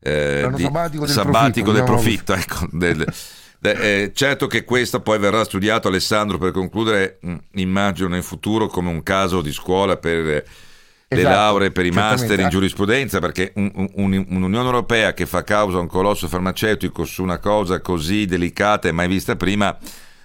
eh, 0.00 0.48
di, 0.54 0.62
sabbatico 0.62 1.04
del 1.04 1.14
sabbatico 1.14 1.72
profitto, 1.72 1.72
del 1.72 1.84
profitto 1.84 2.32
ecco, 2.34 2.68
del, 2.72 3.06
eh, 3.62 4.12
certo 4.14 4.46
che 4.46 4.64
questo 4.64 5.00
poi 5.00 5.18
verrà 5.18 5.44
studiato 5.44 5.88
Alessandro 5.88 6.38
per 6.38 6.52
concludere 6.52 7.18
mh, 7.20 7.30
mm, 7.30 7.36
immagino 7.54 8.16
in 8.16 8.22
futuro 8.22 8.66
come 8.68 8.88
un 8.88 9.02
caso 9.02 9.42
di 9.42 9.52
scuola 9.52 9.96
per 9.96 10.44
le 11.12 11.18
esatto, 11.18 11.34
lauree 11.34 11.70
per 11.72 11.84
i 11.86 11.90
master 11.90 12.38
in 12.38 12.48
giurisprudenza 12.48 13.18
perché 13.18 13.52
un, 13.56 13.70
un, 13.74 14.26
un'Unione 14.28 14.64
Europea 14.64 15.12
che 15.12 15.26
fa 15.26 15.42
causa 15.42 15.78
a 15.78 15.80
un 15.80 15.88
colosso 15.88 16.28
farmaceutico 16.28 17.04
su 17.04 17.22
una 17.22 17.38
cosa 17.38 17.80
così 17.80 18.26
delicata 18.26 18.88
e 18.88 18.92
mai 18.92 19.08
vista 19.08 19.34
prima 19.34 19.76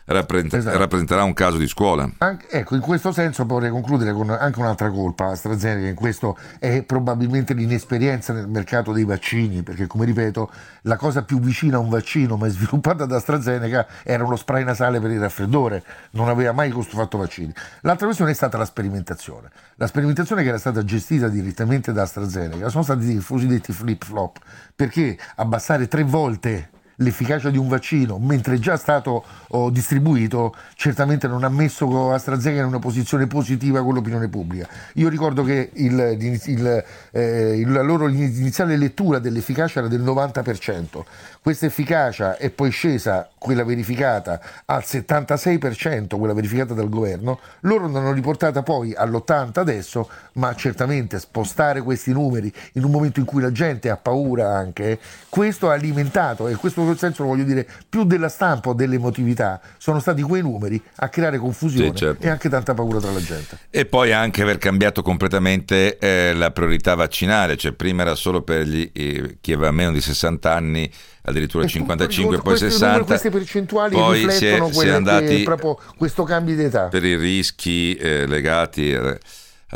rappresenta- 0.05 0.57
esatto. 0.57 0.77
rappresenterà 0.77 1.23
un 1.23 1.33
caso 1.33 1.57
di 1.57 1.67
scuola. 1.67 2.09
Anche, 2.19 2.47
ecco, 2.49 2.75
in 2.75 2.81
questo 2.81 3.11
senso 3.11 3.45
vorrei 3.45 3.69
concludere 3.69 4.13
con 4.13 4.29
anche 4.29 4.59
un'altra 4.59 4.89
colpa 4.89 5.27
AstraZeneca, 5.27 5.87
in 5.87 5.95
questo 5.95 6.37
è 6.59 6.83
probabilmente 6.83 7.53
l'inesperienza 7.53 8.33
nel 8.33 8.47
mercato 8.47 8.91
dei 8.91 9.03
vaccini, 9.03 9.63
perché 9.63 9.87
come 9.87 10.05
ripeto, 10.05 10.51
la 10.83 10.97
cosa 10.97 11.23
più 11.23 11.39
vicina 11.39 11.77
a 11.77 11.79
un 11.79 11.89
vaccino 11.89 12.37
mai 12.37 12.51
sviluppata 12.51 13.05
da 13.05 13.17
AstraZeneca 13.17 13.87
era 14.03 14.23
uno 14.23 14.35
spray 14.35 14.63
nasale 14.63 14.99
per 14.99 15.11
il 15.11 15.19
raffreddore, 15.19 15.83
non 16.11 16.29
aveva 16.29 16.51
mai 16.51 16.71
fatto 16.71 17.17
vaccini. 17.17 17.53
L'altra 17.81 18.05
questione 18.05 18.31
è 18.31 18.35
stata 18.35 18.57
la 18.57 18.65
sperimentazione. 18.65 19.49
La 19.75 19.87
sperimentazione 19.87 20.43
che 20.43 20.49
era 20.49 20.57
stata 20.57 20.83
gestita 20.83 21.27
direttamente 21.27 21.91
da 21.91 22.03
AstraZeneca 22.03 22.69
sono 22.69 22.83
stati 22.83 23.11
i 23.11 23.23
cosiddetti 23.23 23.71
flip 23.71 24.03
flop, 24.05 24.37
perché 24.75 25.17
abbassare 25.35 25.87
tre 25.87 26.03
volte 26.03 26.69
l'efficacia 26.97 27.49
di 27.49 27.57
un 27.57 27.67
vaccino, 27.67 28.17
mentre 28.19 28.55
è 28.55 28.59
già 28.59 28.77
stato 28.77 29.23
oh, 29.49 29.69
distribuito, 29.69 30.55
certamente 30.75 31.27
non 31.27 31.43
ha 31.43 31.49
messo 31.49 32.11
AstraZeneca 32.11 32.61
in 32.61 32.67
una 32.67 32.79
posizione 32.79 33.27
positiva 33.27 33.83
con 33.83 33.93
l'opinione 33.93 34.27
pubblica. 34.27 34.67
Io 34.93 35.09
ricordo 35.09 35.43
che 35.43 35.71
il, 35.73 36.17
il, 36.45 36.83
eh, 37.11 37.63
la 37.65 37.81
loro 37.81 38.07
iniziale 38.07 38.77
lettura 38.77 39.19
dell'efficacia 39.19 39.79
era 39.79 39.87
del 39.87 40.01
90%. 40.01 41.03
Questa 41.41 41.65
efficacia 41.67 42.37
è 42.37 42.49
poi 42.49 42.71
scesa, 42.71 43.29
quella 43.37 43.63
verificata, 43.63 44.41
al 44.65 44.83
76%, 44.83 46.17
quella 46.17 46.33
verificata 46.33 46.73
dal 46.73 46.89
governo. 46.89 47.39
Loro 47.61 47.87
l'hanno 47.87 48.11
riportata 48.11 48.63
poi 48.63 48.93
all'80% 48.95 49.59
adesso, 49.59 50.09
ma 50.33 50.53
certamente 50.55 51.19
spostare 51.19 51.81
questi 51.81 52.11
numeri 52.11 52.51
in 52.73 52.83
un 52.83 52.91
momento 52.91 53.19
in 53.19 53.25
cui 53.25 53.41
la 53.41 53.51
gente 53.51 53.89
ha 53.89 53.97
paura 53.97 54.55
anche, 54.55 54.99
questo 55.29 55.69
ha 55.69 55.73
alimentato, 55.73 56.47
e 56.47 56.55
in 56.85 56.91
questo 56.91 57.05
senso 57.05 57.23
lo 57.23 57.29
voglio 57.29 57.43
dire, 57.43 57.67
più 57.87 58.03
della 58.03 58.29
stampa 58.29 58.69
o 58.69 58.73
dell'emotività, 58.73 59.59
sono 59.77 59.99
stati 59.99 60.21
quei 60.21 60.41
numeri 60.41 60.81
a 60.97 61.09
creare 61.09 61.37
confusione 61.37 61.89
sì, 61.89 61.95
certo. 61.95 62.25
e 62.25 62.29
anche 62.29 62.49
tanta 62.49 62.73
paura 62.73 62.99
tra 62.99 63.11
la 63.11 63.21
gente. 63.21 63.57
E 63.69 63.85
poi 63.85 64.11
anche 64.11 64.41
aver 64.41 64.57
cambiato 64.57 65.01
completamente 65.01 65.97
eh, 65.97 66.33
la 66.33 66.51
priorità 66.51 66.95
vaccinale, 66.95 67.57
cioè 67.57 67.71
prima 67.73 68.03
era 68.03 68.15
solo 68.15 68.41
per 68.41 68.65
gli, 68.65 68.89
eh, 68.93 69.37
chi 69.41 69.53
aveva 69.53 69.71
meno 69.71 69.91
di 69.91 70.01
60 70.01 70.53
anni 70.53 70.91
addirittura 71.27 71.65
55 71.65 72.37
poi 72.37 72.55
60 72.55 73.03
queste 73.03 73.31
percentuali 73.31 73.95
poi 73.95 74.27
riflettono 74.27 74.71
si 74.71 74.77
è, 74.77 74.81
si 74.81 74.87
è 74.87 74.91
andati 74.91 75.41
proprio 75.41 75.79
questo 75.97 76.23
cambio 76.23 76.55
di 76.55 76.65
età 76.65 76.89
per 76.89 77.03
i 77.03 77.17
rischi 77.17 77.95
eh, 77.95 78.27
legati 78.27 78.93
ad 78.93 79.17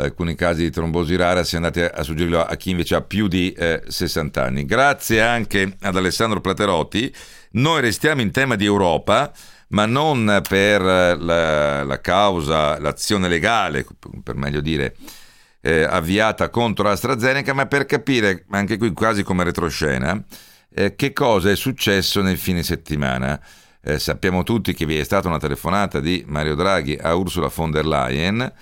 alcuni 0.02 0.34
casi 0.34 0.62
di 0.62 0.70
trombosi 0.70 1.16
rara 1.16 1.44
si 1.44 1.54
è 1.54 1.56
andati 1.56 1.80
a, 1.80 1.90
a 1.94 2.02
suggerirlo 2.02 2.44
a 2.44 2.54
chi 2.56 2.70
invece 2.70 2.94
ha 2.94 3.02
più 3.02 3.28
di 3.28 3.52
eh, 3.52 3.82
60 3.86 4.42
anni 4.42 4.64
grazie 4.64 5.22
anche 5.22 5.76
ad 5.80 5.96
Alessandro 5.96 6.40
Platerotti 6.40 7.12
noi 7.52 7.80
restiamo 7.80 8.20
in 8.20 8.30
tema 8.30 8.56
di 8.56 8.64
Europa 8.64 9.32
ma 9.70 9.86
non 9.86 10.40
per 10.48 10.82
la, 10.82 11.84
la 11.84 12.00
causa, 12.00 12.78
l'azione 12.78 13.28
legale, 13.28 13.86
per 14.22 14.34
meglio 14.34 14.60
dire, 14.60 14.96
eh, 15.60 15.82
avviata 15.82 16.48
contro 16.48 16.88
AstraZeneca, 16.88 17.52
ma 17.52 17.66
per 17.66 17.86
capire, 17.86 18.44
anche 18.50 18.78
qui 18.78 18.92
quasi 18.92 19.22
come 19.22 19.44
retroscena, 19.44 20.22
eh, 20.74 20.94
che 20.94 21.12
cosa 21.12 21.50
è 21.50 21.56
successo 21.56 22.22
nel 22.22 22.38
fine 22.38 22.62
settimana. 22.62 23.40
Eh, 23.82 23.98
sappiamo 23.98 24.42
tutti 24.42 24.74
che 24.74 24.86
vi 24.86 24.98
è 24.98 25.04
stata 25.04 25.28
una 25.28 25.38
telefonata 25.38 26.00
di 26.00 26.22
Mario 26.26 26.54
Draghi 26.54 26.98
a 27.00 27.14
Ursula 27.14 27.50
von 27.54 27.70
der 27.70 27.86
Leyen, 27.86 28.52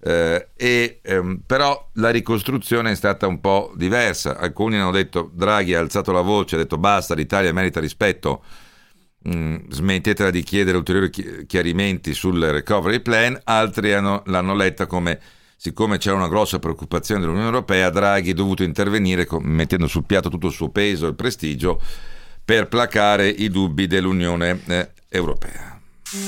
eh, 0.00 0.48
e, 0.54 1.00
ehm, 1.02 1.40
però 1.44 1.88
la 1.94 2.10
ricostruzione 2.10 2.92
è 2.92 2.94
stata 2.94 3.26
un 3.26 3.40
po' 3.40 3.72
diversa. 3.76 4.38
Alcuni 4.38 4.76
hanno 4.76 4.90
detto 4.90 5.30
Draghi 5.32 5.74
ha 5.74 5.80
alzato 5.80 6.12
la 6.12 6.20
voce, 6.20 6.54
ha 6.54 6.58
detto 6.58 6.78
basta, 6.78 7.14
l'Italia 7.14 7.52
merita 7.52 7.80
rispetto, 7.80 8.42
mm, 9.28 9.56
smettetela 9.68 10.30
di 10.30 10.42
chiedere 10.42 10.76
ulteriori 10.76 11.10
chiarimenti 11.46 12.14
sul 12.14 12.40
recovery 12.40 13.00
plan, 13.00 13.38
altri 13.44 13.92
hanno, 13.92 14.22
l'hanno 14.26 14.54
letta 14.54 14.86
come 14.86 15.20
siccome 15.60 15.98
c'era 15.98 16.14
una 16.14 16.28
grossa 16.28 16.60
preoccupazione 16.60 17.20
dell'Unione 17.20 17.48
Europea, 17.48 17.90
Draghi 17.90 18.30
è 18.30 18.34
dovuto 18.34 18.62
intervenire 18.62 19.26
mettendo 19.40 19.88
sul 19.88 20.04
piatto 20.04 20.28
tutto 20.28 20.46
il 20.46 20.52
suo 20.52 20.68
peso 20.68 21.08
e 21.08 21.14
prestigio 21.14 21.80
per 22.44 22.68
placare 22.68 23.28
i 23.28 23.48
dubbi 23.48 23.88
dell'Unione 23.88 24.60
eh, 24.68 24.90
Europea. 25.08 25.77
Nel 26.10 26.24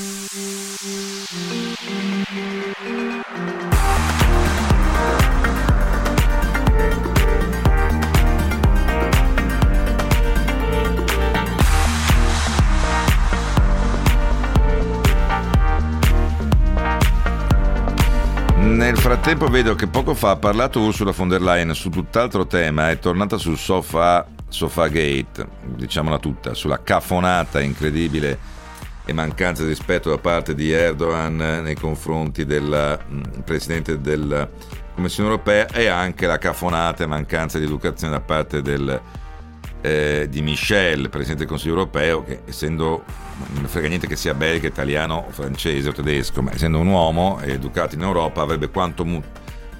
frattempo 18.97 19.47
vedo 19.47 19.73
che 19.73 19.87
poco 19.87 20.13
fa 20.13 20.29
ha 20.29 20.35
parlato 20.35 20.79
Ursula 20.79 21.11
von 21.11 21.27
der 21.27 21.41
Leyen 21.41 21.73
su 21.73 21.89
tutt'altro 21.89 22.45
tema, 22.45 22.91
è 22.91 22.99
tornata 22.99 23.39
sul 23.39 23.57
sofa, 23.57 24.27
sofa 24.47 24.87
gate, 24.89 25.47
diciamola 25.63 26.19
tutta, 26.19 26.53
sulla 26.53 26.83
cafonata 26.83 27.59
incredibile 27.61 28.59
e 29.05 29.13
mancanza 29.13 29.63
di 29.63 29.69
rispetto 29.69 30.09
da 30.09 30.17
parte 30.17 30.53
di 30.53 30.71
Erdogan 30.71 31.35
nei 31.35 31.75
confronti 31.75 32.45
del 32.45 32.99
mm, 33.11 33.41
Presidente 33.43 33.99
della 33.99 34.47
Commissione 34.93 35.29
europea 35.29 35.67
e 35.67 35.87
anche 35.87 36.27
la 36.27 36.37
cafonata 36.37 37.03
e 37.03 37.07
mancanza 37.07 37.57
di 37.57 37.65
educazione 37.65 38.13
da 38.13 38.21
parte 38.21 38.61
del 38.61 39.01
eh, 39.81 40.27
di 40.29 40.41
Michel, 40.41 41.09
Presidente 41.09 41.39
del 41.39 41.47
Consiglio 41.47 41.73
europeo, 41.73 42.23
che 42.23 42.41
essendo, 42.45 43.03
non 43.53 43.65
frega 43.65 43.87
niente 43.87 44.07
che 44.07 44.15
sia 44.15 44.33
belga, 44.33 44.67
italiano, 44.67 45.25
francese 45.29 45.89
o 45.89 45.91
tedesco, 45.91 46.41
ma 46.41 46.53
essendo 46.53 46.77
un 46.77 46.87
uomo 46.87 47.39
educato 47.41 47.95
in 47.95 48.01
Europa 48.01 48.41
avrebbe 48.41 48.69
quanto, 48.69 49.05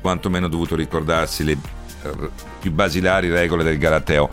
quantomeno 0.02 0.48
dovuto 0.48 0.76
ricordarsi 0.76 1.44
le 1.44 1.58
più 2.60 2.72
basilari 2.72 3.30
regole 3.30 3.64
del 3.64 3.78
Galateo. 3.78 4.30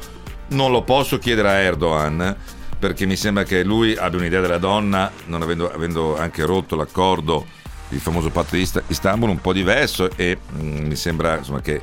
Non 0.48 0.70
lo 0.70 0.82
posso 0.82 1.18
chiedere 1.18 1.48
a 1.48 1.52
Erdogan 1.52 2.36
perché 2.78 3.06
mi 3.06 3.16
sembra 3.16 3.44
che 3.44 3.64
lui 3.64 3.96
abbia 3.96 4.18
un'idea 4.18 4.40
della 4.40 4.58
donna, 4.58 5.10
non 5.26 5.42
avendo, 5.42 5.70
avendo 5.72 6.16
anche 6.16 6.44
rotto 6.44 6.76
l'accordo, 6.76 7.46
il 7.90 8.00
famoso 8.00 8.30
patto 8.30 8.54
di 8.54 8.68
Istanbul, 8.88 9.30
un 9.30 9.40
po' 9.40 9.52
diverso 9.52 10.10
e 10.14 10.38
mm, 10.56 10.86
mi 10.86 10.96
sembra 10.96 11.38
insomma, 11.38 11.60
che 11.60 11.80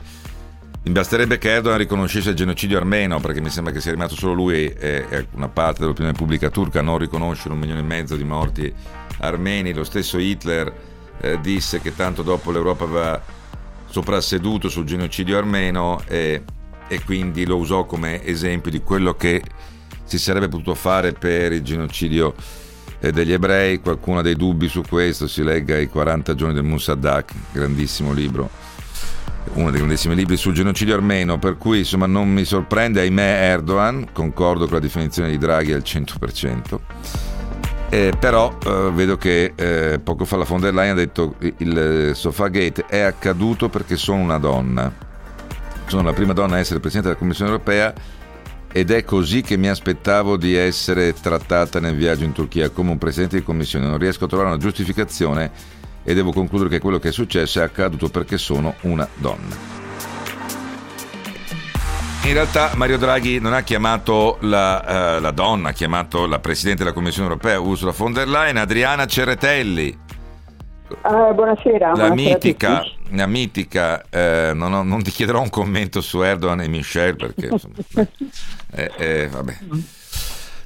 mi 0.84 0.92
basterebbe 0.92 1.40
che 1.40 1.50
Erdogan 1.50 1.80
riconoscesse 1.80 2.30
il 2.30 2.36
genocidio 2.36 2.78
armeno, 2.78 3.20
perché 3.20 3.42
mi 3.42 3.50
sembra 3.50 3.74
che 3.74 3.82
sia 3.82 3.92
rimasto 3.92 4.16
solo 4.16 4.34
lui 4.34 4.68
e 4.68 5.28
una 5.32 5.50
parte 5.50 5.80
dell'opinione 5.80 6.16
pubblica 6.16 6.52
turca 6.52 6.80
a 6.80 6.84
non 6.84 7.00
riconoscere 7.00 7.54
un 7.54 7.60
milione 7.60 7.80
e 7.80 7.84
mezzo 7.84 8.16
di 8.16 8.24
morti 8.24 8.72
armeni. 9.20 9.74
Lo 9.74 9.84
stesso 9.84 10.20
Hitler 10.20 10.72
eh, 11.22 11.40
disse 11.42 11.82
che 11.82 11.96
tanto 11.96 12.22
dopo 12.22 12.52
l'Europa 12.52 12.84
aveva 12.84 13.20
soprasseduto 13.88 14.70
sul 14.70 14.86
genocidio 14.86 15.38
armeno 15.40 16.04
e, 16.06 16.44
e 16.88 17.04
quindi 17.04 17.46
lo 17.46 17.58
usò 17.58 17.86
come 17.86 18.24
esempio 18.24 18.70
di 18.70 18.82
quello 18.82 19.16
che 19.16 19.42
si 20.06 20.18
sarebbe 20.18 20.48
potuto 20.48 20.74
fare 20.74 21.12
per 21.12 21.52
il 21.52 21.62
genocidio 21.62 22.34
eh, 23.00 23.12
degli 23.12 23.34
ebrei. 23.34 23.82
Qualcuno 23.82 24.20
ha 24.20 24.22
dei 24.22 24.36
dubbi 24.36 24.68
su 24.68 24.82
questo, 24.88 25.28
si 25.28 25.44
legga 25.44 25.78
i 25.78 25.90
40 25.90 26.34
giorni 26.36 26.54
del 26.54 26.64
Musaddak, 26.64 27.34
grandissimo 27.52 28.14
libro 28.14 28.66
uno 29.54 29.70
dei 29.70 29.80
grandissimi 29.80 30.16
libri 30.16 30.38
sul 30.38 30.54
genocidio 30.54 30.96
armeno, 30.96 31.38
per 31.38 31.58
cui 31.58 31.80
insomma 31.80 32.08
non 32.08 32.30
mi 32.30 32.44
sorprende, 32.44 33.02
ahimè, 33.02 33.52
Erdogan, 33.52 34.08
concordo 34.12 34.66
con 34.66 34.74
la 34.74 34.80
definizione 34.80 35.30
di 35.30 35.38
Draghi 35.38 35.72
al 35.72 35.84
100%. 35.86 36.80
Eh, 37.90 38.12
però 38.20 38.58
eh, 38.66 38.92
vedo 38.94 39.16
che 39.16 39.54
eh, 39.56 40.00
poco 40.04 40.26
fa 40.26 40.38
la 40.38 40.44
von 40.44 40.60
der 40.60 40.74
Leyen 40.74 40.94
ha 40.94 40.96
detto 40.96 41.36
il, 41.40 41.54
il 41.58 42.12
Sofagate 42.16 42.86
è 42.88 43.00
accaduto 43.00 43.70
perché 43.70 43.96
sono 43.96 44.22
una 44.22 44.38
donna. 44.38 44.92
Sono 45.86 46.02
la 46.02 46.14
prima 46.14 46.34
donna 46.34 46.56
a 46.56 46.60
essere 46.60 46.80
Presidente 46.80 47.10
della 47.10 47.20
Commissione 47.20 47.52
europea 47.52 47.94
ed 48.76 48.92
è 48.92 49.06
così 49.06 49.42
che 49.42 49.56
mi 49.56 49.70
aspettavo 49.70 50.36
di 50.36 50.54
essere 50.54 51.14
trattata 51.14 51.80
nel 51.80 51.96
viaggio 51.96 52.26
in 52.26 52.34
Turchia 52.34 52.70
come 52.72 52.92
un 52.92 52.98
Presidente 52.98 53.38
di 53.38 53.44
Commissione. 53.44 53.88
Non 53.88 53.98
riesco 53.98 54.26
a 54.26 54.28
trovare 54.28 54.50
una 54.50 54.58
giustificazione 54.58 55.50
e 56.04 56.14
devo 56.14 56.34
concludere 56.34 56.70
che 56.70 56.80
quello 56.80 57.00
che 57.00 57.08
è 57.08 57.12
successo 57.14 57.62
è 57.62 57.64
accaduto 57.64 58.10
perché 58.10 58.38
sono 58.38 58.76
una 58.82 59.08
donna. 59.16 59.56
In 62.24 62.34
realtà 62.34 62.74
Mario 62.76 62.98
Draghi 62.98 63.40
non 63.40 63.54
ha 63.54 63.62
chiamato 63.62 64.40
la, 64.42 65.16
uh, 65.20 65.22
la, 65.22 65.32
donna, 65.32 65.70
ha 65.70 65.72
chiamato 65.72 66.26
la 66.26 66.40
Presidente 66.40 66.84
della 66.84 66.94
Commissione 66.94 67.30
europea 67.30 67.58
Ursula 67.58 67.94
von 67.96 68.12
der 68.12 68.28
Leyen, 68.28 68.58
Adriana 68.58 69.06
Ceretelli. 69.06 69.98
Uh, 71.02 71.34
buonasera. 71.34 71.88
La 71.90 71.94
buonasera 71.94 72.14
mitica, 72.14 72.84
la 73.10 73.28
mitica 73.28 74.06
eh, 74.10 74.52
non, 74.54 74.74
ho, 74.74 74.84
non, 74.84 75.04
ti 75.04 75.12
chiederò 75.12 75.42
un 75.42 75.50
commento 75.50 76.02
su 76.02 76.22
Erdogan 76.22 76.62
e 76.62 76.68
Michel 76.68 77.16
perché 77.16 77.48
insomma, 77.52 77.76
eh, 78.72 78.92
eh, 78.98 79.28
vabbè. 79.28 79.58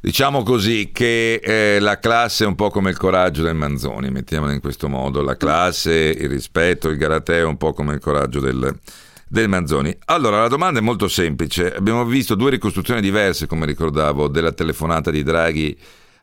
Diciamo 0.01 0.43
così 0.43 0.91
che 0.93 1.41
eh, 1.43 1.79
la 1.79 1.99
classe 1.99 2.45
è 2.45 2.47
un 2.47 2.55
po' 2.55 2.69
come 2.69 2.89
il 2.89 2.97
coraggio 2.97 3.43
del 3.43 3.55
Manzoni, 3.55 4.09
mettiamola 4.09 4.53
in 4.53 4.61
questo 4.61 4.87
modo, 4.87 5.21
la 5.21 5.35
classe, 5.35 5.91
il 5.91 6.29
rispetto, 6.29 6.87
il 6.87 6.97
galateo 6.97 7.45
è 7.45 7.49
un 7.49 7.57
po' 7.57 7.73
come 7.73 7.95
il 7.95 7.99
coraggio 7.99 8.39
del, 8.39 8.73
del 9.27 9.49
Manzoni. 9.49 9.93
Allora, 10.05 10.39
la 10.39 10.47
domanda 10.47 10.79
è 10.79 10.81
molto 10.81 11.09
semplice. 11.09 11.75
Abbiamo 11.75 12.05
visto 12.05 12.35
due 12.35 12.51
ricostruzioni 12.51 13.01
diverse, 13.01 13.45
come 13.45 13.65
ricordavo, 13.65 14.29
della 14.29 14.53
telefonata 14.53 15.11
di 15.11 15.21
Draghi 15.21 15.77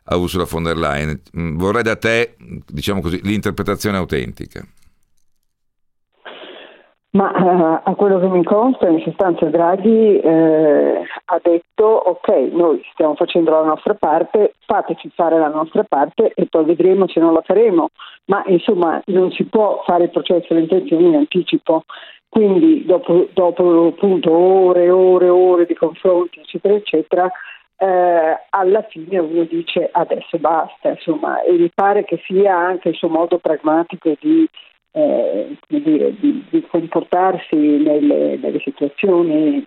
a 0.09 0.17
Ursula 0.17 0.45
von 0.45 0.63
der 0.63 0.75
Leyen. 0.75 1.21
Mm, 1.37 1.57
vorrei 1.57 1.83
da 1.83 1.95
te, 1.95 2.35
diciamo 2.65 3.01
così, 3.01 3.19
l'interpretazione 3.23 3.97
autentica. 3.97 4.65
Ma 7.17 7.31
uh, 7.31 7.89
a 7.89 7.95
quello 7.95 8.19
che 8.19 8.27
mi 8.27 8.43
consta, 8.43 8.87
in 8.89 9.01
sostanza 9.01 9.45
Draghi 9.45 10.19
eh, 10.19 11.01
ha 11.25 11.39
detto 11.41 11.83
ok, 11.83 12.29
noi 12.51 12.79
stiamo 12.91 13.15
facendo 13.15 13.49
la 13.49 13.63
nostra 13.63 13.95
parte, 13.95 14.53
fateci 14.65 15.09
fare 15.15 15.39
la 15.39 15.47
nostra 15.47 15.83
parte 15.83 16.33
e 16.35 16.45
poi 16.47 16.65
vedremo 16.65 17.07
se 17.07 17.19
non 17.19 17.33
la 17.33 17.41
faremo. 17.41 17.89
Ma 18.25 18.43
insomma 18.47 19.01
non 19.05 19.31
si 19.31 19.45
può 19.45 19.81
fare 19.85 20.03
il 20.03 20.09
processo 20.11 20.47
delle 20.49 20.61
intenzioni 20.61 21.07
in 21.07 21.15
anticipo. 21.15 21.85
Quindi 22.29 22.85
dopo, 22.85 23.29
dopo 23.33 23.87
appunto 23.87 24.31
ore 24.31 24.83
e 24.83 24.89
ore 24.91 25.25
e 25.25 25.29
ore 25.29 25.65
di 25.65 25.73
confronti, 25.73 26.39
eccetera, 26.39 26.75
eccetera, 26.75 27.31
eh, 27.77 28.37
alla 28.49 28.81
fine 28.89 29.19
uno 29.19 29.43
dice 29.43 29.89
adesso 29.91 30.37
basta, 30.39 30.89
insomma, 30.89 31.41
e 31.43 31.51
mi 31.53 31.69
pare 31.73 32.03
che 32.05 32.19
sia 32.25 32.55
anche 32.55 32.89
il 32.89 32.95
suo 32.95 33.09
modo 33.09 33.37
pragmatico 33.37 34.15
di, 34.19 34.47
eh, 34.91 35.55
dire, 35.67 36.15
di, 36.19 36.43
di 36.49 36.65
comportarsi 36.67 37.55
nelle, 37.55 38.37
nelle 38.37 38.59
situazioni 38.59 39.65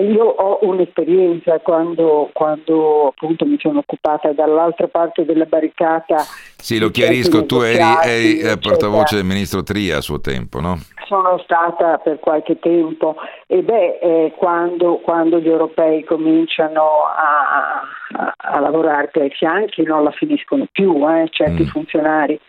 io 0.00 0.24
ho 0.24 0.58
un'esperienza 0.62 1.60
quando, 1.60 2.30
quando, 2.32 3.08
appunto 3.08 3.44
mi 3.44 3.56
sono 3.58 3.78
occupata 3.80 4.32
dall'altra 4.32 4.88
parte 4.88 5.24
della 5.24 5.44
barricata. 5.44 6.16
Sì, 6.56 6.78
lo 6.78 6.90
chiarisco, 6.90 7.46
tu 7.46 7.60
eri, 7.60 7.82
eri 8.02 8.38
eh, 8.40 8.58
portavoce 8.58 9.16
del 9.16 9.24
ministro 9.24 9.62
Tria 9.62 9.98
a 9.98 10.00
suo 10.00 10.20
tempo, 10.20 10.60
no? 10.60 10.78
Sono 11.06 11.38
stata 11.44 11.98
per 11.98 12.18
qualche 12.18 12.58
tempo 12.58 13.16
e 13.46 13.62
beh, 13.62 13.98
eh, 14.00 14.32
quando, 14.36 14.96
quando, 14.96 15.38
gli 15.38 15.48
europei 15.48 16.02
cominciano 16.04 16.82
a, 17.16 17.82
a, 18.18 18.34
a 18.36 18.60
lavorare 18.60 19.10
ai 19.12 19.30
fianchi 19.30 19.82
non 19.82 20.02
la 20.02 20.10
finiscono 20.12 20.66
più, 20.72 21.06
eh, 21.08 21.28
certi 21.30 21.62
mm. 21.62 21.66
funzionari. 21.66 22.40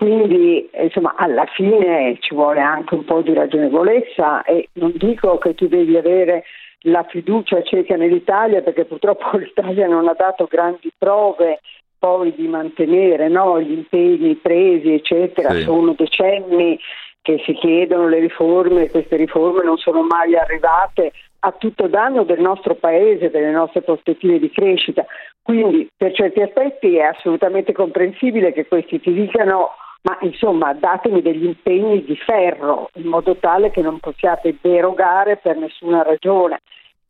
Quindi 0.00 0.66
insomma 0.72 1.12
alla 1.14 1.44
fine 1.44 2.16
ci 2.20 2.34
vuole 2.34 2.60
anche 2.60 2.94
un 2.94 3.04
po' 3.04 3.20
di 3.20 3.34
ragionevolezza 3.34 4.42
e 4.44 4.70
non 4.76 4.94
dico 4.96 5.36
che 5.36 5.54
tu 5.54 5.68
devi 5.68 5.94
avere 5.94 6.44
la 6.84 7.04
fiducia 7.06 7.62
cieca 7.62 7.96
nell'Italia 7.96 8.62
perché 8.62 8.86
purtroppo 8.86 9.36
l'Italia 9.36 9.86
non 9.86 10.08
ha 10.08 10.14
dato 10.14 10.46
grandi 10.48 10.90
prove 10.96 11.60
poi 11.98 12.32
di 12.34 12.48
mantenere 12.48 13.28
no, 13.28 13.60
gli 13.60 13.72
impegni 13.72 14.36
presi 14.36 14.94
eccetera, 14.94 15.50
sì. 15.50 15.64
sono 15.64 15.92
decenni 15.92 16.80
che 17.20 17.42
si 17.44 17.52
chiedono 17.52 18.08
le 18.08 18.20
riforme 18.20 18.84
e 18.84 18.90
queste 18.90 19.16
riforme 19.16 19.64
non 19.64 19.76
sono 19.76 20.00
mai 20.00 20.34
arrivate 20.34 21.12
a 21.40 21.52
tutto 21.52 21.88
danno 21.88 22.24
del 22.24 22.40
nostro 22.40 22.74
paese, 22.74 23.28
delle 23.28 23.50
nostre 23.50 23.82
prospettive 23.82 24.38
di 24.38 24.50
crescita. 24.50 25.04
Quindi 25.42 25.90
per 25.94 26.14
certi 26.14 26.40
aspetti 26.40 26.96
è 26.96 27.02
assolutamente 27.02 27.72
comprensibile 27.72 28.54
che 28.54 28.66
questi 28.66 28.98
ti 28.98 29.12
dicano 29.12 29.72
ma 30.02 30.16
insomma 30.22 30.72
datemi 30.72 31.20
degli 31.20 31.44
impegni 31.44 32.02
di 32.04 32.16
ferro 32.16 32.88
in 32.94 33.06
modo 33.06 33.36
tale 33.36 33.70
che 33.70 33.82
non 33.82 33.98
possiate 33.98 34.56
derogare 34.60 35.36
per 35.36 35.56
nessuna 35.56 36.02
ragione. 36.02 36.60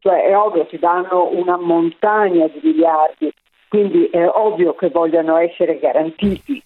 Cioè 0.00 0.24
è 0.24 0.36
ovvio 0.36 0.66
ti 0.66 0.78
danno 0.78 1.28
una 1.32 1.56
montagna 1.58 2.48
di 2.48 2.60
miliardi, 2.62 3.32
quindi 3.68 4.06
è 4.06 4.26
ovvio 4.26 4.74
che 4.74 4.88
vogliano 4.88 5.36
essere 5.36 5.78
garantiti, 5.78 6.62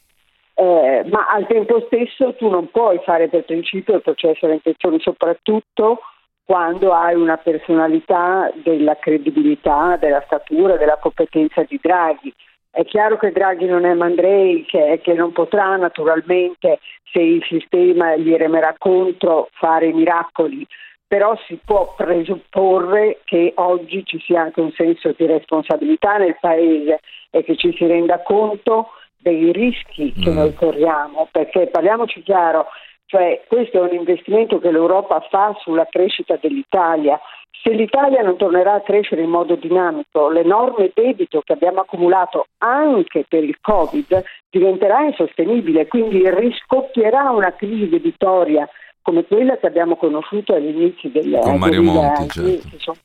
eh, 0.55 1.05
ma 1.11 1.27
al 1.29 1.47
tempo 1.47 1.83
stesso 1.87 2.35
tu 2.35 2.49
non 2.49 2.71
puoi 2.71 3.01
fare 3.05 3.29
per 3.29 3.45
principio 3.45 3.97
il 3.97 4.03
processo 4.03 4.47
alle 4.47 4.55
intenzioni, 4.55 5.01
soprattutto 5.01 5.99
quando 6.45 6.93
hai 6.93 7.15
una 7.15 7.37
personalità 7.39 8.53
della 8.63 8.97
credibilità, 8.97 9.97
della 9.97 10.23
statura, 10.27 10.77
della 10.77 10.99
competenza 10.99 11.63
di 11.65 11.79
Draghi. 11.83 12.33
È 12.75 12.85
chiaro 12.85 13.17
che 13.19 13.31
Draghi 13.31 13.67
non 13.67 13.85
è 13.85 13.95
Mandrei, 13.95 14.65
che, 14.65 14.99
che, 15.01 15.13
non 15.13 15.31
potrà 15.31 15.77
naturalmente, 15.77 16.81
se 17.05 17.21
il 17.21 17.41
sistema 17.49 18.17
gli 18.17 18.35
remerà 18.35 18.75
contro, 18.77 19.49
fare 19.53 19.93
miracoli, 19.93 20.67
però 21.07 21.39
si 21.47 21.57
può 21.65 21.95
presupporre 21.97 23.21
che 23.27 23.53
oggi 23.55 24.05
ci 24.05 24.19
sia 24.19 24.41
anche 24.41 24.61
un 24.61 24.73
senso 24.73 25.15
di 25.17 25.25
responsabilità 25.25 26.17
nel 26.17 26.37
Paese 26.41 26.99
e 27.31 27.45
che 27.45 27.55
ci 27.55 27.73
si 27.77 27.87
renda 27.87 28.21
conto 28.23 28.89
dei 29.19 29.53
rischi 29.53 30.13
che 30.13 30.31
mm. 30.31 30.35
noi 30.35 30.55
corriamo, 30.55 31.29
perché 31.31 31.69
parliamoci 31.69 32.25
chiaro, 32.25 32.67
cioè 33.07 33.43
questo 33.47 33.79
è 33.79 33.89
un 33.89 33.95
investimento 33.95 34.59
che 34.59 34.71
l'Europa 34.71 35.21
fa 35.31 35.55
sulla 35.61 35.87
crescita 35.91 36.39
dell'Italia 36.41 37.21
se 37.65 37.71
l'Italia 37.71 38.21
non 38.21 38.37
tornerà 38.37 38.75
a 38.75 38.81
crescere 38.83 39.23
in 39.23 39.31
modo 39.31 39.55
dinamico, 39.55 40.29
l'enorme 40.29 40.91
debito 40.93 41.41
che 41.43 41.55
abbiamo 41.55 41.81
accumulato 41.81 42.49
anche 42.59 43.25
per 43.27 43.43
il 43.43 43.57
Covid 43.59 44.23
diventerà 44.51 45.01
insostenibile, 45.01 45.87
quindi 45.87 46.29
riscoppierà 46.29 47.31
una 47.31 47.55
crisi 47.55 47.89
debitoria 47.89 48.69
come 49.01 49.25
quella 49.25 49.57
che 49.57 49.67
abbiamo 49.67 49.97
conosciuto 49.97 50.55
agli 50.55 50.69
inizi 50.69 51.11
del 51.11 51.39
Con 51.41 51.57
Mario 51.57 51.83
Monti, 51.83 52.61
certo. 52.61 52.97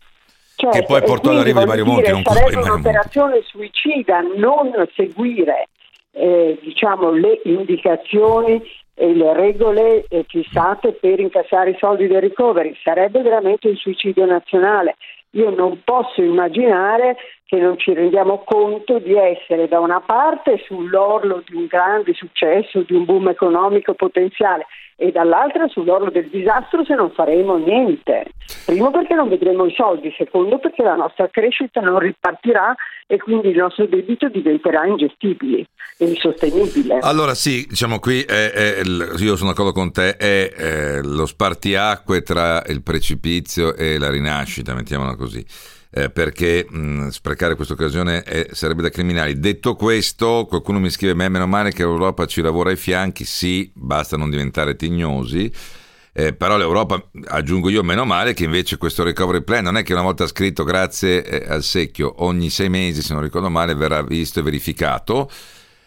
Certo, 0.55 0.77
che 0.77 0.83
poi 0.83 1.01
portò 1.03 1.29
all'arrivo 1.29 1.59
di 1.59 1.65
Mario 1.65 1.85
Monti. 1.85 2.11
Non 2.11 2.23
sarebbe 2.23 2.57
un'operazione 2.57 3.41
suicida 3.43 4.19
non 4.35 4.73
seguire 4.93 5.69
eh, 6.11 6.59
diciamo, 6.61 7.11
le 7.11 7.39
indicazioni 7.45 8.61
le 9.07 9.33
regole 9.33 10.05
eh, 10.07 10.25
fissate 10.27 10.93
per 10.93 11.19
incassare 11.19 11.71
i 11.71 11.77
soldi 11.79 12.07
del 12.07 12.21
recovery. 12.21 12.75
Sarebbe 12.83 13.21
veramente 13.21 13.67
un 13.67 13.75
suicidio 13.75 14.25
nazionale. 14.25 14.95
Io 15.31 15.49
non 15.51 15.81
posso 15.83 16.21
immaginare 16.21 17.17
che 17.49 17.57
non 17.57 17.79
ci 17.79 17.95
rendiamo 17.95 18.43
conto 18.45 18.99
di 18.99 19.15
essere 19.15 19.67
da 19.67 19.79
una 19.79 20.01
parte 20.01 20.61
sull'orlo 20.67 21.41
di 21.47 21.55
un 21.55 21.65
grande 21.65 22.13
successo, 22.13 22.83
di 22.83 22.93
un 22.93 23.05
boom 23.05 23.29
economico 23.29 23.95
potenziale 23.95 24.67
e 24.95 25.11
dall'altra 25.11 25.67
sull'orlo 25.67 26.11
del 26.11 26.29
disastro 26.29 26.85
se 26.85 26.93
non 26.93 27.09
faremo 27.09 27.57
niente. 27.57 28.25
Primo 28.67 28.91
perché 28.91 29.15
non 29.15 29.29
vedremo 29.29 29.65
i 29.65 29.73
soldi, 29.73 30.13
secondo 30.15 30.59
perché 30.59 30.83
la 30.83 30.93
nostra 30.93 31.27
crescita 31.27 31.81
non 31.81 31.97
ripartirà 31.97 32.75
e 33.07 33.17
quindi 33.17 33.47
il 33.47 33.57
nostro 33.57 33.87
debito 33.87 34.29
diventerà 34.29 34.85
ingestibile 34.85 35.65
e 35.97 36.05
insostenibile. 36.05 36.99
Allora 37.01 37.33
sì, 37.33 37.65
diciamo 37.67 37.97
qui 37.97 38.21
è, 38.21 38.51
è, 38.51 38.81
io 38.83 39.35
sono 39.35 39.49
d'accordo 39.49 39.71
con 39.71 39.91
te, 39.91 40.17
è, 40.17 40.51
è 40.51 41.01
lo 41.01 41.25
spartiacque 41.25 42.21
tra 42.21 42.61
il 42.67 42.83
precipizio 42.83 43.75
e 43.75 43.97
la 43.97 44.11
rinascita, 44.11 44.75
mettiamola 44.75 45.15
così 45.15 45.43
eh, 45.91 46.09
perché 46.09 46.65
mh, 46.69 47.07
sprecare 47.07 47.55
questa 47.55 47.73
occasione 47.73 48.21
è, 48.23 48.47
sarebbe 48.51 48.83
da 48.83 48.89
criminali. 48.89 49.39
Detto 49.39 49.75
questo, 49.75 50.45
qualcuno 50.47 50.79
mi 50.79 50.89
scrive: 50.89 51.13
Meno 51.13 51.47
male 51.47 51.71
che 51.71 51.83
l'Europa 51.83 52.25
ci 52.25 52.41
lavora 52.41 52.69
ai 52.69 52.77
fianchi. 52.77 53.25
Sì, 53.25 53.71
basta 53.73 54.17
non 54.17 54.29
diventare 54.29 54.75
tignosi. 54.75 55.51
Eh, 56.11 56.33
però 56.33 56.57
l'Europa, 56.57 57.01
aggiungo 57.27 57.69
io, 57.69 57.83
meno 57.83 58.03
male 58.03 58.33
che 58.33 58.43
invece 58.43 58.77
questo 58.77 59.03
recovery 59.03 59.43
plan 59.43 59.63
non 59.63 59.77
è 59.77 59.83
che 59.83 59.93
una 59.93 60.01
volta 60.01 60.27
scritto 60.27 60.63
grazie 60.63 61.23
eh, 61.23 61.49
al 61.49 61.63
secchio 61.63 62.23
ogni 62.23 62.49
sei 62.49 62.67
mesi, 62.67 63.01
se 63.01 63.13
non 63.13 63.21
ricordo 63.21 63.49
male, 63.49 63.73
verrà 63.73 64.01
visto 64.01 64.39
e 64.39 64.43
verificato. 64.43 65.29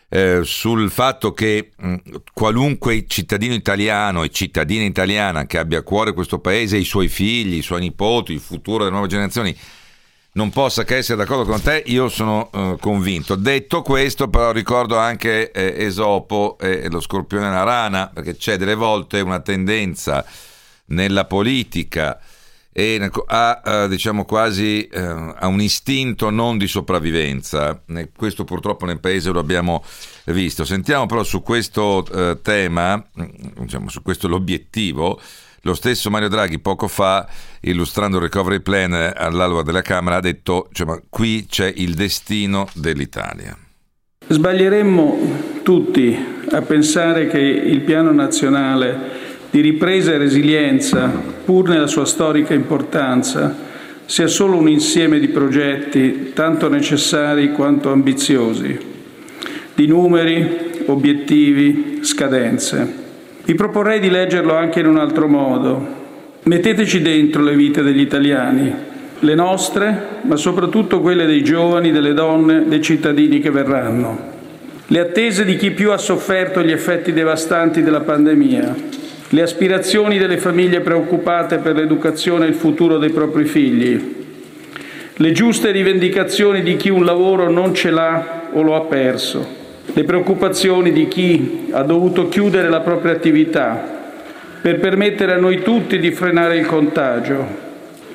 Eh, 0.08 0.40
sul 0.44 0.90
fatto 0.90 1.32
che 1.32 1.70
mh, 1.76 1.96
qualunque 2.32 3.06
cittadino 3.06 3.54
italiano 3.54 4.22
e 4.22 4.30
cittadina 4.30 4.84
italiana 4.84 5.46
che 5.46 5.58
abbia 5.58 5.78
a 5.78 5.82
cuore 5.82 6.12
questo 6.12 6.38
paese, 6.38 6.76
i 6.76 6.84
suoi 6.84 7.08
figli, 7.08 7.56
i 7.56 7.62
suoi 7.62 7.80
nipoti, 7.80 8.32
il 8.32 8.40
futuro 8.40 8.78
delle 8.78 8.90
nuove 8.90 9.08
generazioni, 9.08 9.56
non 10.34 10.50
possa 10.50 10.84
che 10.84 10.96
essere 10.96 11.18
d'accordo 11.18 11.44
con 11.44 11.60
te, 11.60 11.82
io 11.86 12.08
sono 12.08 12.48
uh, 12.52 12.78
convinto. 12.78 13.34
Detto 13.34 13.82
questo, 13.82 14.28
però 14.28 14.52
ricordo 14.52 14.96
anche 14.96 15.50
eh, 15.50 15.84
Esopo 15.84 16.56
e 16.58 16.88
lo 16.88 17.00
scorpione 17.00 17.48
e 17.48 17.50
la 17.50 17.64
rana, 17.64 18.10
perché 18.12 18.36
c'è 18.36 18.56
delle 18.56 18.74
volte 18.74 19.20
una 19.20 19.40
tendenza 19.40 20.24
nella 20.86 21.26
politica 21.26 22.18
e 22.74 23.10
a, 23.26 23.86
diciamo 23.86 24.24
quasi 24.24 24.86
eh, 24.86 24.98
a 25.00 25.46
un 25.46 25.60
istinto 25.60 26.30
non 26.30 26.56
di 26.56 26.66
sopravvivenza. 26.66 27.82
Questo 28.16 28.44
purtroppo 28.44 28.86
nel 28.86 28.98
paese 28.98 29.30
lo 29.30 29.40
abbiamo 29.40 29.84
visto. 30.24 30.64
Sentiamo 30.64 31.04
però 31.04 31.22
su 31.22 31.42
questo 31.42 32.06
eh, 32.10 32.40
tema, 32.40 33.04
diciamo, 33.58 33.90
su 33.90 34.00
questo 34.00 34.26
l'obiettivo 34.26 35.20
lo 35.62 35.74
stesso 35.74 36.10
Mario 36.10 36.28
Draghi 36.28 36.58
poco 36.58 36.88
fa, 36.88 37.26
illustrando 37.60 38.16
il 38.16 38.24
recovery 38.24 38.60
plan 38.60 38.92
all'alba 38.92 39.62
della 39.62 39.82
Camera, 39.82 40.16
ha 40.16 40.20
detto 40.20 40.68
cioè, 40.72 40.86
ma 40.86 41.00
qui 41.08 41.46
c'è 41.48 41.72
il 41.76 41.94
destino 41.94 42.68
dell'Italia. 42.74 43.56
Sbaglieremmo 44.26 45.60
tutti 45.62 46.16
a 46.50 46.62
pensare 46.62 47.28
che 47.28 47.38
il 47.38 47.80
piano 47.82 48.12
nazionale 48.12 49.20
di 49.50 49.60
ripresa 49.60 50.12
e 50.12 50.18
resilienza, 50.18 51.08
pur 51.44 51.68
nella 51.68 51.86
sua 51.86 52.06
storica 52.06 52.54
importanza, 52.54 53.54
sia 54.06 54.26
solo 54.26 54.56
un 54.56 54.68
insieme 54.68 55.20
di 55.20 55.28
progetti 55.28 56.32
tanto 56.32 56.68
necessari 56.68 57.52
quanto 57.52 57.92
ambiziosi, 57.92 58.78
di 59.74 59.86
numeri, 59.86 60.84
obiettivi, 60.86 62.00
scadenze. 62.02 63.01
Vi 63.44 63.54
proporrei 63.54 63.98
di 63.98 64.08
leggerlo 64.08 64.54
anche 64.54 64.78
in 64.78 64.86
un 64.86 64.98
altro 64.98 65.26
modo. 65.26 66.00
Metteteci 66.44 67.02
dentro 67.02 67.42
le 67.42 67.56
vite 67.56 67.82
degli 67.82 68.00
italiani, 68.00 68.72
le 69.18 69.34
nostre, 69.34 70.20
ma 70.22 70.36
soprattutto 70.36 71.00
quelle 71.00 71.26
dei 71.26 71.42
giovani, 71.42 71.90
delle 71.90 72.14
donne, 72.14 72.64
dei 72.68 72.80
cittadini 72.80 73.40
che 73.40 73.50
verranno. 73.50 74.30
Le 74.86 74.98
attese 75.00 75.44
di 75.44 75.56
chi 75.56 75.72
più 75.72 75.90
ha 75.90 75.98
sofferto 75.98 76.62
gli 76.62 76.70
effetti 76.70 77.12
devastanti 77.12 77.82
della 77.82 78.00
pandemia, 78.00 78.74
le 79.28 79.42
aspirazioni 79.42 80.18
delle 80.18 80.36
famiglie 80.36 80.80
preoccupate 80.80 81.58
per 81.58 81.74
l'educazione 81.74 82.44
e 82.44 82.48
il 82.48 82.54
futuro 82.54 82.98
dei 82.98 83.10
propri 83.10 83.44
figli, 83.44 84.14
le 85.14 85.32
giuste 85.32 85.70
rivendicazioni 85.70 86.62
di 86.62 86.76
chi 86.76 86.90
un 86.90 87.04
lavoro 87.04 87.50
non 87.50 87.74
ce 87.74 87.90
l'ha 87.90 88.48
o 88.52 88.62
lo 88.62 88.76
ha 88.76 88.82
perso, 88.82 89.60
le 89.94 90.04
preoccupazioni 90.04 90.90
di 90.90 91.06
chi 91.08 91.68
ha 91.70 91.82
dovuto 91.82 92.28
chiudere 92.28 92.68
la 92.68 92.80
propria 92.80 93.12
attività 93.12 94.00
per 94.62 94.78
permettere 94.78 95.32
a 95.32 95.38
noi 95.38 95.60
tutti 95.62 95.98
di 95.98 96.12
frenare 96.12 96.56
il 96.56 96.66
contagio, 96.66 97.44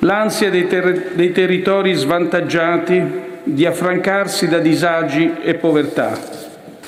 l'ansia 0.00 0.50
dei, 0.50 0.66
ter- 0.66 1.12
dei 1.12 1.30
territori 1.30 1.92
svantaggiati 1.92 3.02
di 3.44 3.66
affrancarsi 3.66 4.48
da 4.48 4.58
disagi 4.58 5.34
e 5.42 5.54
povertà, 5.54 6.18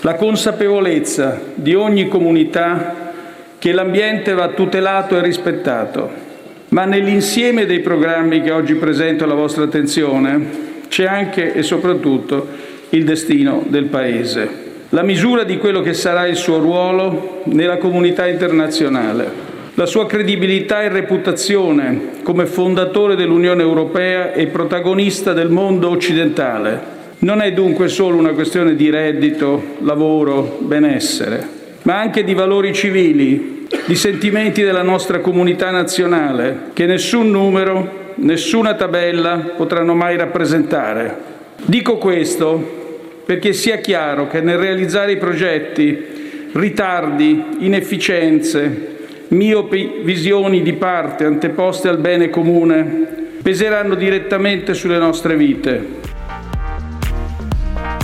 la 0.01 0.15
consapevolezza 0.15 1.39
di 1.55 1.75
ogni 1.75 2.09
comunità 2.09 3.13
che 3.59 3.73
l'ambiente 3.73 4.33
va 4.33 4.49
tutelato 4.49 5.19
e 5.19 5.23
rispettato, 5.23 6.11
ma 6.69 6.87
nell'insieme 6.87 7.67
dei 7.67 7.81
programmi 7.81 8.41
che 8.41 8.51
oggi 8.51 8.75
presento 8.75 9.25
alla 9.25 9.35
vostra 9.35 9.65
attenzione 9.65 10.69
c'è 10.89 11.05
anche 11.05 11.53
e 11.53 11.63
soprattutto 11.63 12.47
il 12.91 13.05
destino 13.05 13.63
del 13.67 13.85
Paese, 13.85 14.70
la 14.93 15.03
misura 15.03 15.45
di 15.45 15.57
quello 15.57 15.83
che 15.83 15.95
sarà 15.95 16.27
il 16.27 16.37
suo 16.37 16.59
ruolo 16.59 17.43
nella 17.45 17.79
comunità 17.79 18.27
internazionale, 18.27 19.49
la 19.75 19.87
sua 19.87 20.07
credibilità 20.07 20.83
e 20.83 20.89
reputazione 20.89 22.23
come 22.25 22.47
fondatore 22.47 23.15
dell'Unione 23.15 23.63
Europea 23.63 24.33
e 24.33 24.49
protagonista 24.49 25.33
del 25.33 25.49
mondo 25.49 25.91
occidentale. 25.91 26.99
Non 27.19 27.41
è 27.41 27.53
dunque 27.53 27.87
solo 27.87 28.17
una 28.17 28.33
questione 28.33 28.75
di 28.75 28.91
reddito, 28.91 29.77
lavoro, 29.83 30.59
benessere, 30.61 31.47
ma 31.83 32.01
anche 32.01 32.25
di 32.25 32.35
valori 32.35 32.73
civili, 32.73 33.69
di 33.87 33.95
sentimenti 33.95 34.63
della 34.63 34.83
nostra 34.83 35.21
comunità 35.21 35.71
nazionale 35.71 36.71
che 36.73 36.87
nessun 36.87 37.31
numero, 37.31 38.13
nessuna 38.17 38.75
tabella 38.75 39.53
potranno 39.57 39.95
mai 39.95 40.17
rappresentare. 40.17 41.29
Dico 41.65 41.99
questo 41.99 42.79
perché 43.31 43.53
sia 43.53 43.77
chiaro 43.77 44.27
che 44.27 44.41
nel 44.41 44.59
realizzare 44.59 45.13
i 45.13 45.17
progetti 45.17 46.51
ritardi, 46.51 47.59
inefficienze, 47.61 48.97
miopi 49.29 50.01
visioni 50.03 50.63
di 50.63 50.73
parte 50.73 51.27
anteposte 51.27 51.87
al 51.87 51.99
bene 51.99 52.29
comune 52.29 53.39
peseranno 53.41 53.95
direttamente 53.95 54.75
sulle 54.75 54.99
nostre 54.99 55.37
vite. 55.37 55.87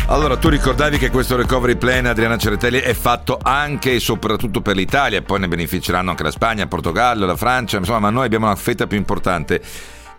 Allora, 0.07 0.37
tu 0.37 0.49
ricordavi 0.49 0.97
che 0.97 1.11
questo 1.11 1.35
recovery 1.35 1.75
plan, 1.75 2.07
Adriana 2.07 2.39
Ceretelli, 2.39 2.79
è 2.79 2.95
fatto 2.95 3.37
anche 3.43 3.95
e 3.95 3.99
soprattutto 3.99 4.61
per 4.61 4.77
l'Italia, 4.77 5.23
poi 5.23 5.41
ne 5.41 5.49
beneficeranno 5.49 6.11
anche 6.11 6.23
la 6.23 6.31
Spagna, 6.31 6.63
il 6.63 6.69
Portogallo, 6.69 7.27
la 7.27 7.35
Francia, 7.35 7.79
insomma, 7.79 7.99
ma 7.99 8.11
noi 8.11 8.27
abbiamo 8.27 8.47
una 8.47 8.55
fetta 8.55 8.87
più 8.87 8.97
importante. 8.97 9.61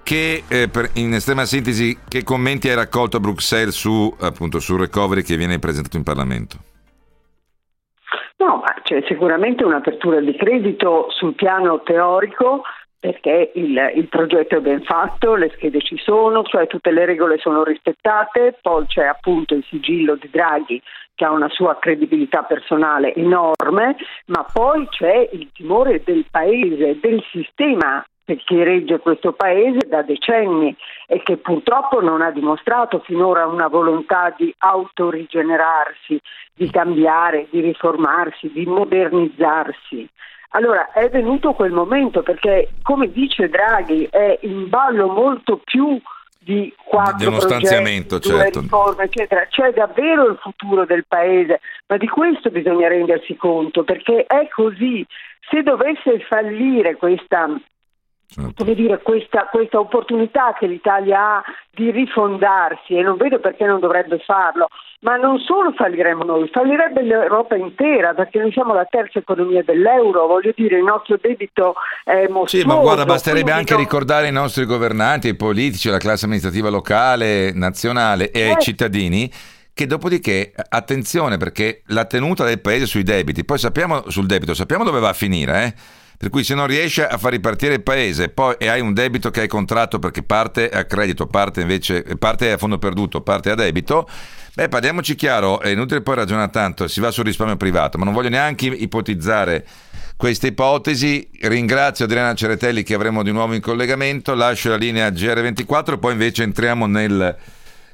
Che, 0.08 0.44
eh, 0.48 0.70
per, 0.70 0.92
in 0.96 1.12
estrema 1.12 1.44
sintesi, 1.44 2.00
che 2.08 2.24
commenti 2.24 2.70
hai 2.70 2.76
raccolto 2.76 3.18
a 3.18 3.20
Bruxelles 3.20 3.76
su, 3.76 4.16
appunto, 4.22 4.62
sul 4.62 4.80
recovery 4.80 5.22
che 5.22 5.36
viene 5.36 5.60
presentato 5.60 5.98
in 5.98 6.04
Parlamento? 6.04 6.56
No, 8.38 8.64
ma 8.64 8.74
c'è 8.84 9.04
sicuramente 9.06 9.66
un'apertura 9.66 10.22
di 10.22 10.34
credito 10.38 11.08
sul 11.10 11.34
piano 11.34 11.82
teorico 11.82 12.62
perché 12.98 13.52
il, 13.56 13.78
il, 13.96 14.08
progetto 14.08 14.56
è 14.56 14.62
ben 14.62 14.82
fatto, 14.84 15.36
le 15.36 15.52
schede 15.58 15.82
ci 15.82 15.98
sono, 15.98 16.42
cioè 16.44 16.68
tutte 16.68 16.92
le 16.92 17.04
regole 17.04 17.38
sono 17.40 17.66
rispettate, 17.66 18.58
poi 18.62 18.86
c'è 18.86 19.04
appunto 19.04 19.56
il 19.56 19.66
sigillo 19.68 20.16
di 20.16 20.30
Draghi 20.32 20.82
che 21.16 21.26
ha 21.26 21.32
una 21.32 21.50
sua 21.50 21.78
credibilità 21.80 22.44
personale 22.44 23.14
enorme, 23.14 23.98
ma 24.28 24.46
poi 24.54 24.88
c'è 24.88 25.32
il 25.34 25.50
timore 25.52 26.02
del 26.06 26.26
paese, 26.32 26.98
del 27.02 27.22
sistema 27.30 28.02
che 28.36 28.64
regge 28.64 29.00
questo 29.00 29.32
paese 29.32 29.88
da 29.88 30.02
decenni 30.02 30.76
e 31.08 31.22
che 31.24 31.38
purtroppo 31.38 32.02
non 32.02 32.22
ha 32.22 32.32
dimostrato 32.32 33.00
finora 33.00 33.46
una 33.48 33.68
volontà 33.68 34.34
di 34.38 34.54
autorigenerarsi, 34.58 36.20
di 36.54 36.70
cambiare, 36.70 37.48
di 37.50 37.62
riformarsi, 37.62 38.52
di 38.52 38.66
modernizzarsi. 38.66 40.10
Allora 40.52 40.92
è 40.92 41.10
venuto 41.10 41.54
quel 41.54 41.72
momento 41.72 42.24
perché, 42.24 42.70
come 42.82 43.12
dice 43.12 43.50
Draghi, 43.50 44.08
è 44.10 44.40
in 44.42 44.70
ballo 44.70 45.08
molto 45.08 45.62
più 45.64 46.00
di 46.40 46.74
quattro 46.82 47.28
uno 47.28 47.42
stanziamento, 47.42 48.20
certo. 48.20 48.62
riforme, 48.62 49.04
eccetera. 49.04 49.46
C'è 49.50 49.74
davvero 49.74 50.28
il 50.30 50.38
futuro 50.42 50.86
del 50.86 51.06
paese, 51.06 51.60
ma 51.88 51.98
di 51.98 52.08
questo 52.08 52.50
bisogna 52.50 52.88
rendersi 52.88 53.36
conto, 53.36 53.84
perché 53.84 54.26
è 54.26 54.48
così. 54.48 55.06
Se 55.50 55.62
dovesse 55.64 56.20
fallire 56.22 56.96
questa 56.96 57.50
Certo. 58.30 58.52
come 58.58 58.76
dire, 58.76 59.02
questa, 59.02 59.48
questa, 59.50 59.80
opportunità 59.80 60.54
che 60.60 60.68
l'Italia 60.68 61.38
ha 61.38 61.44
di 61.72 61.92
rifondarsi 61.92 62.94
e 62.94 63.02
non 63.02 63.16
vedo 63.16 63.40
perché 63.40 63.66
non 63.66 63.80
dovrebbe 63.80 64.20
farlo, 64.20 64.68
ma 65.00 65.16
non 65.16 65.40
solo 65.40 65.72
falliremo 65.72 66.26
noi, 66.26 66.50
fallirebbe 66.50 67.04
l'Europa 67.04 67.56
intera 67.56 68.14
perché 68.14 68.40
noi 68.40 68.52
siamo 68.52 68.74
la 68.74 68.84
terza 68.84 69.20
economia 69.20 69.64
dell'euro, 69.64 70.28
voglio 70.28 70.52
dire 70.54 70.78
il 70.78 70.84
nostro 70.84 71.18
debito 71.22 71.76
è 72.04 72.28
mostruoso. 72.28 72.58
Sì, 72.58 72.66
ma 72.66 72.76
guarda, 72.76 73.06
basterebbe 73.06 73.52
anche 73.52 73.74
no... 73.74 73.80
ricordare 73.80 74.28
i 74.28 74.34
nostri 74.34 74.66
governanti, 74.66 75.30
i 75.30 75.36
politici, 75.36 75.90
la 75.90 75.98
classe 75.98 76.26
amministrativa 76.26 76.70
locale, 76.70 77.54
nazionale 77.54 78.30
e 78.32 78.42
eh. 78.42 78.50
ai 78.50 78.56
cittadini 78.60 79.32
che 79.74 79.86
dopodiché, 79.86 80.54
attenzione 80.70 81.38
perché 81.38 81.84
la 81.88 82.06
tenuta 82.06 82.44
del 82.44 82.60
paese 82.60 82.88
sui 82.88 83.04
debiti, 83.04 83.46
poi 83.46 83.60
sappiamo 83.60 84.10
sul 84.10 84.26
debito, 84.26 84.54
sappiamo 84.54 84.84
dove 84.84 85.00
va 85.00 85.10
a 85.10 85.14
finire, 85.14 85.64
eh? 85.64 85.74
Per 86.18 86.30
cui 86.30 86.44
se 86.44 86.56
non 86.56 86.66
riesci 86.66 87.02
a 87.02 87.16
far 87.18 87.32
ripartire 87.32 87.76
il 87.76 87.84
paese 87.84 88.30
poi, 88.30 88.56
e 88.58 88.68
hai 88.70 88.82
un 88.82 88.94
debito 88.94 89.30
che 89.30 89.42
hai 89.42 89.48
contratto 89.48 90.00
perché 90.00 90.24
parte 90.24 90.68
a 90.68 90.84
credito, 90.86 91.28
parte 91.28 91.62
invece 91.62 92.02
parte 92.18 92.52
a 92.52 92.58
fondo 92.58 92.80
perduto, 92.80 93.22
parte 93.22 93.52
a 93.52 93.56
debito, 93.56 94.10
beh 94.56 94.68
parliamoci 94.68 95.14
chiaro, 95.14 95.60
è 95.60 95.70
inutile 95.70 96.02
poi 96.02 96.16
ragionare 96.16 96.50
tanto, 96.50 96.88
si 96.88 97.00
va 97.02 97.12
sul 97.12 97.26
risparmio 97.26 97.56
privato, 97.56 98.00
ma 98.00 98.06
non 98.06 98.16
voglio 98.16 98.30
neanche 98.30 98.66
ipotizzare 98.66 99.64
questa 100.18 100.48
ipotesi. 100.48 101.30
Ringrazio 101.42 102.06
Adriana 102.06 102.34
Ceretelli 102.34 102.82
che 102.82 102.96
avremo 102.96 103.22
di 103.22 103.32
nuovo 103.32 103.54
in 103.54 103.62
collegamento, 103.62 104.34
lascio 104.34 104.70
la 104.70 104.76
linea 104.76 105.10
GR24, 105.10 106.00
poi 106.00 106.14
invece 106.14 106.42
entriamo 106.42 106.88
nel 106.88 107.38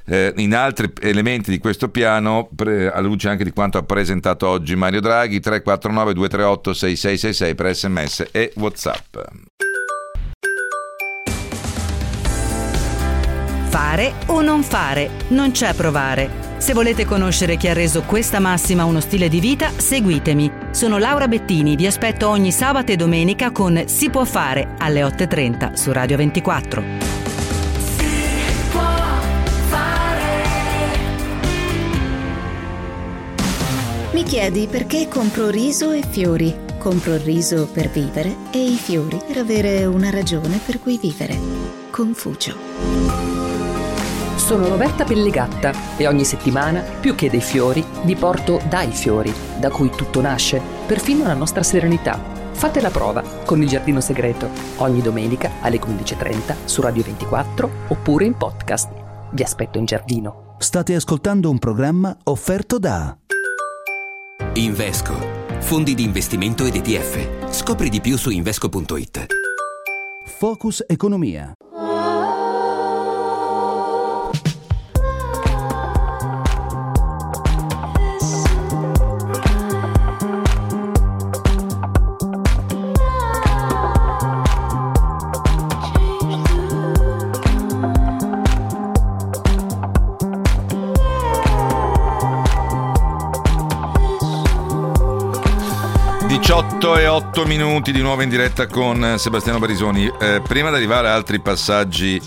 eh, 0.06 0.34
in 0.38 0.56
altri 0.56 0.92
elementi 1.02 1.52
di 1.52 1.60
questo 1.60 1.90
piano, 1.90 2.50
pre, 2.56 2.92
alla 2.92 3.08
luce 3.08 3.30
anche 3.30 3.44
di 3.44 3.52
quanto 3.52 3.78
ha 3.78 3.84
presentato 3.84 4.48
oggi 4.48 4.76
Mario 4.76 5.02
Draghi, 5.02 5.40
349 5.40 6.14
238 6.14 6.74
6666 6.74 7.56
per 7.56 7.76
sms 7.76 8.28
e 8.32 8.52
whatsapp. 8.56 9.18
Fare 13.70 14.14
o 14.28 14.42
non 14.42 14.62
fare? 14.62 15.10
Non 15.30 15.52
c'è 15.52 15.74
provare. 15.74 16.52
Se 16.58 16.74
volete 16.74 17.06
conoscere 17.06 17.58
chi 17.58 17.68
ha 17.68 17.74
reso 17.74 18.04
questa 18.04 18.40
massima 18.40 18.86
uno 18.86 19.00
stile 19.00 19.30
di 19.30 19.40
vita, 19.40 19.72
seguitemi. 19.76 20.52
Sono 20.72 20.98
Laura 20.98 21.28
Bettini, 21.28 21.76
vi 21.76 21.88
aspetto 21.88 22.30
ogni 22.30 22.52
sabato 22.52 22.92
e 22.92 22.96
domenica 22.96 23.52
con 23.52 23.84
Si 23.88 24.10
può 24.10 24.26
fare 24.26 24.76
alle 24.78 25.02
8.30 25.02 25.74
su 25.74 25.92
Radio 25.92 26.18
24. 26.18 27.13
Mi 34.14 34.22
chiedi 34.22 34.68
perché 34.68 35.08
compro 35.08 35.50
riso 35.50 35.90
e 35.92 36.04
fiori. 36.04 36.56
Compro 36.78 37.16
il 37.16 37.22
riso 37.22 37.68
per 37.68 37.90
vivere 37.90 38.36
e 38.52 38.64
i 38.64 38.76
fiori 38.76 39.20
per 39.26 39.38
avere 39.38 39.86
una 39.86 40.12
ragione 40.12 40.60
per 40.64 40.80
cui 40.80 41.00
vivere. 41.00 41.36
Confucio. 41.90 42.56
Sono 44.36 44.68
Roberta 44.68 45.04
Pellegatta 45.04 45.98
e 45.98 46.06
ogni 46.06 46.26
settimana, 46.26 46.82
più 46.82 47.16
che 47.16 47.32
dei 47.32 47.42
fiori, 47.42 47.84
vi 48.04 48.16
porto 48.16 48.62
dai 48.70 48.92
fiori, 48.92 49.34
da 49.60 49.72
cui 49.72 49.90
tutto 49.90 50.22
nasce, 50.22 50.62
perfino 50.86 51.26
la 51.26 51.34
nostra 51.34 51.64
serenità. 51.64 52.22
Fate 52.52 52.82
la 52.82 52.92
prova 52.92 53.24
con 53.46 53.64
il 53.64 53.68
Giardino 53.68 54.00
Segreto, 54.00 54.48
ogni 54.78 55.02
domenica 55.02 55.54
alle 55.62 55.80
15.30 55.80 56.66
su 56.66 56.82
Radio 56.82 57.02
24 57.02 57.72
oppure 57.88 58.26
in 58.26 58.38
podcast. 58.38 58.92
Vi 59.32 59.42
aspetto 59.42 59.80
in 59.80 59.86
giardino. 59.86 60.56
State 60.60 60.94
ascoltando 60.94 61.50
un 61.50 61.58
programma 61.58 62.16
offerto 62.26 62.78
da... 62.78 63.18
Invesco. 64.56 65.16
Fondi 65.62 65.96
di 65.96 66.04
investimento 66.04 66.66
ed 66.66 66.76
ETF. 66.76 67.52
Scopri 67.52 67.90
di 67.90 68.00
più 68.02 68.18
su 68.18 68.30
invesco.it. 68.30 69.26
Focus 70.26 70.84
Economia. 70.88 71.56
18 96.84 97.00
e 97.00 97.08
8 97.08 97.46
minuti 97.46 97.94
di 97.94 98.02
nuovo 98.02 98.24
in 98.24 98.30
diretta 98.30 98.68
con 98.68 99.16
Sebastiano 99.18 99.58
Barisoni. 99.58 100.06
Eh, 100.20 100.42
prima 100.46 100.68
di 100.68 100.76
arrivare 100.76 101.08
a 101.08 101.14
altri 101.14 101.40
passaggi 101.40 102.22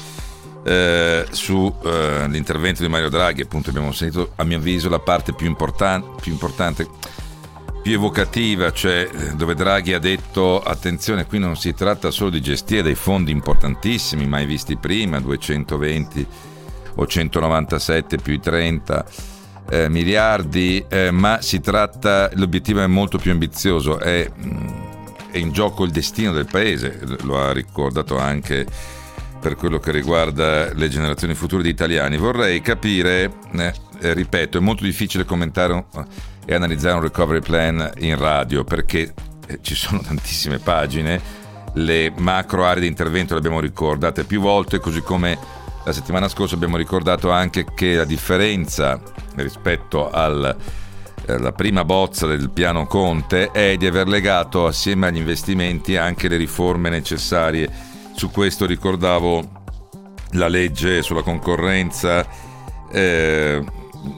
eh, 0.64 1.26
sull'intervento 1.28 2.80
eh, 2.80 2.86
di 2.86 2.90
Mario 2.90 3.11
Draghi, 3.11 3.42
appunto 3.42 3.68
abbiamo 3.68 3.92
sentito 3.92 4.30
a 4.36 4.44
mio 4.44 4.57
avviso 4.57 4.88
la 4.88 4.98
parte 4.98 5.34
più, 5.34 5.46
importan- 5.46 6.14
più 6.18 6.32
importante. 6.32 6.88
più 7.82 7.92
evocativa, 7.92 8.72
cioè 8.72 9.07
eh, 9.12 9.34
dove 9.34 9.54
Draghi 9.54 9.92
ha 9.92 9.98
detto 9.98 10.62
attenzione, 10.62 11.26
qui 11.26 11.38
non 11.38 11.54
si 11.57 11.74
tratta 11.74 12.11
solo 12.11 12.30
di 12.30 12.40
gestire 12.40 12.82
dei 12.82 12.94
fondi 12.94 13.32
importantissimi, 13.32 14.26
mai 14.26 14.46
visti 14.46 14.78
prima, 14.78 15.20
220 15.20 16.26
o 16.94 17.07
197 17.07 18.16
più 18.16 18.32
i 18.32 18.40
30 18.40 19.04
eh, 19.68 19.88
miliardi, 19.88 20.84
eh, 20.88 21.10
ma 21.10 21.40
si 21.40 21.60
tratta, 21.60 22.30
l'obiettivo 22.34 22.82
è 22.82 22.86
molto 22.86 23.18
più 23.18 23.32
ambizioso, 23.32 23.98
è, 23.98 24.30
mm, 24.30 24.68
è 25.30 25.38
in 25.38 25.52
gioco 25.52 25.84
il 25.84 25.90
destino 25.90 26.32
del 26.32 26.46
paese, 26.46 27.00
lo 27.22 27.38
ha 27.40 27.52
ricordato 27.52 28.18
anche 28.18 28.66
per 29.40 29.54
quello 29.54 29.78
che 29.78 29.92
riguarda 29.92 30.72
le 30.72 30.88
generazioni 30.88 31.34
future 31.34 31.62
di 31.62 31.68
italiani. 31.68 32.16
Vorrei 32.16 32.60
capire, 32.60 33.32
eh, 33.56 33.72
eh, 34.00 34.14
ripeto, 34.14 34.58
è 34.58 34.60
molto 34.60 34.84
difficile 34.84 35.24
commentare 35.24 35.72
un, 35.72 35.84
e 36.44 36.54
analizzare 36.54 36.94
un 36.94 37.02
recovery 37.02 37.40
plan 37.40 37.92
in 37.98 38.16
radio 38.16 38.64
perché 38.64 39.12
eh, 39.46 39.58
ci 39.60 39.74
sono 39.74 40.00
tantissime 40.06 40.58
pagine, 40.58 41.20
le 41.74 42.12
macro 42.16 42.64
aree 42.64 42.80
di 42.80 42.86
intervento 42.86 43.34
le 43.34 43.40
abbiamo 43.40 43.60
ricordate 43.60 44.24
più 44.24 44.40
volte, 44.40 44.78
così 44.78 45.02
come 45.02 45.36
la 45.87 45.93
settimana 45.93 46.28
scorsa 46.28 46.57
abbiamo 46.57 46.76
ricordato 46.76 47.30
anche 47.30 47.64
che 47.72 47.95
la 47.95 48.05
differenza 48.05 49.01
rispetto 49.37 50.11
al 50.11 50.57
eh, 51.24 51.53
prima 51.55 51.84
bozza 51.84 52.26
del 52.26 52.51
piano 52.51 52.89
Conte 52.89 53.53
è 53.53 53.76
di 53.76 53.87
aver 53.87 54.09
legato 54.09 54.66
assieme 54.66 55.07
agli 55.07 55.18
investimenti 55.18 55.97
anche 55.97 56.26
le 56.26 56.39
riforme 56.39 56.91
necessarie. 56.91 57.70
Su 58.16 58.32
questo 58.32 58.66
ricordavo 58.66 59.62
la 60.32 60.49
legge 60.49 61.03
sulla 61.03 61.22
concorrenza 61.22 62.26
eh, 62.91 63.64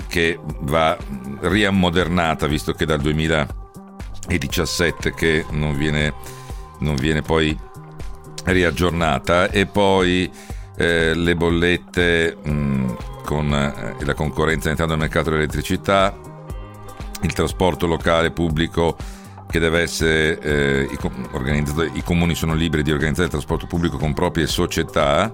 che 0.06 0.40
va 0.60 0.96
riammodernata 1.40 2.46
visto 2.46 2.72
che 2.72 2.86
dal 2.86 3.02
2017 3.02 5.12
che 5.12 5.44
non 5.50 5.76
viene, 5.76 6.14
non 6.78 6.94
viene 6.94 7.20
poi 7.20 7.54
riaggiornata. 8.44 9.50
E 9.50 9.66
poi 9.66 10.56
eh, 10.78 11.12
le 11.14 11.34
bollette 11.34 12.36
mh, 12.40 12.96
con 13.24 13.52
eh, 13.52 14.04
la 14.04 14.14
concorrenza 14.14 14.70
entrando 14.70 14.94
nel 14.94 15.02
mercato 15.02 15.30
dell'elettricità, 15.30 16.16
il 17.22 17.32
trasporto 17.32 17.86
locale 17.86 18.30
pubblico 18.30 18.96
che 19.48 19.58
deve 19.58 19.80
essere 19.80 20.38
eh, 20.38 20.88
organizzato, 21.32 21.82
i 21.82 22.02
comuni 22.02 22.34
sono 22.34 22.54
liberi 22.54 22.82
di 22.82 22.92
organizzare 22.92 23.24
il 23.24 23.32
trasporto 23.32 23.66
pubblico 23.66 23.96
con 23.96 24.14
proprie 24.14 24.46
società, 24.46 25.32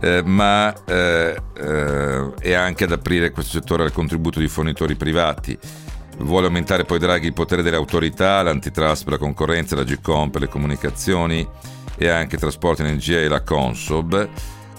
eh, 0.00 0.22
ma 0.24 0.74
eh, 0.84 1.40
eh, 1.54 2.34
è 2.40 2.52
anche 2.54 2.84
ad 2.84 2.92
aprire 2.92 3.30
questo 3.30 3.58
settore 3.60 3.84
al 3.84 3.92
contributo 3.92 4.40
di 4.40 4.48
fornitori 4.48 4.96
privati. 4.96 5.56
Vuole 6.18 6.46
aumentare 6.46 6.84
poi 6.84 6.98
Draghi 6.98 7.26
il 7.26 7.34
potere 7.34 7.62
delle 7.62 7.76
autorità, 7.76 8.42
l'antitrust 8.42 9.06
la 9.08 9.18
concorrenza, 9.18 9.76
la 9.76 9.84
GCOM 9.84 10.30
per 10.30 10.40
le 10.40 10.48
comunicazioni 10.48 11.46
e 11.98 12.08
anche 12.08 12.36
trasporti, 12.38 12.82
energia 12.82 13.18
e 13.18 13.28
la 13.28 13.42
Consob 13.42 14.28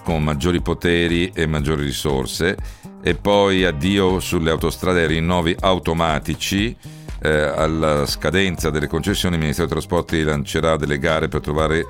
con 0.07 0.23
maggiori 0.23 0.61
poteri 0.61 1.31
e 1.33 1.45
maggiori 1.47 1.83
risorse. 1.83 2.55
E 3.03 3.15
poi 3.15 3.65
addio 3.65 4.21
sulle 4.21 4.51
autostrade 4.51 5.01
ai 5.01 5.07
rinnovi 5.07 5.53
automatici. 5.59 6.73
Eh, 7.19 7.29
alla 7.29 8.05
scadenza 8.05 8.69
delle 8.69 8.87
concessioni 8.87 9.35
il 9.35 9.41
Ministero 9.41 9.67
dei 9.67 9.75
Trasporti 9.75 10.23
lancerà 10.23 10.77
delle 10.77 10.97
gare 10.97 11.27
per 11.27 11.41
trovare 11.41 11.85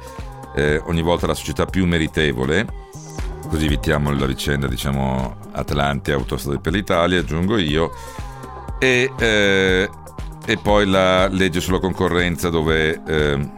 eh, 0.55 0.81
ogni 0.85 1.03
volta 1.03 1.27
la 1.27 1.35
società 1.35 1.67
più 1.67 1.85
meritevole, 1.85 2.65
così 3.49 3.65
evitiamo 3.65 4.11
la 4.11 4.25
vicenda 4.25 4.67
diciamo 4.67 5.35
Atlanti 5.51 6.11
Autostrade 6.11 6.59
per 6.59 6.73
l'Italia, 6.73 7.19
aggiungo 7.19 7.57
io, 7.57 7.91
e, 8.79 9.11
eh, 9.19 9.89
e 10.45 10.57
poi 10.57 10.87
la 10.87 11.27
legge 11.27 11.59
sulla 11.59 11.79
concorrenza 11.79 12.49
dove 12.49 13.03
eh, 13.05 13.56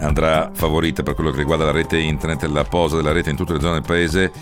andrà 0.00 0.50
favorita 0.52 1.02
per 1.02 1.14
quello 1.14 1.30
che 1.30 1.38
riguarda 1.38 1.64
la 1.64 1.72
rete 1.72 1.98
internet, 1.98 2.42
la 2.44 2.64
posa 2.64 2.96
della 2.96 3.12
rete 3.12 3.30
in 3.30 3.36
tutte 3.36 3.54
le 3.54 3.60
zone 3.60 3.74
del 3.74 3.82
paese, 3.82 4.32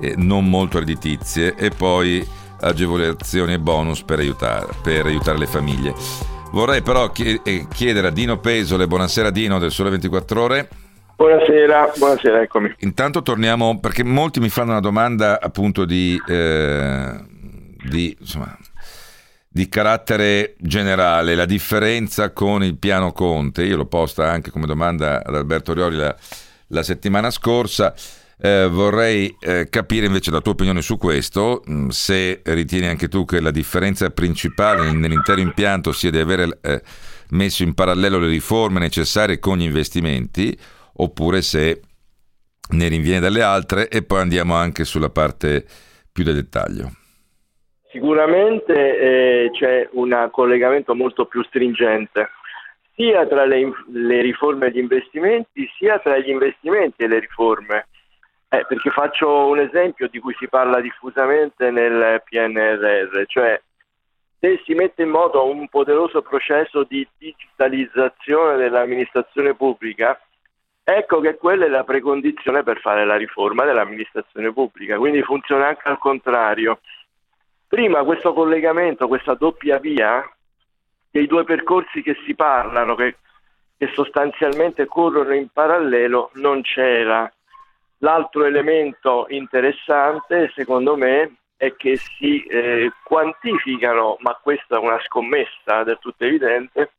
eh, 0.00 0.14
non 0.16 0.48
molto 0.48 0.78
redditizie, 0.78 1.54
e 1.54 1.70
poi 1.70 2.26
agevolazioni 2.60 3.54
e 3.54 3.58
bonus 3.58 4.02
per 4.02 4.18
aiutare, 4.18 4.68
per 4.82 5.06
aiutare 5.06 5.38
le 5.38 5.46
famiglie. 5.46 5.94
Vorrei 6.52 6.82
però 6.82 7.10
eh, 7.14 7.66
chiedere 7.72 8.08
a 8.08 8.10
Dino 8.10 8.38
Pesole, 8.38 8.86
buonasera 8.86 9.30
Dino 9.30 9.58
del 9.58 9.70
Sole 9.70 9.90
24 9.90 10.42
Ore. 10.42 10.68
Buonasera, 11.16 11.92
buonasera, 11.96 12.40
eccomi. 12.40 12.74
Intanto 12.78 13.22
torniamo, 13.22 13.78
perché 13.78 14.02
molti 14.02 14.40
mi 14.40 14.48
fanno 14.48 14.70
una 14.70 14.80
domanda 14.80 15.38
appunto 15.40 15.84
di, 15.84 16.20
eh, 16.26 17.14
di, 17.88 18.16
insomma, 18.18 18.56
di 19.52 19.68
carattere 19.68 20.54
generale, 20.60 21.34
la 21.34 21.44
differenza 21.44 22.30
con 22.30 22.62
il 22.62 22.78
piano 22.78 23.10
Conte, 23.12 23.64
io 23.64 23.76
l'ho 23.76 23.86
posta 23.86 24.30
anche 24.30 24.52
come 24.52 24.66
domanda 24.66 25.24
ad 25.24 25.34
Alberto 25.34 25.72
Rioli 25.72 25.96
la, 25.96 26.14
la 26.68 26.82
settimana 26.84 27.32
scorsa, 27.32 27.92
eh, 28.38 28.68
vorrei 28.70 29.34
eh, 29.40 29.66
capire 29.68 30.06
invece 30.06 30.30
la 30.30 30.40
tua 30.40 30.52
opinione 30.52 30.82
su 30.82 30.96
questo, 30.96 31.64
mm, 31.68 31.88
se 31.88 32.42
ritieni 32.44 32.86
anche 32.86 33.08
tu 33.08 33.24
che 33.24 33.40
la 33.40 33.50
differenza 33.50 34.08
principale 34.10 34.92
nell'intero 34.92 35.40
impianto 35.40 35.90
sia 35.90 36.12
di 36.12 36.18
avere 36.18 36.58
eh, 36.62 36.82
messo 37.30 37.64
in 37.64 37.74
parallelo 37.74 38.20
le 38.20 38.28
riforme 38.28 38.78
necessarie 38.78 39.40
con 39.40 39.58
gli 39.58 39.64
investimenti, 39.64 40.56
oppure 40.94 41.42
se 41.42 41.80
ne 42.70 42.86
rinviene 42.86 43.18
dalle 43.18 43.42
altre 43.42 43.88
e 43.88 44.02
poi 44.02 44.20
andiamo 44.20 44.54
anche 44.54 44.84
sulla 44.84 45.10
parte 45.10 45.66
più 46.12 46.22
del 46.22 46.34
dettaglio. 46.34 46.99
Sicuramente 47.90 48.98
eh, 48.98 49.50
c'è 49.52 49.88
un 49.92 50.28
collegamento 50.30 50.94
molto 50.94 51.26
più 51.26 51.42
stringente 51.42 52.30
sia 52.94 53.26
tra 53.26 53.44
le, 53.44 53.72
le 53.88 54.20
riforme 54.20 54.66
e 54.66 54.70
gli 54.70 54.78
investimenti 54.78 55.68
sia 55.76 55.98
tra 55.98 56.18
gli 56.18 56.28
investimenti 56.28 57.02
e 57.02 57.08
le 57.08 57.18
riforme. 57.18 57.86
Eh, 58.48 58.64
perché 58.66 58.90
faccio 58.90 59.46
un 59.46 59.60
esempio 59.60 60.08
di 60.08 60.18
cui 60.18 60.34
si 60.38 60.48
parla 60.48 60.80
diffusamente 60.80 61.70
nel 61.70 62.20
PNRR, 62.28 63.22
cioè 63.26 63.60
se 64.40 64.60
si 64.64 64.74
mette 64.74 65.02
in 65.02 65.10
moto 65.10 65.44
un 65.44 65.68
poderoso 65.68 66.22
processo 66.22 66.84
di 66.84 67.06
digitalizzazione 67.16 68.56
dell'amministrazione 68.56 69.54
pubblica, 69.54 70.20
ecco 70.82 71.20
che 71.20 71.36
quella 71.36 71.66
è 71.66 71.68
la 71.68 71.84
precondizione 71.84 72.62
per 72.62 72.80
fare 72.80 73.04
la 73.04 73.16
riforma 73.16 73.64
dell'amministrazione 73.64 74.52
pubblica, 74.52 74.96
quindi 74.96 75.22
funziona 75.22 75.68
anche 75.68 75.88
al 75.88 75.98
contrario. 75.98 76.80
Prima 77.70 78.02
questo 78.02 78.32
collegamento, 78.32 79.06
questa 79.06 79.34
doppia 79.34 79.78
via, 79.78 80.28
dei 81.08 81.28
due 81.28 81.44
percorsi 81.44 82.02
che 82.02 82.16
si 82.26 82.34
parlano, 82.34 82.96
che, 82.96 83.18
che 83.78 83.92
sostanzialmente 83.94 84.86
corrono 84.86 85.34
in 85.34 85.46
parallelo, 85.52 86.30
non 86.34 86.62
c'era 86.62 87.32
L'altro 88.02 88.44
elemento 88.44 89.26
interessante, 89.28 90.50
secondo 90.54 90.96
me, 90.96 91.36
è 91.56 91.76
che 91.76 91.96
si 91.96 92.42
eh, 92.44 92.90
quantificano, 93.04 94.16
ma 94.20 94.38
questa 94.42 94.76
è 94.76 94.78
una 94.78 94.98
scommessa 95.02 95.82
del 95.84 95.98
tutto 96.00 96.24
evidente, 96.24 96.92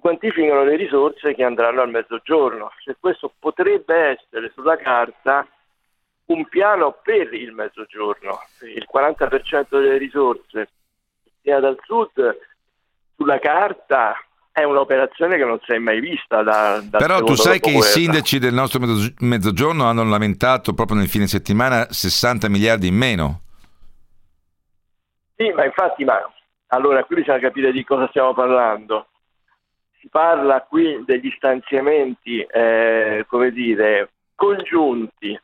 quantificano 0.00 0.64
le 0.64 0.74
risorse 0.74 1.34
che 1.34 1.44
andranno 1.44 1.82
al 1.82 1.90
mezzogiorno. 1.90 2.72
Cioè, 2.80 2.96
questo 2.98 3.32
potrebbe 3.38 4.18
essere 4.18 4.50
sulla 4.54 4.76
carta 4.76 5.46
un 6.28 6.46
piano 6.46 6.98
per 7.02 7.32
il 7.32 7.52
mezzogiorno. 7.52 8.40
Il 8.60 8.86
40% 8.92 9.66
delle 9.70 9.98
risorse 9.98 10.70
sia 11.42 11.60
dal 11.60 11.78
sud 11.84 12.38
sulla 13.16 13.38
carta 13.38 14.14
è 14.52 14.62
un'operazione 14.64 15.36
che 15.36 15.44
non 15.44 15.58
si 15.64 15.72
è 15.72 15.78
mai 15.78 16.00
vista 16.00 16.42
da, 16.42 16.80
da 16.82 16.98
Però 16.98 17.22
tu 17.22 17.34
sai 17.34 17.60
che 17.60 17.70
i 17.70 17.80
sindaci 17.80 18.38
del 18.38 18.52
nostro 18.52 18.80
mezzogiorno 19.20 19.84
hanno 19.84 20.04
lamentato 20.04 20.74
proprio 20.74 20.98
nel 20.98 21.08
fine 21.08 21.26
settimana 21.26 21.86
60 21.90 22.48
miliardi 22.48 22.88
in 22.88 22.96
meno. 22.96 23.40
Sì, 25.36 25.50
ma 25.52 25.64
infatti, 25.64 26.04
ma 26.04 26.18
allora 26.68 27.04
qui 27.04 27.16
bisogna 27.16 27.38
capire 27.38 27.72
di 27.72 27.84
cosa 27.84 28.08
stiamo 28.08 28.34
parlando. 28.34 29.06
Si 30.00 30.08
parla 30.08 30.60
qui 30.62 31.02
degli 31.06 31.32
stanziamenti, 31.36 32.40
eh, 32.40 33.24
come 33.28 33.50
dire, 33.52 34.10
congiunti 34.34 35.38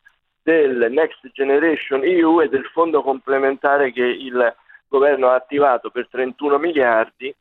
del 0.45 0.91
Next 0.91 1.27
Generation 1.31 2.03
EU 2.03 2.39
e 2.39 2.49
del 2.49 2.65
fondo 2.65 3.01
complementare 3.01 3.91
che 3.91 4.03
il 4.03 4.55
governo 4.87 5.29
ha 5.29 5.33
attivato 5.33 5.89
per 5.89 6.07
31 6.07 6.59
miliardi 6.59 7.35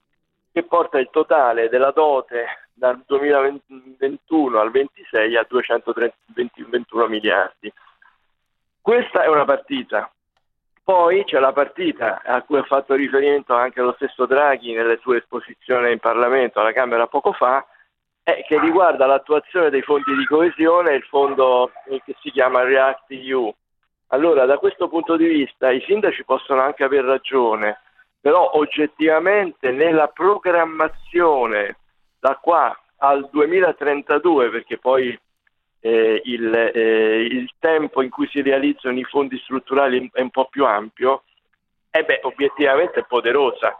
che 0.50 0.62
porta 0.62 0.98
il 0.98 1.10
totale 1.10 1.68
della 1.68 1.90
dote 1.90 2.46
dal 2.72 3.02
2021 3.04 4.58
al 4.58 4.70
26 4.70 5.36
a 5.36 5.44
221 5.46 7.06
miliardi. 7.08 7.70
Questa 8.80 9.22
è 9.22 9.28
una 9.28 9.44
partita. 9.44 10.10
Poi 10.82 11.24
c'è 11.24 11.38
la 11.40 11.52
partita 11.52 12.22
a 12.22 12.40
cui 12.40 12.56
ha 12.56 12.62
fatto 12.62 12.94
riferimento 12.94 13.52
anche 13.52 13.82
lo 13.82 13.92
stesso 13.96 14.24
Draghi 14.24 14.72
nelle 14.72 14.98
sue 15.02 15.18
esposizioni 15.18 15.92
in 15.92 15.98
Parlamento 15.98 16.58
alla 16.58 16.72
Camera 16.72 17.06
poco 17.06 17.32
fa, 17.32 17.66
eh, 18.24 18.44
che 18.46 18.58
riguarda 18.58 19.06
l'attuazione 19.06 19.70
dei 19.70 19.82
fondi 19.82 20.14
di 20.16 20.24
coesione 20.26 20.90
e 20.90 20.96
il 20.96 21.04
fondo 21.04 21.70
che 21.84 22.16
si 22.20 22.30
chiama 22.30 22.64
React 22.64 23.04
EU. 23.10 23.54
Allora, 24.08 24.44
da 24.44 24.58
questo 24.58 24.88
punto 24.88 25.16
di 25.16 25.26
vista, 25.26 25.70
i 25.70 25.82
sindaci 25.86 26.24
possono 26.24 26.60
anche 26.60 26.84
aver 26.84 27.04
ragione 27.04 27.78
però 28.24 28.52
oggettivamente 28.54 29.70
nella 29.70 30.08
programmazione 30.08 31.76
da 32.18 32.38
qua 32.40 32.74
al 33.00 33.28
2032, 33.30 34.48
perché 34.48 34.78
poi 34.78 35.14
eh, 35.80 36.22
il, 36.24 36.54
eh, 36.54 37.20
il, 37.20 37.50
tempo 37.58 38.00
in 38.00 38.08
cui 38.08 38.26
si 38.28 38.40
realizzano 38.40 38.98
i 38.98 39.04
fondi 39.04 39.36
strutturali 39.40 40.08
è 40.10 40.22
un 40.22 40.30
po' 40.30 40.46
più 40.46 40.64
ampio, 40.64 41.24
e 41.90 42.02
beh, 42.02 42.20
obiettivamente 42.22 43.00
è 43.00 43.04
poderosa. 43.06 43.78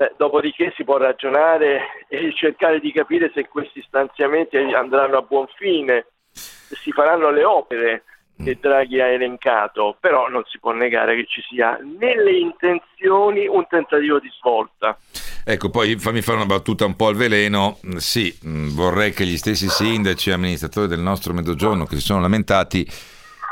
Eh, 0.00 0.12
dopodiché 0.16 0.72
si 0.76 0.84
può 0.84 0.96
ragionare 0.96 2.06
e 2.08 2.32
cercare 2.32 2.78
di 2.78 2.92
capire 2.92 3.32
se 3.34 3.48
questi 3.48 3.82
stanziamenti 3.84 4.56
andranno 4.56 5.18
a 5.18 5.22
buon 5.22 5.46
fine, 5.56 6.06
se 6.30 6.76
si 6.76 6.92
faranno 6.92 7.30
le 7.30 7.42
opere 7.42 8.04
che 8.40 8.56
Draghi 8.60 9.00
ha 9.00 9.08
elencato, 9.08 9.96
però 9.98 10.28
non 10.28 10.44
si 10.46 10.60
può 10.60 10.70
negare 10.70 11.16
che 11.16 11.26
ci 11.26 11.42
sia 11.42 11.80
nelle 11.98 12.30
intenzioni 12.38 13.48
un 13.48 13.66
tentativo 13.66 14.20
di 14.20 14.30
svolta. 14.38 14.96
Ecco, 15.44 15.70
poi 15.70 15.98
fammi 15.98 16.22
fare 16.22 16.36
una 16.36 16.46
battuta 16.46 16.84
un 16.84 16.94
po' 16.94 17.08
al 17.08 17.16
veleno. 17.16 17.80
Sì, 17.96 18.32
vorrei 18.42 19.12
che 19.12 19.24
gli 19.24 19.36
stessi 19.36 19.68
sindaci 19.68 20.30
e 20.30 20.34
amministratori 20.34 20.86
del 20.86 21.00
nostro 21.00 21.32
mezzogiorno 21.32 21.86
che 21.86 21.96
si 21.96 22.02
sono 22.02 22.20
lamentati 22.20 22.86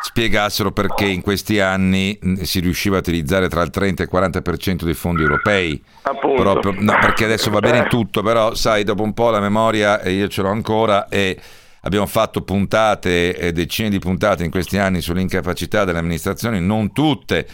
spiegassero 0.03 0.73
perché 0.73 1.07
in 1.07 1.21
questi 1.21 1.59
anni 1.59 2.19
si 2.43 2.61
riusciva 2.61 2.97
a 2.97 3.01
utilizzare 3.01 3.49
tra 3.49 3.63
il 3.63 3.71
30 3.71 4.03
e 4.03 4.07
il 4.11 4.13
40% 4.13 4.85
dei 4.85 4.95
fondi 4.95 5.23
europei. 5.23 5.83
Proprio, 6.03 6.75
no, 6.79 6.97
perché 7.01 7.25
adesso 7.25 7.51
va 7.51 7.61
bene 7.61 7.87
tutto, 7.89 8.23
però 8.23 8.55
sai, 8.55 8.85
dopo 8.85 9.03
un 9.03 9.15
po' 9.15 9.31
la 9.31 9.41
memoria, 9.41 10.01
e 10.01 10.13
io 10.13 10.29
ce 10.29 10.43
l'ho 10.43 10.51
ancora, 10.51 11.09
e 11.09 11.37
abbiamo 11.81 12.07
fatto 12.07 12.43
puntate, 12.43 13.53
decine 13.53 13.89
di 13.89 13.99
puntate 13.99 14.45
in 14.45 14.51
questi 14.51 14.79
anni 14.79 15.01
sull'incapacità 15.01 15.85
delle 15.85 15.99
amministrazioni, 15.99 16.61
non 16.61 16.93
tutte, 16.93 17.47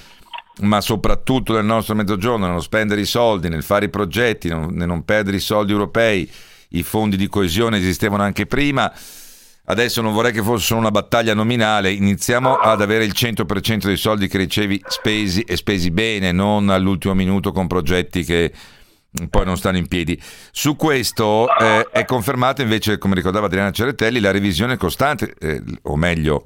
ma 0.61 0.80
soprattutto 0.82 1.55
nel 1.55 1.64
nostro 1.64 1.95
mezzogiorno, 1.95 2.47
nello 2.47 2.61
spendere 2.61 3.01
i 3.01 3.07
soldi, 3.07 3.49
nel 3.49 3.62
fare 3.62 3.86
i 3.86 3.90
progetti, 3.90 4.49
nel 4.49 4.86
non 4.86 5.05
perdere 5.05 5.36
i 5.38 5.40
soldi 5.40 5.72
europei, 5.72 6.30
i 6.70 6.82
fondi 6.82 7.16
di 7.16 7.28
coesione 7.28 7.78
esistevano 7.78 8.22
anche 8.22 8.47
prima. 8.47 8.93
Adesso 9.64 10.02
non 10.02 10.12
vorrei 10.12 10.32
che 10.32 10.42
fosse 10.42 10.66
solo 10.66 10.80
una 10.80 10.90
battaglia 10.90 11.34
nominale, 11.34 11.92
iniziamo 11.92 12.56
ad 12.56 12.80
avere 12.80 13.04
il 13.04 13.12
100% 13.14 13.84
dei 13.84 13.96
soldi 13.96 14.26
che 14.26 14.38
ricevi 14.38 14.82
spesi 14.88 15.42
e 15.42 15.56
spesi 15.56 15.92
bene, 15.92 16.32
non 16.32 16.68
all'ultimo 16.68 17.14
minuto 17.14 17.52
con 17.52 17.68
progetti 17.68 18.24
che 18.24 18.52
poi 19.30 19.44
non 19.44 19.56
stanno 19.56 19.76
in 19.76 19.86
piedi. 19.86 20.20
Su 20.50 20.74
questo 20.74 21.46
eh, 21.56 21.86
è 21.92 22.04
confermata 22.04 22.62
invece, 22.62 22.98
come 22.98 23.14
ricordava 23.14 23.46
Adriana 23.46 23.70
Ceretelli, 23.70 24.18
la 24.18 24.32
revisione 24.32 24.76
costante, 24.76 25.34
eh, 25.38 25.62
o 25.82 25.96
meglio, 25.96 26.42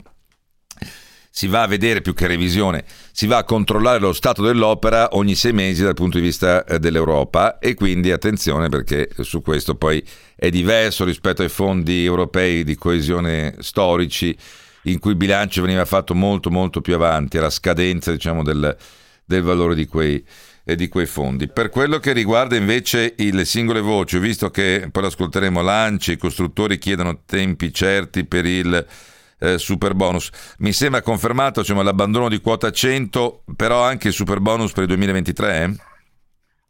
si 1.37 1.49
va 1.49 1.61
a 1.61 1.67
vedere 1.67 2.01
più 2.01 2.15
che 2.15 2.27
revisione, 2.27 2.83
si 3.13 3.27
va 3.27 3.37
a 3.37 3.45
controllare 3.45 3.99
lo 3.99 4.15
stato 4.15 4.43
dell'opera 4.43 5.11
ogni 5.13 5.35
sei 5.35 5.53
mesi 5.53 5.83
dal 5.83 5.93
punto 5.93 6.17
di 6.17 6.25
vista 6.25 6.65
eh, 6.65 6.79
dell'Europa 6.79 7.59
e 7.59 7.75
quindi 7.75 8.11
attenzione 8.11 8.71
perché 8.71 9.11
su 9.21 9.43
questo 9.43 9.75
poi 9.75 10.03
è 10.35 10.49
diverso 10.49 11.05
rispetto 11.05 11.43
ai 11.43 11.51
fondi 11.51 12.07
europei 12.07 12.65
di 12.65 12.75
coesione 12.77 13.57
storici 13.59 14.35
in 14.85 14.99
cui 14.99 15.11
il 15.11 15.19
bilancio 15.19 15.61
veniva 15.61 15.85
fatto 15.85 16.15
molto 16.15 16.51
molto 16.51 16.81
più 16.81 16.95
avanti 16.95 17.37
alla 17.37 17.51
scadenza 17.51 18.13
diciamo 18.13 18.43
del, 18.43 18.75
del 19.23 19.43
valore 19.43 19.75
di 19.75 19.85
quei, 19.85 20.25
e 20.65 20.75
di 20.75 20.89
quei 20.89 21.05
fondi. 21.05 21.49
Per 21.49 21.69
quello 21.69 21.99
che 21.99 22.15
riguarda 22.15 22.57
invece 22.57 23.15
le 23.15 23.45
singole 23.45 23.81
voci, 23.81 24.19
visto 24.19 24.51
che 24.51 24.89
poi 24.91 25.05
ascolteremo 25.05 25.61
l'ANCI, 25.61 26.13
i 26.13 26.17
costruttori 26.17 26.79
chiedono 26.79 27.21
tempi 27.27 27.75
certi 27.75 28.25
per 28.25 28.47
il 28.47 28.87
eh, 29.39 29.59
super 29.59 29.95
bonus. 29.95 30.57
Mi 30.59 30.73
sembra 30.73 31.03
confermato 31.03 31.63
cioè, 31.63 31.83
l'abbandono 31.83 32.29
di 32.29 32.41
quota 32.41 32.71
100, 32.71 33.43
però 33.57 33.83
anche 33.83 34.09
il 34.09 34.15
super 34.15 34.41
bonus 34.41 34.73
per 34.73 34.83
il 34.83 34.89
2023? 34.89 35.63
Eh? 35.63 35.71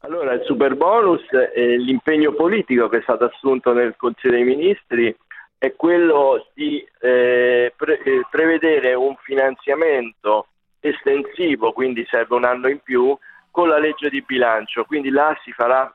Allora, 0.01 0.35
il 0.35 0.43
super 0.45 0.77
bonus, 0.77 1.23
eh, 1.33 1.77
l'impegno 1.79 2.33
politico 2.33 2.89
che 2.89 2.99
è 2.99 3.03
stato 3.03 3.25
assunto 3.25 3.73
nel 3.73 3.95
Consiglio 3.97 4.35
dei 4.35 4.45
Ministri 4.45 5.17
è 5.59 5.75
quello 5.75 6.47
di 6.55 6.87
eh, 7.01 7.73
pre- 7.77 8.03
eh, 8.03 8.27
prevedere 8.31 8.95
un 8.95 9.17
finanziamento 9.23 10.47
estensivo, 10.81 11.73
quindi 11.73 12.07
serve 12.09 12.37
un 12.37 12.45
anno 12.45 12.69
in 12.69 12.81
più, 12.81 13.17
con 13.51 13.69
la 13.69 13.79
legge 13.79 14.11
di 14.11 14.23
bilancio, 14.23 14.85
quindi 14.85 15.09
là 15.09 15.37
si 15.43 15.51
farà 15.51 15.93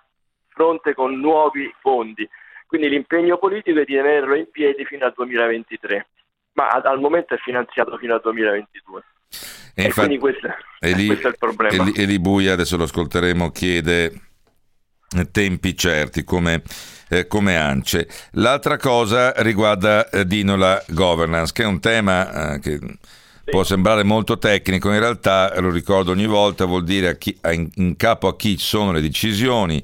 fronte 0.49 0.93
con 0.93 1.17
nuovi 1.19 1.73
fondi. 1.79 2.27
Quindi 2.67 2.89
l'impegno 2.89 3.37
politico 3.37 3.79
è 3.79 3.85
di 3.85 3.95
tenerlo 3.95 4.35
in 4.35 4.49
piedi 4.49 4.83
fino 4.85 5.05
al 5.05 5.13
2023, 5.15 6.07
ma 6.53 6.67
al 6.67 6.99
momento 6.99 7.33
è 7.33 7.37
finanziato 7.37 7.97
fino 7.97 8.13
al 8.13 8.21
2022. 8.21 9.03
E, 9.73 9.83
e 9.83 9.85
infatti, 9.85 10.07
quindi 10.07 10.19
questo, 10.19 10.47
Eli, 10.79 11.05
questo, 11.07 11.27
è 11.27 11.29
il 11.31 11.37
problema. 11.37 11.83
Eli, 11.83 11.93
Eli 11.95 12.19
Buia, 12.19 12.53
adesso 12.53 12.77
lo 12.77 12.83
ascolteremo, 12.83 13.51
chiede 13.51 14.11
tempi 15.31 15.75
certi 15.75 16.23
come, 16.23 16.61
eh, 17.09 17.27
come 17.27 17.57
ANCE. 17.57 18.07
L'altra 18.31 18.77
cosa 18.77 19.33
riguarda 19.37 20.09
eh, 20.09 20.25
Dino 20.25 20.55
la 20.55 20.81
governance, 20.89 21.53
che 21.53 21.63
è 21.63 21.65
un 21.65 21.79
tema 21.79 22.53
eh, 22.53 22.59
che 22.59 22.79
può 23.43 23.63
sembrare 23.63 24.03
molto 24.03 24.37
tecnico, 24.37 24.91
in 24.91 24.99
realtà, 24.99 25.59
lo 25.59 25.69
ricordo 25.69 26.11
ogni 26.11 26.27
volta, 26.27 26.65
vuol 26.65 26.83
dire 26.83 27.09
a 27.09 27.15
chi, 27.15 27.37
a 27.41 27.51
in, 27.51 27.69
in 27.75 27.95
capo 27.97 28.27
a 28.27 28.35
chi 28.35 28.57
sono 28.57 28.91
le 28.91 29.01
decisioni 29.01 29.83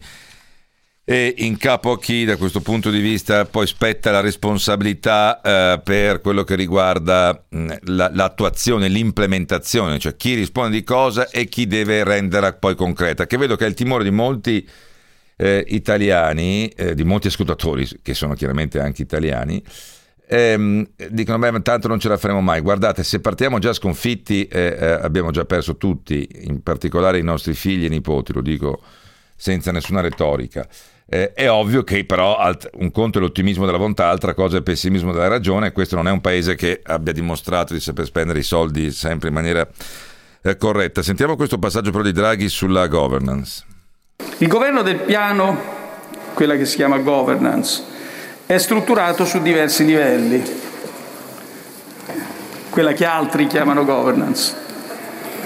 e 1.10 1.36
in 1.38 1.56
capo 1.56 1.92
a 1.92 2.00
chi 2.00 2.26
da 2.26 2.36
questo 2.36 2.60
punto 2.60 2.90
di 2.90 3.00
vista 3.00 3.46
poi 3.46 3.66
spetta 3.66 4.12
la 4.12 4.20
responsabilità 4.20 5.40
eh, 5.40 5.80
per 5.82 6.20
quello 6.20 6.44
che 6.44 6.56
riguarda 6.56 7.46
mh, 7.48 7.76
la, 7.84 8.12
l'attuazione, 8.14 8.90
l'implementazione, 8.90 10.00
cioè 10.00 10.18
chi 10.18 10.34
risponde 10.34 10.76
di 10.76 10.84
cosa 10.84 11.30
e 11.30 11.46
chi 11.46 11.66
deve 11.66 12.04
renderla 12.04 12.52
poi 12.56 12.76
concreta, 12.76 13.26
che 13.26 13.38
vedo 13.38 13.56
che 13.56 13.64
è 13.64 13.70
il 13.70 13.74
timore 13.74 14.04
di 14.04 14.12
molti 14.12 14.68
eh, 15.38 15.64
italiani, 15.70 16.68
eh, 16.68 16.94
di 16.94 17.06
molti 17.06 17.28
ascoltatori, 17.28 17.88
che 18.02 18.14
sono 18.14 18.34
chiaramente 18.34 18.82
anche 18.82 19.02
italiani, 19.02 19.64
ehm, 20.28 20.90
dicono 21.10 21.40
beh 21.40 21.62
tanto 21.62 21.88
non 21.88 22.02
ce 22.02 22.10
la 22.10 22.18
faremo 22.18 22.42
mai. 22.42 22.60
Guardate 22.60 23.06
se 23.06 23.22
partiamo 23.22 23.60
già 23.60 23.72
sconfitti 23.72 24.46
eh, 24.48 24.76
eh, 24.78 24.86
abbiamo 25.02 25.32
già 25.32 25.46
perso 25.46 25.78
tutti 25.78 26.28
in 26.42 26.62
particolare 26.62 27.18
i 27.18 27.24
nostri 27.24 27.54
figli 27.54 27.86
e 27.86 27.90
nipoti 27.90 28.34
lo 28.34 28.42
dico 28.42 28.82
senza 29.38 29.72
nessuna 29.72 30.02
retorica 30.02 30.68
eh, 31.10 31.32
è 31.34 31.50
ovvio 31.50 31.84
che 31.84 32.04
però 32.06 32.38
alt- 32.38 32.70
un 32.76 32.92
conto 32.92 33.18
è 33.18 33.22
l'ottimismo 33.22 33.66
della 33.66 33.78
volontà 33.78 34.10
altra 34.10 34.34
cosa 34.34 34.56
è 34.56 34.58
il 34.58 34.64
pessimismo 34.64 35.14
della 35.14 35.28
ragione. 35.28 35.72
Questo 35.72 35.96
non 35.96 36.08
è 36.08 36.12
un 36.12 36.22
paese 36.22 36.56
che 36.56 36.82
abbia 36.84 37.14
dimostrato 37.14 37.74
di 37.74 37.80
saper 37.80 38.06
spendere 38.06 38.40
i 38.40 38.44
soldi 38.44 38.92
sempre 38.92 39.30
in 39.30 39.34
maniera 39.34 39.68
eh, 40.42 40.58
corretta. 40.58 41.02
Sentiamo 41.02 41.36
questo 41.36 41.58
passaggio 41.58 41.92
però 41.92 42.04
di 42.04 42.12
Draghi 42.12 42.50
sulla 42.50 42.88
governance. 42.88 43.64
Il 44.40 44.48
governo 44.48 44.82
del 44.82 44.98
piano 44.98 45.76
quella 46.34 46.56
che 46.56 46.66
si 46.66 46.76
chiama 46.76 46.98
governance 47.00 47.84
è 48.46 48.58
strutturato 48.58 49.26
su 49.26 49.42
diversi 49.42 49.86
livelli, 49.86 50.44
quella 52.70 52.94
che 52.94 53.06
altri 53.06 53.48
chiamano 53.48 53.84
governance. 53.84 54.56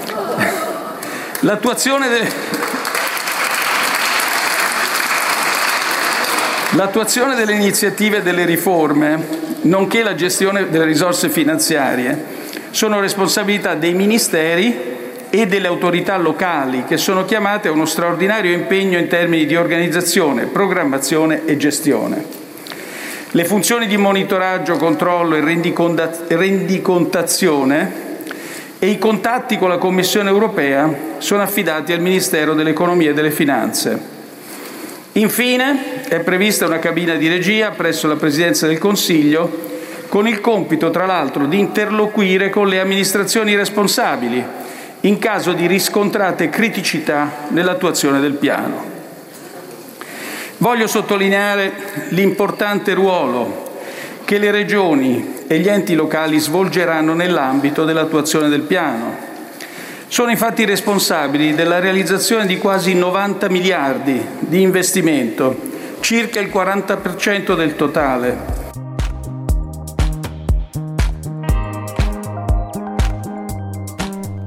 L'attuazione, 1.40 2.08
de... 2.08 2.71
L'attuazione 6.74 7.34
delle 7.34 7.52
iniziative 7.52 8.16
e 8.18 8.22
delle 8.22 8.46
riforme, 8.46 9.20
nonché 9.62 10.02
la 10.02 10.14
gestione 10.14 10.70
delle 10.70 10.86
risorse 10.86 11.28
finanziarie, 11.28 12.40
sono 12.70 12.98
responsabilità 12.98 13.74
dei 13.74 13.92
ministeri 13.92 14.74
e 15.28 15.46
delle 15.46 15.66
autorità 15.66 16.16
locali 16.16 16.84
che 16.84 16.96
sono 16.96 17.26
chiamate 17.26 17.68
a 17.68 17.72
uno 17.72 17.84
straordinario 17.84 18.54
impegno 18.54 18.96
in 18.96 19.06
termini 19.06 19.44
di 19.44 19.54
organizzazione, 19.54 20.46
programmazione 20.46 21.44
e 21.44 21.58
gestione. 21.58 22.24
Le 23.32 23.44
funzioni 23.44 23.86
di 23.86 23.98
monitoraggio, 23.98 24.78
controllo 24.78 25.36
e 25.36 25.44
rendicontazione 26.28 27.92
e 28.78 28.86
i 28.86 28.98
contatti 28.98 29.58
con 29.58 29.68
la 29.68 29.76
Commissione 29.76 30.30
europea 30.30 30.90
sono 31.18 31.42
affidati 31.42 31.92
al 31.92 32.00
Ministero 32.00 32.54
dell'Economia 32.54 33.10
e 33.10 33.14
delle 33.14 33.30
Finanze. 33.30 34.20
Infine 35.14 36.04
è 36.08 36.20
prevista 36.20 36.64
una 36.64 36.78
cabina 36.78 37.16
di 37.16 37.28
regia 37.28 37.70
presso 37.72 38.06
la 38.06 38.16
Presidenza 38.16 38.66
del 38.66 38.78
Consiglio 38.78 39.70
con 40.08 40.26
il 40.26 40.40
compito, 40.40 40.90
tra 40.90 41.04
l'altro, 41.04 41.44
di 41.44 41.58
interloquire 41.58 42.48
con 42.48 42.66
le 42.66 42.80
amministrazioni 42.80 43.54
responsabili 43.54 44.42
in 45.00 45.18
caso 45.18 45.52
di 45.52 45.66
riscontrate 45.66 46.48
criticità 46.48 47.46
nell'attuazione 47.48 48.20
del 48.20 48.34
piano. 48.34 48.90
Voglio 50.58 50.86
sottolineare 50.86 51.72
l'importante 52.10 52.94
ruolo 52.94 53.70
che 54.24 54.38
le 54.38 54.50
regioni 54.50 55.40
e 55.46 55.58
gli 55.58 55.68
enti 55.68 55.94
locali 55.94 56.38
svolgeranno 56.38 57.12
nell'ambito 57.12 57.84
dell'attuazione 57.84 58.48
del 58.48 58.62
piano. 58.62 59.30
Sono 60.12 60.30
infatti 60.30 60.66
responsabili 60.66 61.54
della 61.54 61.78
realizzazione 61.78 62.44
di 62.44 62.58
quasi 62.58 62.92
90 62.92 63.48
miliardi 63.48 64.22
di 64.40 64.60
investimento, 64.60 65.58
circa 66.00 66.38
il 66.38 66.48
40% 66.48 67.56
del 67.56 67.76
totale, 67.76 68.36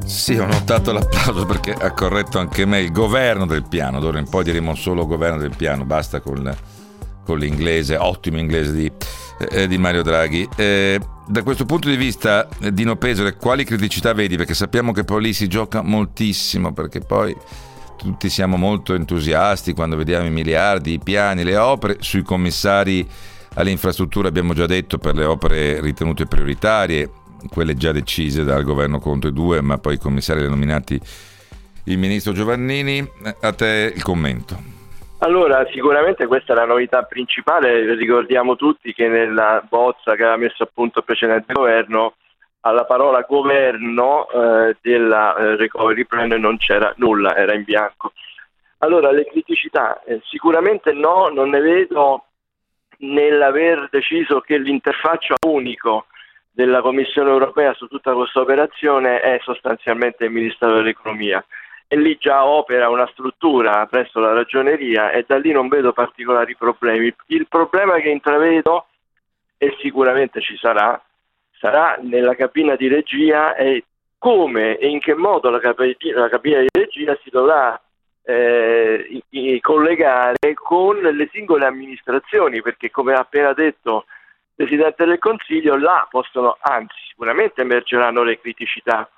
sì, 0.05 0.37
ho 0.37 0.45
notato 0.45 0.91
l'applauso 0.91 1.47
perché 1.47 1.73
ha 1.73 1.91
corretto 1.93 2.37
anche 2.37 2.67
me 2.67 2.79
il 2.79 2.91
governo 2.91 3.47
del 3.47 3.65
piano. 3.67 3.99
D'ora 3.99 4.19
in 4.19 4.29
poi 4.29 4.43
diremo 4.43 4.75
solo 4.75 5.07
governo 5.07 5.39
del 5.39 5.55
piano, 5.57 5.83
basta 5.83 6.19
con, 6.19 6.55
con 7.25 7.39
l'inglese, 7.39 7.97
ottimo 7.97 8.37
inglese 8.37 8.71
di, 8.71 8.91
eh, 9.49 9.67
di 9.67 9.79
Mario 9.79 10.03
Draghi. 10.03 10.47
Eh, 10.57 10.99
da 11.27 11.43
questo 11.43 11.65
punto 11.65 11.89
di 11.89 11.95
vista, 11.95 12.47
eh, 12.59 12.71
Dino 12.71 12.95
Pesole, 12.97 13.35
quali 13.35 13.63
criticità 13.63 14.13
vedi? 14.13 14.37
Perché 14.37 14.53
sappiamo 14.53 14.91
che 14.91 15.03
poi 15.03 15.21
lì 15.23 15.33
si 15.33 15.47
gioca 15.47 15.81
moltissimo, 15.81 16.71
perché 16.71 16.99
poi 16.99 17.35
tutti 17.97 18.29
siamo 18.29 18.57
molto 18.57 18.93
entusiasti 18.93 19.73
quando 19.73 19.95
vediamo 19.95 20.27
i 20.27 20.31
miliardi, 20.31 20.93
i 20.93 20.99
piani, 20.99 21.43
le 21.43 21.57
opere. 21.57 21.97
Sui 21.99 22.21
commissari 22.21 23.07
alle 23.55 23.71
infrastrutture 23.71 24.27
abbiamo 24.27 24.53
già 24.53 24.65
detto 24.65 24.97
per 24.97 25.15
le 25.15 25.25
opere 25.25 25.81
ritenute 25.81 26.25
prioritarie 26.25 27.09
quelle 27.49 27.75
già 27.75 27.91
decise 27.91 28.43
dal 28.43 28.63
governo 28.63 28.99
Conte 28.99 29.31
2, 29.31 29.61
ma 29.61 29.77
poi 29.77 29.95
i 29.95 29.99
commissari 29.99 30.41
li 30.41 30.45
ha 30.47 30.49
nominati 30.49 30.99
il 31.85 31.97
ministro 31.97 32.33
Giovannini. 32.33 33.07
A 33.41 33.53
te 33.53 33.93
il 33.95 34.03
commento. 34.03 34.74
Allora, 35.19 35.65
sicuramente 35.71 36.27
questa 36.27 36.53
è 36.53 36.55
la 36.55 36.65
novità 36.65 37.03
principale, 37.03 37.95
ricordiamo 37.95 38.55
tutti 38.55 38.93
che 38.93 39.07
nella 39.07 39.65
bozza 39.67 40.13
che 40.15 40.23
aveva 40.23 40.37
messo 40.37 40.63
a 40.63 40.69
punto 40.71 40.99
il 40.99 41.05
precedente 41.05 41.53
governo 41.53 42.15
alla 42.61 42.83
parola 42.83 43.21
governo 43.21 44.27
eh, 44.29 44.75
della 44.81 45.35
eh, 45.35 45.55
recovery 45.55 46.03
plan 46.05 46.29
non 46.29 46.57
c'era 46.57 46.93
nulla, 46.97 47.35
era 47.35 47.53
in 47.53 47.63
bianco. 47.63 48.11
Allora, 48.79 49.11
le 49.11 49.25
criticità, 49.25 50.03
eh, 50.03 50.19
sicuramente 50.25 50.91
no, 50.91 51.29
non 51.29 51.49
ne 51.49 51.59
vedo 51.61 52.25
nell'aver 52.97 53.87
deciso 53.89 54.41
che 54.41 54.57
l'interfaccia 54.57 55.35
unico 55.47 56.07
della 56.51 56.81
Commissione 56.81 57.29
europea 57.29 57.73
su 57.73 57.87
tutta 57.87 58.13
questa 58.13 58.41
operazione 58.41 59.21
è 59.21 59.39
sostanzialmente 59.43 60.25
il 60.25 60.31
Ministero 60.31 60.75
dell'Economia 60.75 61.43
e 61.87 61.95
lì 61.97 62.17
già 62.19 62.45
opera 62.45 62.89
una 62.89 63.07
struttura 63.11 63.85
presso 63.85 64.19
la 64.19 64.33
ragioneria 64.33 65.11
e 65.11 65.23
da 65.27 65.37
lì 65.37 65.51
non 65.51 65.67
vedo 65.67 65.93
particolari 65.93 66.55
problemi. 66.55 67.13
Il 67.27 67.47
problema 67.47 67.99
che 67.99 68.09
intravedo 68.09 68.87
e 69.57 69.75
sicuramente 69.79 70.41
ci 70.41 70.57
sarà 70.57 70.99
sarà 71.59 71.97
nella 72.01 72.35
cabina 72.35 72.75
di 72.75 72.87
regia 72.87 73.55
e 73.55 73.83
come 74.17 74.77
e 74.77 74.87
in 74.87 74.99
che 74.99 75.15
modo 75.15 75.49
la 75.49 75.59
cabina, 75.59 76.59
di 76.59 76.69
regia 76.71 77.17
si 77.23 77.29
dovrà 77.29 77.79
eh, 78.23 79.21
collegare 79.61 80.53
con 80.53 80.97
le 80.97 81.29
singole 81.31 81.65
amministrazioni 81.65 82.61
perché 82.61 82.89
come 82.89 83.13
ha 83.13 83.19
appena 83.19 83.53
detto 83.53 84.05
Presidente 84.55 85.03
del 85.05 85.19
Consiglio, 85.19 85.75
là 85.75 86.07
possono, 86.09 86.57
anzi 86.61 86.95
sicuramente 87.09 87.61
emergeranno 87.61 88.23
le 88.23 88.39
criticità. 88.39 89.09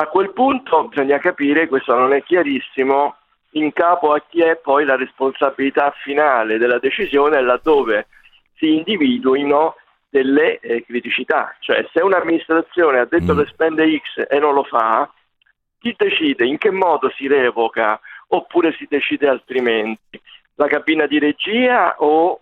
A 0.00 0.06
quel 0.06 0.32
punto 0.32 0.84
bisogna 0.84 1.18
capire, 1.18 1.68
questo 1.68 1.94
non 1.94 2.14
è 2.14 2.22
chiarissimo, 2.22 3.16
in 3.50 3.70
capo 3.74 4.14
a 4.14 4.22
chi 4.26 4.40
è 4.40 4.56
poi 4.56 4.86
la 4.86 4.96
responsabilità 4.96 5.92
finale 6.02 6.56
della 6.56 6.78
decisione 6.78 7.42
laddove 7.42 8.06
si 8.54 8.76
individuino 8.76 9.74
delle 10.08 10.58
eh, 10.60 10.86
criticità. 10.86 11.54
Cioè 11.60 11.86
se 11.92 12.00
un'amministrazione 12.00 12.98
ha 12.98 13.04
detto 13.04 13.34
mm. 13.34 13.38
che 13.40 13.46
spende 13.50 13.98
X 13.98 14.24
e 14.26 14.38
non 14.38 14.54
lo 14.54 14.64
fa, 14.64 15.12
chi 15.78 15.94
decide 15.94 16.46
in 16.46 16.56
che 16.56 16.70
modo 16.70 17.10
si 17.10 17.26
revoca 17.28 18.00
oppure 18.28 18.72
si 18.78 18.86
decide 18.88 19.28
altrimenti? 19.28 20.18
La 20.54 20.66
cabina 20.66 21.04
di 21.04 21.18
regia 21.18 21.96
o, 21.98 22.40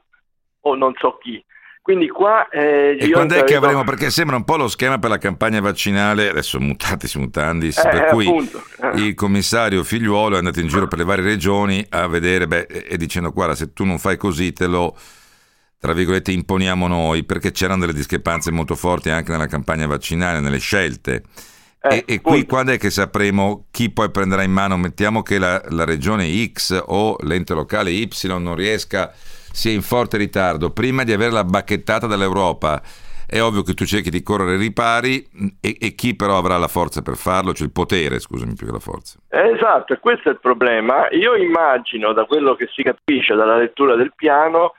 o 0.60 0.74
non 0.76 0.94
so 0.96 1.18
chi? 1.18 1.44
Quindi 1.88 2.10
qua... 2.10 2.46
Eh, 2.50 2.98
e 3.00 3.10
quando 3.10 3.34
è 3.34 3.44
che 3.44 3.54
avremo, 3.54 3.82
perché 3.82 4.10
sembra 4.10 4.36
un 4.36 4.44
po' 4.44 4.58
lo 4.58 4.68
schema 4.68 4.98
per 4.98 5.08
la 5.08 5.16
campagna 5.16 5.58
vaccinale, 5.62 6.28
adesso 6.28 6.60
mutatis 6.60 7.14
mutandis, 7.14 7.78
eh, 7.78 7.88
per 7.88 8.04
cui 8.10 8.26
appunto, 8.26 8.62
eh. 8.82 9.00
il 9.00 9.14
commissario 9.14 9.82
figliuolo 9.82 10.34
è 10.34 10.38
andato 10.38 10.60
in 10.60 10.68
giro 10.68 10.86
per 10.86 10.98
le 10.98 11.04
varie 11.04 11.24
regioni 11.24 11.82
a 11.88 12.06
vedere, 12.06 12.46
beh, 12.46 12.66
e 12.66 12.98
dicendo 12.98 13.32
guarda 13.32 13.54
se 13.54 13.72
tu 13.72 13.86
non 13.86 13.98
fai 13.98 14.18
così 14.18 14.52
te 14.52 14.66
lo, 14.66 14.94
tra 15.80 15.94
virgolette, 15.94 16.30
imponiamo 16.30 16.86
noi, 16.88 17.24
perché 17.24 17.52
c'erano 17.52 17.80
delle 17.80 17.94
discrepanze 17.94 18.50
molto 18.50 18.74
forti 18.74 19.08
anche 19.08 19.32
nella 19.32 19.46
campagna 19.46 19.86
vaccinale, 19.86 20.40
nelle 20.40 20.58
scelte. 20.58 21.22
Eh, 21.80 22.04
e, 22.06 22.16
e 22.16 22.20
qui 22.20 22.44
quando 22.44 22.72
è 22.72 22.76
che 22.76 22.90
sapremo 22.90 23.64
chi 23.70 23.88
poi 23.88 24.10
prenderà 24.10 24.42
in 24.42 24.52
mano? 24.52 24.76
Mettiamo 24.76 25.22
che 25.22 25.38
la, 25.38 25.58
la 25.70 25.86
regione 25.86 26.28
X 26.52 26.82
o 26.84 27.16
l'ente 27.20 27.54
locale 27.54 27.92
Y 27.92 28.10
non 28.38 28.54
riesca 28.54 29.10
sia 29.52 29.72
in 29.72 29.82
forte 29.82 30.16
ritardo, 30.16 30.70
prima 30.70 31.04
di 31.04 31.12
avere 31.12 31.32
la 31.32 31.44
bacchettata 31.44 32.06
dall'Europa, 32.06 32.82
è 33.26 33.42
ovvio 33.42 33.62
che 33.62 33.74
tu 33.74 33.84
cerchi 33.84 34.08
di 34.08 34.22
correre 34.22 34.52
ai 34.52 34.58
ripari 34.58 35.22
e, 35.60 35.76
e, 35.78 35.94
chi 35.94 36.16
però 36.16 36.38
avrà 36.38 36.56
la 36.56 36.66
forza 36.66 37.02
per 37.02 37.16
farlo, 37.16 37.52
cioè 37.52 37.66
il 37.66 37.72
potere, 37.72 38.20
scusami, 38.20 38.54
più 38.54 38.64
che 38.64 38.72
la 38.72 38.78
forza. 38.78 39.18
Esatto, 39.28 39.92
e 39.92 39.98
questo 39.98 40.30
è 40.30 40.32
il 40.32 40.40
problema. 40.40 41.08
Io 41.10 41.34
immagino, 41.34 42.14
da 42.14 42.24
quello 42.24 42.54
che 42.54 42.68
si 42.72 42.82
capisce 42.82 43.34
dalla 43.34 43.58
lettura 43.58 43.96
del 43.96 44.14
piano, 44.16 44.72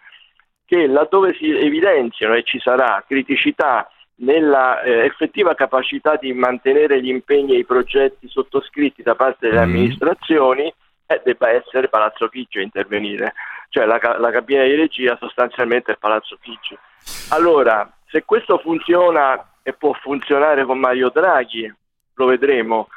che 0.65 0.87
laddove 0.87 1.35
si 1.35 1.49
evidenziano 1.49 2.33
e 2.33 2.43
ci 2.43 2.59
sarà 2.59 3.03
criticità 3.07 3.87
nella 4.21 4.81
eh, 4.81 5.05
effettiva 5.05 5.53
capacità 5.53 6.15
di 6.15 6.33
mantenere 6.33 7.01
gli 7.01 7.09
impegni 7.09 7.53
e 7.53 7.59
i 7.59 7.65
progetti 7.65 8.27
sottoscritti 8.27 9.03
da 9.03 9.15
parte 9.15 9.47
delle 9.47 9.59
mm. 9.59 9.69
amministrazioni, 9.69 10.73
debba 11.23 11.49
essere 11.49 11.89
Palazzo 11.89 12.27
Chigi 12.29 12.59
a 12.59 12.63
intervenire 12.63 13.33
cioè 13.69 13.85
la, 13.85 13.99
la 14.19 14.31
cabina 14.31 14.63
di 14.63 14.75
regia 14.75 15.15
sostanzialmente 15.19 15.93
è 15.93 15.97
Palazzo 15.97 16.37
Chigi. 16.41 16.77
Allora, 17.29 17.89
se 18.07 18.23
questo 18.25 18.57
funziona 18.57 19.53
e 19.61 19.73
può 19.73 19.93
funzionare 19.93 20.65
con 20.65 20.79
Mario 20.79 21.09
Draghi, 21.09 21.71
lo 22.15 22.25
vedremo. 22.25 22.89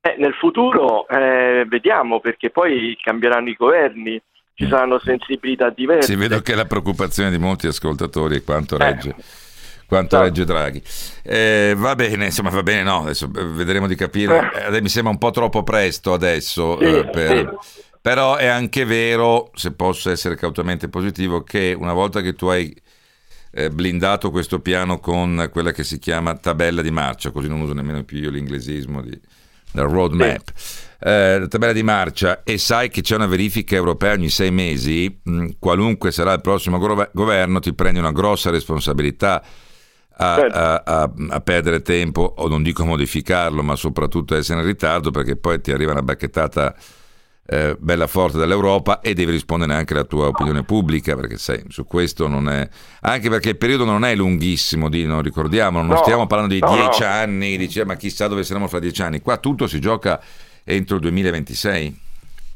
Eh, 0.00 0.14
nel 0.18 0.32
futuro 0.34 1.06
eh, 1.08 1.64
vediamo 1.68 2.20
perché 2.20 2.50
poi 2.50 2.96
cambieranno 3.02 3.50
i 3.50 3.54
governi, 3.54 4.20
ci 4.54 4.66
saranno 4.66 4.98
sensibilità 4.98 5.68
diverse. 5.70 6.12
Sì, 6.12 6.16
vedo 6.16 6.40
che 6.40 6.54
la 6.54 6.64
preoccupazione 6.64 7.30
di 7.30 7.38
molti 7.38 7.66
ascoltatori 7.66 8.36
è 8.36 8.44
quanto 8.44 8.76
eh. 8.76 8.84
regge. 8.84 9.08
Eh 9.10 9.49
quanto 9.90 10.16
no. 10.16 10.22
regge 10.22 10.44
Draghi. 10.44 10.80
Eh, 11.22 11.74
va 11.76 11.96
bene, 11.96 12.26
insomma, 12.26 12.50
va 12.50 12.62
bene, 12.62 12.84
no, 12.84 13.02
adesso 13.02 13.28
vedremo 13.30 13.88
di 13.88 13.96
capire. 13.96 14.50
Eh. 14.70 14.80
mi 14.80 14.88
sembra 14.88 15.12
un 15.12 15.18
po' 15.18 15.32
troppo 15.32 15.64
presto 15.64 16.12
adesso 16.12 16.78
sì, 16.78 16.84
eh, 16.84 17.08
per, 17.10 17.58
sì. 17.60 17.88
Però 18.00 18.36
è 18.36 18.46
anche 18.46 18.84
vero, 18.86 19.50
se 19.54 19.72
posso 19.72 20.10
essere 20.10 20.36
cautamente 20.36 20.88
positivo, 20.88 21.42
che 21.42 21.76
una 21.78 21.92
volta 21.92 22.22
che 22.22 22.34
tu 22.34 22.46
hai 22.46 22.74
eh, 23.52 23.70
blindato 23.70 24.30
questo 24.30 24.60
piano 24.60 25.00
con 25.00 25.50
quella 25.52 25.72
che 25.72 25.84
si 25.84 25.98
chiama 25.98 26.34
tabella 26.36 26.80
di 26.80 26.90
marcia, 26.90 27.30
così 27.30 27.48
non 27.48 27.60
uso 27.60 27.74
nemmeno 27.74 28.02
più 28.04 28.18
io 28.18 28.30
l'inglesismo 28.30 29.02
di, 29.02 29.20
del 29.72 29.84
roadmap, 29.84 30.50
eh, 31.00 31.44
tabella 31.46 31.74
di 31.74 31.82
marcia 31.82 32.42
e 32.42 32.56
sai 32.56 32.88
che 32.88 33.02
c'è 33.02 33.16
una 33.16 33.26
verifica 33.26 33.74
europea 33.74 34.12
ogni 34.12 34.30
sei 34.30 34.50
mesi, 34.50 35.20
mh, 35.22 35.48
qualunque 35.58 36.10
sarà 36.10 36.32
il 36.32 36.40
prossimo 36.40 36.78
go- 36.78 37.10
governo, 37.12 37.60
ti 37.60 37.74
prendi 37.74 37.98
una 37.98 38.12
grossa 38.12 38.48
responsabilità. 38.48 39.42
A, 40.22 40.34
Certo. 40.36 40.58
a, 40.58 40.82
a, 40.84 41.10
a 41.30 41.40
perdere 41.40 41.80
tempo 41.80 42.34
o 42.36 42.46
non 42.46 42.62
dico 42.62 42.84
modificarlo 42.84 43.62
ma 43.62 43.74
soprattutto 43.74 44.36
essere 44.36 44.60
in 44.60 44.66
ritardo 44.66 45.10
perché 45.10 45.36
poi 45.36 45.62
ti 45.62 45.72
arriva 45.72 45.92
una 45.92 46.02
bacchettata 46.02 46.74
eh, 47.46 47.74
bella 47.78 48.06
forte 48.06 48.36
dall'Europa 48.36 49.00
e 49.00 49.14
devi 49.14 49.30
rispondere 49.32 49.72
anche 49.72 49.94
alla 49.94 50.04
tua 50.04 50.26
opinione 50.26 50.62
pubblica 50.62 51.16
perché 51.16 51.38
sai, 51.38 51.64
su 51.68 51.86
questo 51.86 52.28
non 52.28 52.50
è 52.50 52.68
anche 53.00 53.30
perché 53.30 53.48
il 53.50 53.56
periodo 53.56 53.84
non 53.86 54.04
è 54.04 54.14
lunghissimo 54.14 54.90
di, 54.90 55.06
non 55.06 55.22
ricordiamo 55.22 55.78
non 55.78 55.88
No, 55.88 55.96
stiamo 55.96 56.26
parlando 56.26 56.52
di 56.52 56.60
no, 56.60 56.70
dieci 56.70 57.00
no. 57.02 57.08
anni 57.08 57.56
dice 57.56 57.86
ma 57.86 57.94
chissà 57.96 58.28
dove 58.28 58.42
saremo 58.44 58.68
fra 58.68 58.78
dieci 58.78 59.00
anni 59.00 59.22
qua 59.22 59.38
tutto 59.38 59.66
si 59.66 59.80
gioca 59.80 60.20
entro 60.64 60.96
il 60.96 61.00
2026 61.00 62.00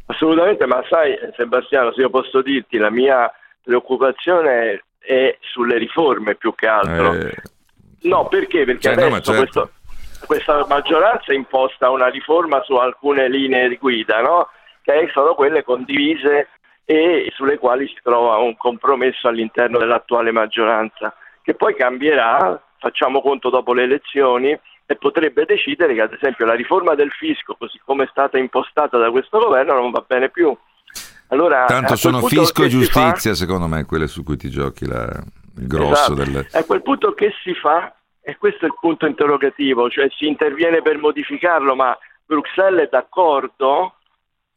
Assolutamente, 0.06 0.66
ma 0.66 0.82
sai 0.86 1.16
Sebastiano, 1.34 1.90
se 1.94 2.02
io 2.02 2.10
posso 2.10 2.42
dirti, 2.42 2.76
la 2.76 2.90
mia 2.90 3.30
preoccupazione 3.62 4.84
è 4.98 5.34
sulle 5.40 5.78
riforme 5.78 6.34
più 6.34 6.54
che 6.54 6.66
altro. 6.66 7.14
Eh, 7.14 7.34
No, 8.04 8.26
perché? 8.28 8.64
Perché 8.64 8.80
Cioè, 8.80 8.94
no, 8.96 9.06
adesso 9.06 9.32
ma 9.32 9.38
certo. 9.38 9.60
questo- 9.60 10.26
questa 10.26 10.66
maggioranza 10.66 11.32
imposta 11.34 11.90
una 11.90 12.06
riforma 12.08 12.62
su 12.64 12.74
alcune 12.76 13.28
linee 13.28 13.68
di 13.68 13.76
guida, 13.76 14.20
no? 14.22 14.48
che 14.82 15.08
sono 15.12 15.34
quelle 15.34 15.62
condivise 15.64 16.48
e 16.84 17.30
sulle 17.34 17.56
quali 17.58 17.86
si 17.88 17.96
trova 18.02 18.36
un 18.36 18.54
compromesso 18.56 19.28
all'interno 19.28 19.78
dell'attuale 19.78 20.30
maggioranza, 20.30 21.14
che 21.42 21.54
poi 21.54 21.74
cambierà, 21.74 22.62
facciamo 22.78 23.22
conto 23.22 23.48
dopo 23.48 23.72
le 23.72 23.84
elezioni, 23.84 24.50
e 24.86 24.96
potrebbe 24.96 25.46
decidere 25.46 25.94
che 25.94 26.02
ad 26.02 26.12
esempio 26.12 26.44
la 26.44 26.52
riforma 26.52 26.94
del 26.94 27.10
fisco, 27.12 27.54
così 27.58 27.80
come 27.82 28.04
è 28.04 28.08
stata 28.10 28.36
impostata 28.36 28.98
da 28.98 29.10
questo 29.10 29.38
governo, 29.38 29.72
non 29.72 29.90
va 29.90 30.04
bene 30.06 30.28
più. 30.28 30.54
Allora, 31.28 31.64
tanto 31.64 31.96
sono 31.96 32.20
fisco 32.20 32.64
e 32.64 32.68
si 32.68 32.84
fa? 32.84 33.00
giustizia 33.08 33.34
secondo 33.34 33.66
me 33.66 33.86
quelle 33.86 34.06
su 34.06 34.22
cui 34.22 34.36
ti 34.36 34.50
giochi 34.50 34.86
la- 34.86 35.22
il 35.56 35.66
grosso 35.66 35.92
Esatto. 35.92 36.14
del 36.14 36.46
A 36.52 36.64
quel 36.64 36.82
punto 36.82 37.12
che 37.12 37.32
si 37.42 37.54
fa? 37.54 37.94
E 38.20 38.36
questo 38.36 38.64
è 38.64 38.68
il 38.68 38.76
punto 38.80 39.06
interrogativo, 39.06 39.90
cioè 39.90 40.08
si 40.10 40.26
interviene 40.26 40.80
per 40.80 40.98
modificarlo, 40.98 41.74
ma 41.74 41.96
Bruxelles 42.24 42.86
è 42.86 42.88
d'accordo? 42.90 43.96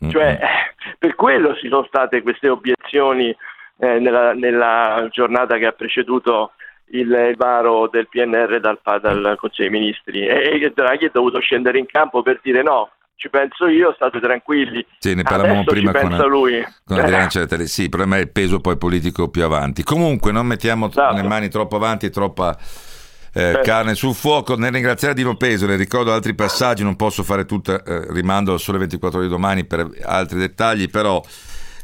Cioè, 0.10 0.40
eh, 0.42 0.96
per 1.00 1.16
quello 1.16 1.56
ci 1.56 1.68
sono 1.70 1.84
state 1.86 2.22
queste 2.22 2.50
obiezioni 2.50 3.36
eh, 3.80 4.00
nella, 4.00 4.34
nella 4.34 5.08
giornata 5.12 5.58
che 5.58 5.66
ha 5.66 5.72
preceduto 5.72 6.52
il, 6.90 7.34
varo 7.36 7.88
del 7.88 8.08
PNR 8.08 8.60
dal, 8.60 8.80
dal 8.84 9.36
Consiglio 9.38 9.70
dei 9.70 9.80
Ministri 9.80 10.26
e 10.28 10.72
Draghi 10.74 11.06
è 11.06 11.12
dovuto 11.12 11.40
scendere 11.40 11.80
in 11.80 11.86
campo 11.86 12.22
per 12.22 12.40
dire 12.42 12.62
no, 12.62 12.92
ci 13.18 13.30
penso 13.30 13.68
io, 13.68 13.92
state 13.96 14.20
tranquilli. 14.20 14.86
Sì, 15.00 15.16
ne 15.16 15.24
parlavamo 15.24 15.64
prima 15.64 15.92
ci 15.92 16.00
con, 16.00 16.10
pensa 16.10 16.26
lui. 16.26 16.64
con 16.86 17.00
Adriano 17.00 17.28
Cereteli. 17.30 17.68
Sì, 17.68 17.84
il 17.84 17.90
problema 17.90 18.18
è 18.18 18.20
il 18.22 18.30
peso 18.30 18.60
poi 18.60 18.78
politico 18.78 19.28
più 19.30 19.44
avanti. 19.44 19.84
Comunque 19.84 20.32
non 20.32 20.46
mettiamo 20.46 20.88
Esatto. 20.88 21.16
le 21.16 21.24
mani 21.24 21.50
troppo 21.50 21.76
avanti 21.76 22.10
troppa 22.12 22.56
eh, 22.58 23.40
Certo. 23.40 23.62
carne 23.64 23.96
sul 23.96 24.14
fuoco. 24.14 24.56
Nel 24.56 24.72
ringraziare 24.72 25.14
Dino 25.16 25.36
Peso, 25.36 25.66
le 25.66 25.76
ricordo 25.76 26.14
altri 26.14 26.36
passaggi, 26.36 26.84
non 26.84 26.96
posso 26.96 27.24
fare 27.24 27.46
tutto, 27.46 27.84
eh, 27.84 28.06
rimando 28.12 28.54
al 28.54 28.60
sole 28.60 28.78
24 28.78 29.18
ore 29.20 29.28
di 29.28 29.34
domani 29.34 29.66
per 29.66 29.90
altri 30.04 30.38
dettagli, 30.38 30.88
però 30.90 31.22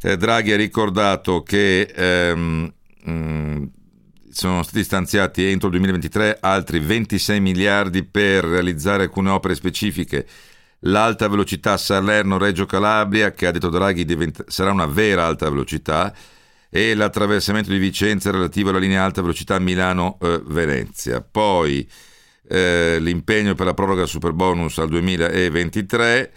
eh, 0.03 0.15
Draghi 0.17 0.51
ha 0.53 0.57
ricordato 0.57 1.41
che 1.41 1.81
ehm, 1.81 2.73
mh, 3.05 3.63
sono 4.29 4.61
stati 4.63 4.83
stanziati 4.83 5.45
entro 5.45 5.67
il 5.67 5.73
2023 5.79 6.37
altri 6.41 6.79
26 6.79 7.39
miliardi 7.39 8.03
per 8.03 8.43
realizzare 8.45 9.03
alcune 9.03 9.29
opere 9.31 9.55
specifiche. 9.55 10.25
L'alta 10.85 11.27
velocità 11.27 11.77
Salerno-Reggio 11.77 12.65
Calabria, 12.65 13.31
che 13.31 13.47
ha 13.47 13.51
detto 13.51 13.69
Draghi 13.69 14.03
diventa- 14.03 14.43
sarà 14.47 14.71
una 14.71 14.85
vera 14.85 15.25
alta 15.25 15.49
velocità, 15.49 16.13
e 16.69 16.95
l'attraversamento 16.95 17.69
di 17.69 17.77
Vicenza 17.77 18.31
relativo 18.31 18.69
alla 18.69 18.79
linea 18.79 19.03
alta 19.03 19.21
velocità 19.21 19.59
Milano-Venezia. 19.59 21.21
Poi 21.21 21.87
eh, 22.47 22.97
l'impegno 22.99 23.53
per 23.53 23.67
la 23.67 23.73
proroga 23.73 24.05
super 24.05 24.33
bonus 24.33 24.79
al 24.79 24.89
2023. 24.89 26.33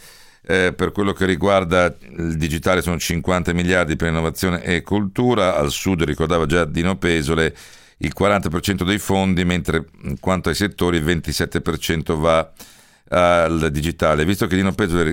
Eh, 0.49 0.73
per 0.75 0.93
quello 0.93 1.13
che 1.13 1.25
riguarda 1.25 1.93
il 2.19 2.37
digitale 2.37 2.83
sono 2.83 2.99
50 2.99 3.53
miliardi 3.53 3.97
per 3.97 4.11
innovazione 4.11 4.63
e 4.63 4.83
cultura, 4.83 5.57
al 5.57 5.73
sud 5.73 6.05
ricordava 6.05 6.47
già 6.47 6.65
Dino 6.65 6.97
Pesole 6.99 7.57
il 7.99 8.13
40% 8.17 8.85
dei 8.85 8.99
fondi, 8.99 9.45
mentre 9.45 9.87
in 10.03 10.21
quanto 10.21 10.51
ai 10.51 10.55
settori 10.55 10.99
il 10.99 11.05
27% 11.05 12.17
va 12.17 12.53
al 13.09 13.69
digitale. 13.71 14.25
Visto 14.25 14.47
che 14.47 14.57
Dino 14.57 14.73
mm, 14.73 15.11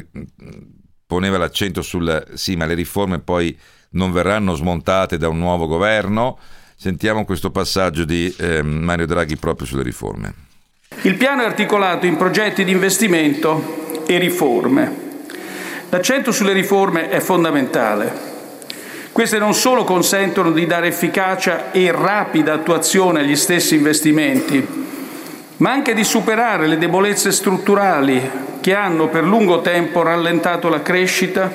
poneva 1.06 1.38
l'accento 1.38 1.82
sul 1.82 2.24
sì, 2.34 2.56
ma 2.56 2.66
le 2.66 2.74
riforme 2.74 3.20
poi 3.20 3.58
non 3.91 4.12
verranno 4.12 4.56
smontate 4.56 5.18
da 5.18 5.30
un 5.30 5.38
nuovo 5.38 5.68
governo, 5.68 6.38
sentiamo 6.76 7.26
questo 7.26 7.52
passaggio 7.52 8.06
di 8.06 8.34
eh, 8.38 8.62
Mario 8.64 9.06
Draghi 9.06 9.38
proprio 9.38 9.68
sulle 9.68 9.84
riforme. 9.84 10.34
Il 11.02 11.16
piano 11.16 11.41
è 11.41 11.46
articolato 11.46 12.06
in 12.06 12.18
progetti 12.18 12.64
di 12.64 12.72
investimento 12.72 14.04
e 14.06 14.18
riforme. 14.18 15.02
L'accento 15.89 16.32
sulle 16.32 16.54
riforme 16.54 17.10
è 17.10 17.20
fondamentale. 17.20 18.32
Queste 19.12 19.38
non 19.38 19.54
solo 19.54 19.84
consentono 19.84 20.52
di 20.52 20.66
dare 20.66 20.88
efficacia 20.88 21.72
e 21.72 21.91
rapida 21.91 22.54
attuazione 22.54 23.20
agli 23.20 23.36
stessi 23.36 23.76
investimenti, 23.76 24.66
ma 25.64 25.72
anche 25.72 25.93
di 25.93 26.03
superare 26.03 26.68
le 26.68 26.78
debolezze 26.78 27.32
strutturali 27.32 28.30
che 28.59 28.74
hanno 28.74 29.07
per 29.07 29.24
lungo 29.24 29.61
tempo 29.61 30.01
rallentato 30.01 30.68
la 30.68 30.82
crescita 30.82 31.49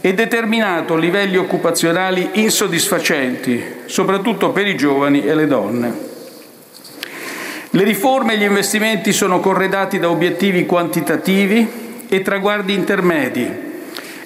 e 0.00 0.14
determinato 0.14 0.96
livelli 0.96 1.36
occupazionali 1.36 2.30
insoddisfacenti, 2.32 3.82
soprattutto 3.84 4.50
per 4.50 4.66
i 4.66 4.74
giovani 4.74 5.22
e 5.22 5.34
le 5.34 5.46
donne. 5.46 5.92
Le 7.68 7.84
riforme 7.84 8.32
e 8.32 8.38
gli 8.38 8.44
investimenti 8.44 9.12
sono 9.12 9.40
corredati 9.40 9.98
da 9.98 10.08
obiettivi 10.08 10.64
quantitativi 10.64 12.06
e 12.08 12.22
traguardi 12.22 12.72
intermedi 12.72 13.46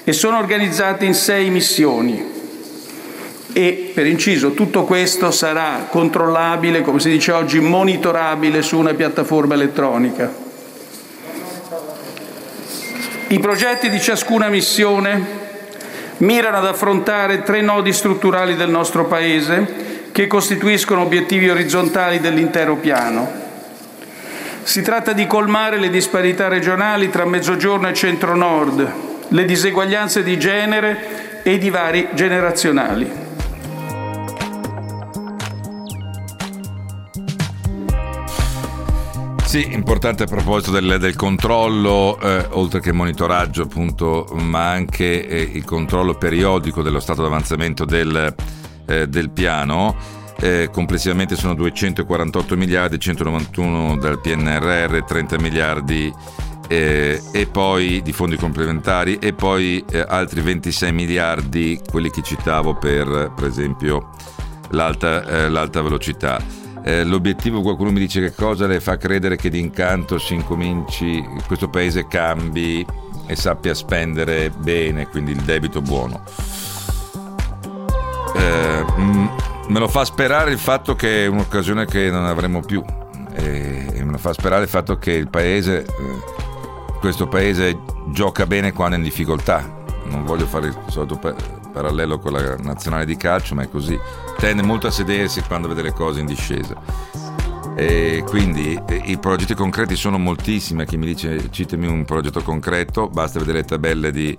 e 0.05 0.13
sono 0.13 0.39
organizzati 0.39 1.07
in 1.07 1.15
sei 1.15 1.51
missioni. 1.51 2.38
E 3.59 3.91
per 3.93 4.07
inciso 4.07 4.53
tutto 4.53 4.85
questo 4.85 5.33
sarà 5.33 5.89
controllabile, 5.91 6.83
come 6.83 7.01
si 7.01 7.11
dice 7.11 7.33
oggi, 7.33 7.59
monitorabile 7.59 8.63
su 8.63 8.79
una 8.79 8.95
piattaforma 8.95 9.55
elettronica. 9.55 10.33
I 13.27 13.39
progetti 13.41 13.91
di 13.91 14.01
ciascuna 14.01 14.47
missione 14.47 15.21
mirano 16.19 16.59
ad 16.59 16.67
affrontare 16.67 17.43
tre 17.43 17.61
nodi 17.61 17.93
strutturali 17.93 18.55
del 18.55 18.71
nostro 18.71 19.07
Paese 19.07 20.07
che 20.13 20.29
costituiscono 20.29 21.03
obiettivi 21.03 21.51
orizzontali 21.51 22.21
dell'intero 22.21 22.77
piano. 22.77 23.29
Si 24.63 24.83
tratta 24.83 25.13
di 25.13 25.27
colmare 25.27 25.79
le 25.79 25.91
disparità 25.91 26.47
regionali 26.47 27.11
tra 27.11 27.25
Mezzogiorno 27.25 27.89
e 27.89 27.93
Centro-Nord, 27.93 28.93
le 29.27 29.45
diseguaglianze 29.45 30.23
di 30.23 30.39
genere 30.39 31.43
e 31.43 31.55
i 31.55 31.59
divari 31.59 32.07
generazionali. 32.13 33.27
Sì, 39.49 39.73
importante 39.73 40.25
a 40.25 40.27
proposito 40.27 40.73
del, 40.73 40.99
del 41.01 41.17
controllo, 41.17 42.21
eh, 42.21 42.49
oltre 42.51 42.81
che 42.81 42.93
monitoraggio 42.93 43.63
appunto, 43.63 44.27
ma 44.35 44.69
anche 44.69 45.27
eh, 45.27 45.41
il 45.41 45.65
controllo 45.65 46.13
periodico 46.17 46.83
dello 46.83 47.01
stato 47.01 47.23
d'avanzamento 47.23 47.87
del, 47.87 48.35
eh, 48.85 49.09
del 49.09 49.31
piano. 49.31 49.97
Eh, 50.39 50.69
complessivamente 50.71 51.35
sono 51.35 51.55
248 51.55 52.57
miliardi, 52.59 53.01
191 53.01 53.97
dal 53.97 54.21
PNRR, 54.21 55.03
30 55.05 55.39
miliardi 55.39 56.13
eh, 56.69 57.19
e 57.33 57.47
poi 57.47 58.03
di 58.03 58.13
fondi 58.13 58.37
complementari 58.37 59.17
e 59.19 59.33
poi 59.33 59.83
eh, 59.91 60.05
altri 60.07 60.43
26 60.43 60.93
miliardi, 60.93 61.81
quelli 61.91 62.11
che 62.11 62.21
citavo 62.21 62.75
per 62.75 63.33
per 63.35 63.47
esempio 63.47 64.11
l'alta, 64.73 65.49
l'alta 65.49 65.81
velocità. 65.81 66.58
Eh, 66.89 67.05
l'obiettivo, 67.05 67.61
qualcuno 67.61 67.91
mi 67.91 67.99
dice 67.99 68.19
che 68.19 68.33
cosa 68.33 68.67
le 68.67 68.81
fa 68.81 68.97
credere 68.97 69.37
che 69.37 69.51
d'incanto 69.51 70.19
si 70.19 70.33
incominci, 70.33 71.23
questo 71.47 71.69
paese 71.69 72.07
cambi 72.07 72.83
e 73.27 73.37
sappia 73.37 73.75
spendere 73.75 74.49
bene, 74.49 75.07
quindi 75.07 75.33
il 75.33 75.43
debito 75.43 75.83
buono. 75.83 76.23
Eh, 78.35 78.85
mm, 78.99 79.27
me 79.69 79.79
lo 79.79 79.87
fa 79.87 80.07
sperare 80.07 80.51
il 80.51 80.57
fatto 80.57 80.95
che 80.95 81.25
è 81.25 81.27
un'occasione 81.27 81.85
che 81.85 82.11
non 82.11 82.25
avremo 82.25 82.61
più 82.61 82.83
e, 83.35 83.87
e 83.93 84.03
me 84.03 84.13
lo 84.13 84.19
fa 84.19 84.33
sperare 84.33 84.63
il 84.63 84.71
fatto 84.71 84.97
che 84.97 85.13
il 85.13 85.29
paese, 85.29 85.83
eh, 85.83 85.89
questo 87.01 87.29
paese 87.29 87.81
gioca 88.13 88.47
bene 88.47 88.73
quando 88.73 88.95
è 88.95 88.99
in 88.99 89.05
difficoltà. 89.05 89.63
Non 90.05 90.25
voglio 90.25 90.47
fare 90.47 90.69
il 90.69 90.79
solito 90.87 91.19
pa- 91.19 91.58
parallelo 91.79 92.19
con 92.19 92.33
la 92.33 92.57
nazionale 92.57 93.05
di 93.05 93.17
calcio, 93.17 93.55
ma 93.55 93.63
è 93.63 93.69
così. 93.69 93.97
Tende 94.37 94.63
molto 94.63 94.89
a 94.89 94.91
sedersi 94.91 95.41
quando 95.43 95.69
vede 95.69 95.83
le 95.83 95.93
cose 95.93 96.19
in 96.19 96.27
discesa. 96.27 96.75
E 97.77 98.25
quindi 98.27 98.81
eh, 98.89 99.03
i 99.05 99.19
progetti 99.19 99.55
concreti 99.55 99.95
sono 99.95 100.19
moltissimi. 100.19 100.85
Chi 100.85 100.97
mi 100.97 101.07
dice 101.07 101.51
citami 101.51 101.87
un 101.87 102.05
progetto 102.05 102.43
concreto, 102.43 103.09
basta 103.09 103.39
vedere 103.39 103.59
le 103.59 103.65
tabelle 103.65 104.11
di, 104.11 104.37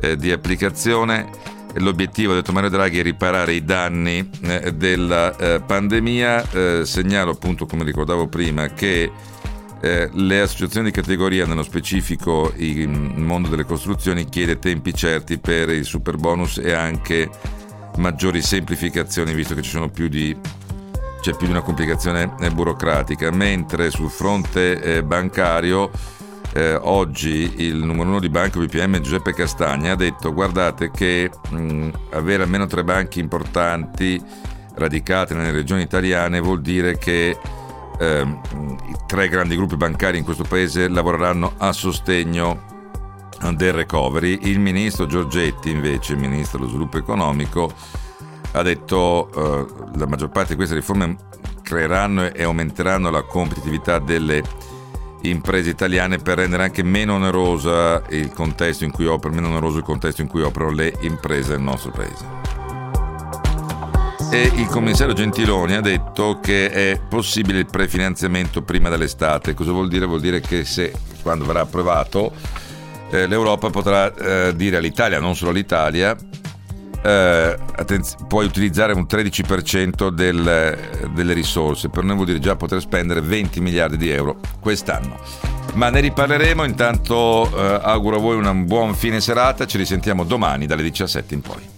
eh, 0.00 0.16
di 0.16 0.30
applicazione. 0.30 1.30
L'obiettivo, 1.76 2.32
ha 2.32 2.34
detto 2.36 2.52
Mario 2.52 2.68
Draghi, 2.68 2.98
è 2.98 3.02
riparare 3.02 3.54
i 3.54 3.64
danni 3.64 4.28
eh, 4.42 4.74
della 4.74 5.34
eh, 5.36 5.62
pandemia. 5.66 6.50
Eh, 6.50 6.82
segnalo 6.84 7.30
appunto, 7.30 7.64
come 7.64 7.84
ricordavo 7.84 8.28
prima, 8.28 8.68
che 8.68 9.10
eh, 9.84 10.08
le 10.12 10.40
associazioni 10.40 10.86
di 10.86 10.92
categoria, 10.92 11.44
nello 11.44 11.62
specifico 11.62 12.54
il 12.56 12.88
mondo 12.88 13.48
delle 13.48 13.64
costruzioni, 13.64 14.24
chiede 14.24 14.58
tempi 14.58 14.94
certi 14.94 15.38
per 15.38 15.68
il 15.68 15.84
super 15.84 16.16
bonus 16.16 16.56
e 16.56 16.72
anche 16.72 17.28
maggiori 17.98 18.40
semplificazioni, 18.40 19.34
visto 19.34 19.54
che 19.54 19.60
ci 19.60 19.70
sono 19.70 19.90
più 19.90 20.08
di 20.08 20.34
c'è 21.20 21.34
più 21.36 21.46
di 21.46 21.52
una 21.52 21.62
complicazione 21.62 22.34
eh, 22.40 22.50
burocratica, 22.50 23.30
mentre 23.30 23.90
sul 23.90 24.10
fronte 24.10 24.80
eh, 24.80 25.02
bancario 25.02 25.90
eh, 26.54 26.74
oggi 26.74 27.54
il 27.56 27.76
numero 27.76 28.08
uno 28.08 28.20
di 28.20 28.28
Banco 28.28 28.60
BPM 28.60 29.00
Giuseppe 29.00 29.34
Castagna 29.34 29.92
ha 29.92 29.96
detto 29.96 30.32
guardate 30.32 30.90
che 30.90 31.30
mh, 31.50 31.88
avere 32.12 32.42
almeno 32.42 32.66
tre 32.66 32.84
banchi 32.84 33.20
importanti 33.20 34.22
radicate 34.76 35.34
nelle 35.34 35.50
regioni 35.50 35.82
italiane 35.82 36.40
vuol 36.40 36.60
dire 36.60 36.96
che 36.96 37.38
ehm, 37.98 38.40
i 38.88 38.96
tre 39.06 39.28
grandi 39.28 39.56
gruppi 39.56 39.76
bancari 39.76 40.18
in 40.18 40.24
questo 40.24 40.44
paese 40.44 40.88
lavoreranno 40.88 41.54
a 41.58 41.72
sostegno 41.72 42.72
del 43.52 43.72
recovery. 43.72 44.38
Il 44.42 44.58
ministro 44.58 45.06
Giorgetti 45.06 45.70
invece, 45.70 46.16
ministro 46.16 46.58
dello 46.58 46.70
sviluppo 46.70 46.98
economico, 46.98 47.72
ha 48.52 48.62
detto 48.62 49.30
eh, 49.34 49.98
la 49.98 50.06
maggior 50.06 50.30
parte 50.30 50.50
di 50.50 50.56
queste 50.56 50.74
riforme 50.76 51.16
creeranno 51.62 52.32
e 52.32 52.42
aumenteranno 52.42 53.10
la 53.10 53.22
competitività 53.22 53.98
delle 53.98 54.42
imprese 55.22 55.70
italiane 55.70 56.18
per 56.18 56.38
rendere 56.38 56.64
anche 56.64 56.82
meno 56.82 57.14
onerosa 57.14 58.02
il 58.10 58.30
contesto 58.32 58.84
in 58.84 58.90
cui 58.90 59.06
operano, 59.06 59.40
meno 59.40 59.52
oneroso 59.52 59.78
il 59.78 59.84
contesto 59.84 60.20
in 60.20 60.28
cui 60.28 60.42
operano 60.42 60.72
le 60.72 60.94
imprese 61.00 61.52
del 61.52 61.60
nostro 61.60 61.90
paese. 61.90 62.43
E 64.34 64.50
il 64.56 64.66
commissario 64.66 65.14
Gentiloni 65.14 65.76
ha 65.76 65.80
detto 65.80 66.40
che 66.42 66.68
è 66.68 66.98
possibile 67.08 67.60
il 67.60 67.66
prefinanziamento 67.66 68.62
prima 68.62 68.88
dell'estate. 68.88 69.54
Cosa 69.54 69.70
vuol 69.70 69.86
dire? 69.86 70.06
Vuol 70.06 70.20
dire 70.20 70.40
che 70.40 70.64
se 70.64 70.92
quando 71.22 71.44
verrà 71.44 71.60
approvato 71.60 72.32
eh, 73.12 73.28
l'Europa 73.28 73.70
potrà 73.70 74.12
eh, 74.12 74.56
dire 74.56 74.78
all'Italia, 74.78 75.20
non 75.20 75.36
solo 75.36 75.52
all'Italia, 75.52 76.16
eh, 77.00 77.56
attenz- 77.76 78.16
puoi 78.26 78.44
utilizzare 78.46 78.92
un 78.92 79.06
13% 79.08 80.08
del, 80.08 80.78
delle 81.14 81.32
risorse, 81.32 81.88
per 81.88 82.02
noi 82.02 82.16
vuol 82.16 82.26
dire 82.26 82.40
già 82.40 82.56
poter 82.56 82.80
spendere 82.80 83.20
20 83.20 83.60
miliardi 83.60 83.96
di 83.96 84.10
euro 84.10 84.40
quest'anno. 84.58 85.16
Ma 85.74 85.90
ne 85.90 86.00
riparleremo, 86.00 86.64
intanto 86.64 87.48
eh, 87.56 87.80
auguro 87.84 88.16
a 88.16 88.18
voi 88.18 88.36
un 88.36 88.66
buon 88.66 88.96
fine 88.96 89.20
serata, 89.20 89.64
ci 89.64 89.76
risentiamo 89.76 90.24
domani 90.24 90.66
dalle 90.66 90.82
17 90.82 91.34
in 91.34 91.40
poi. 91.40 91.73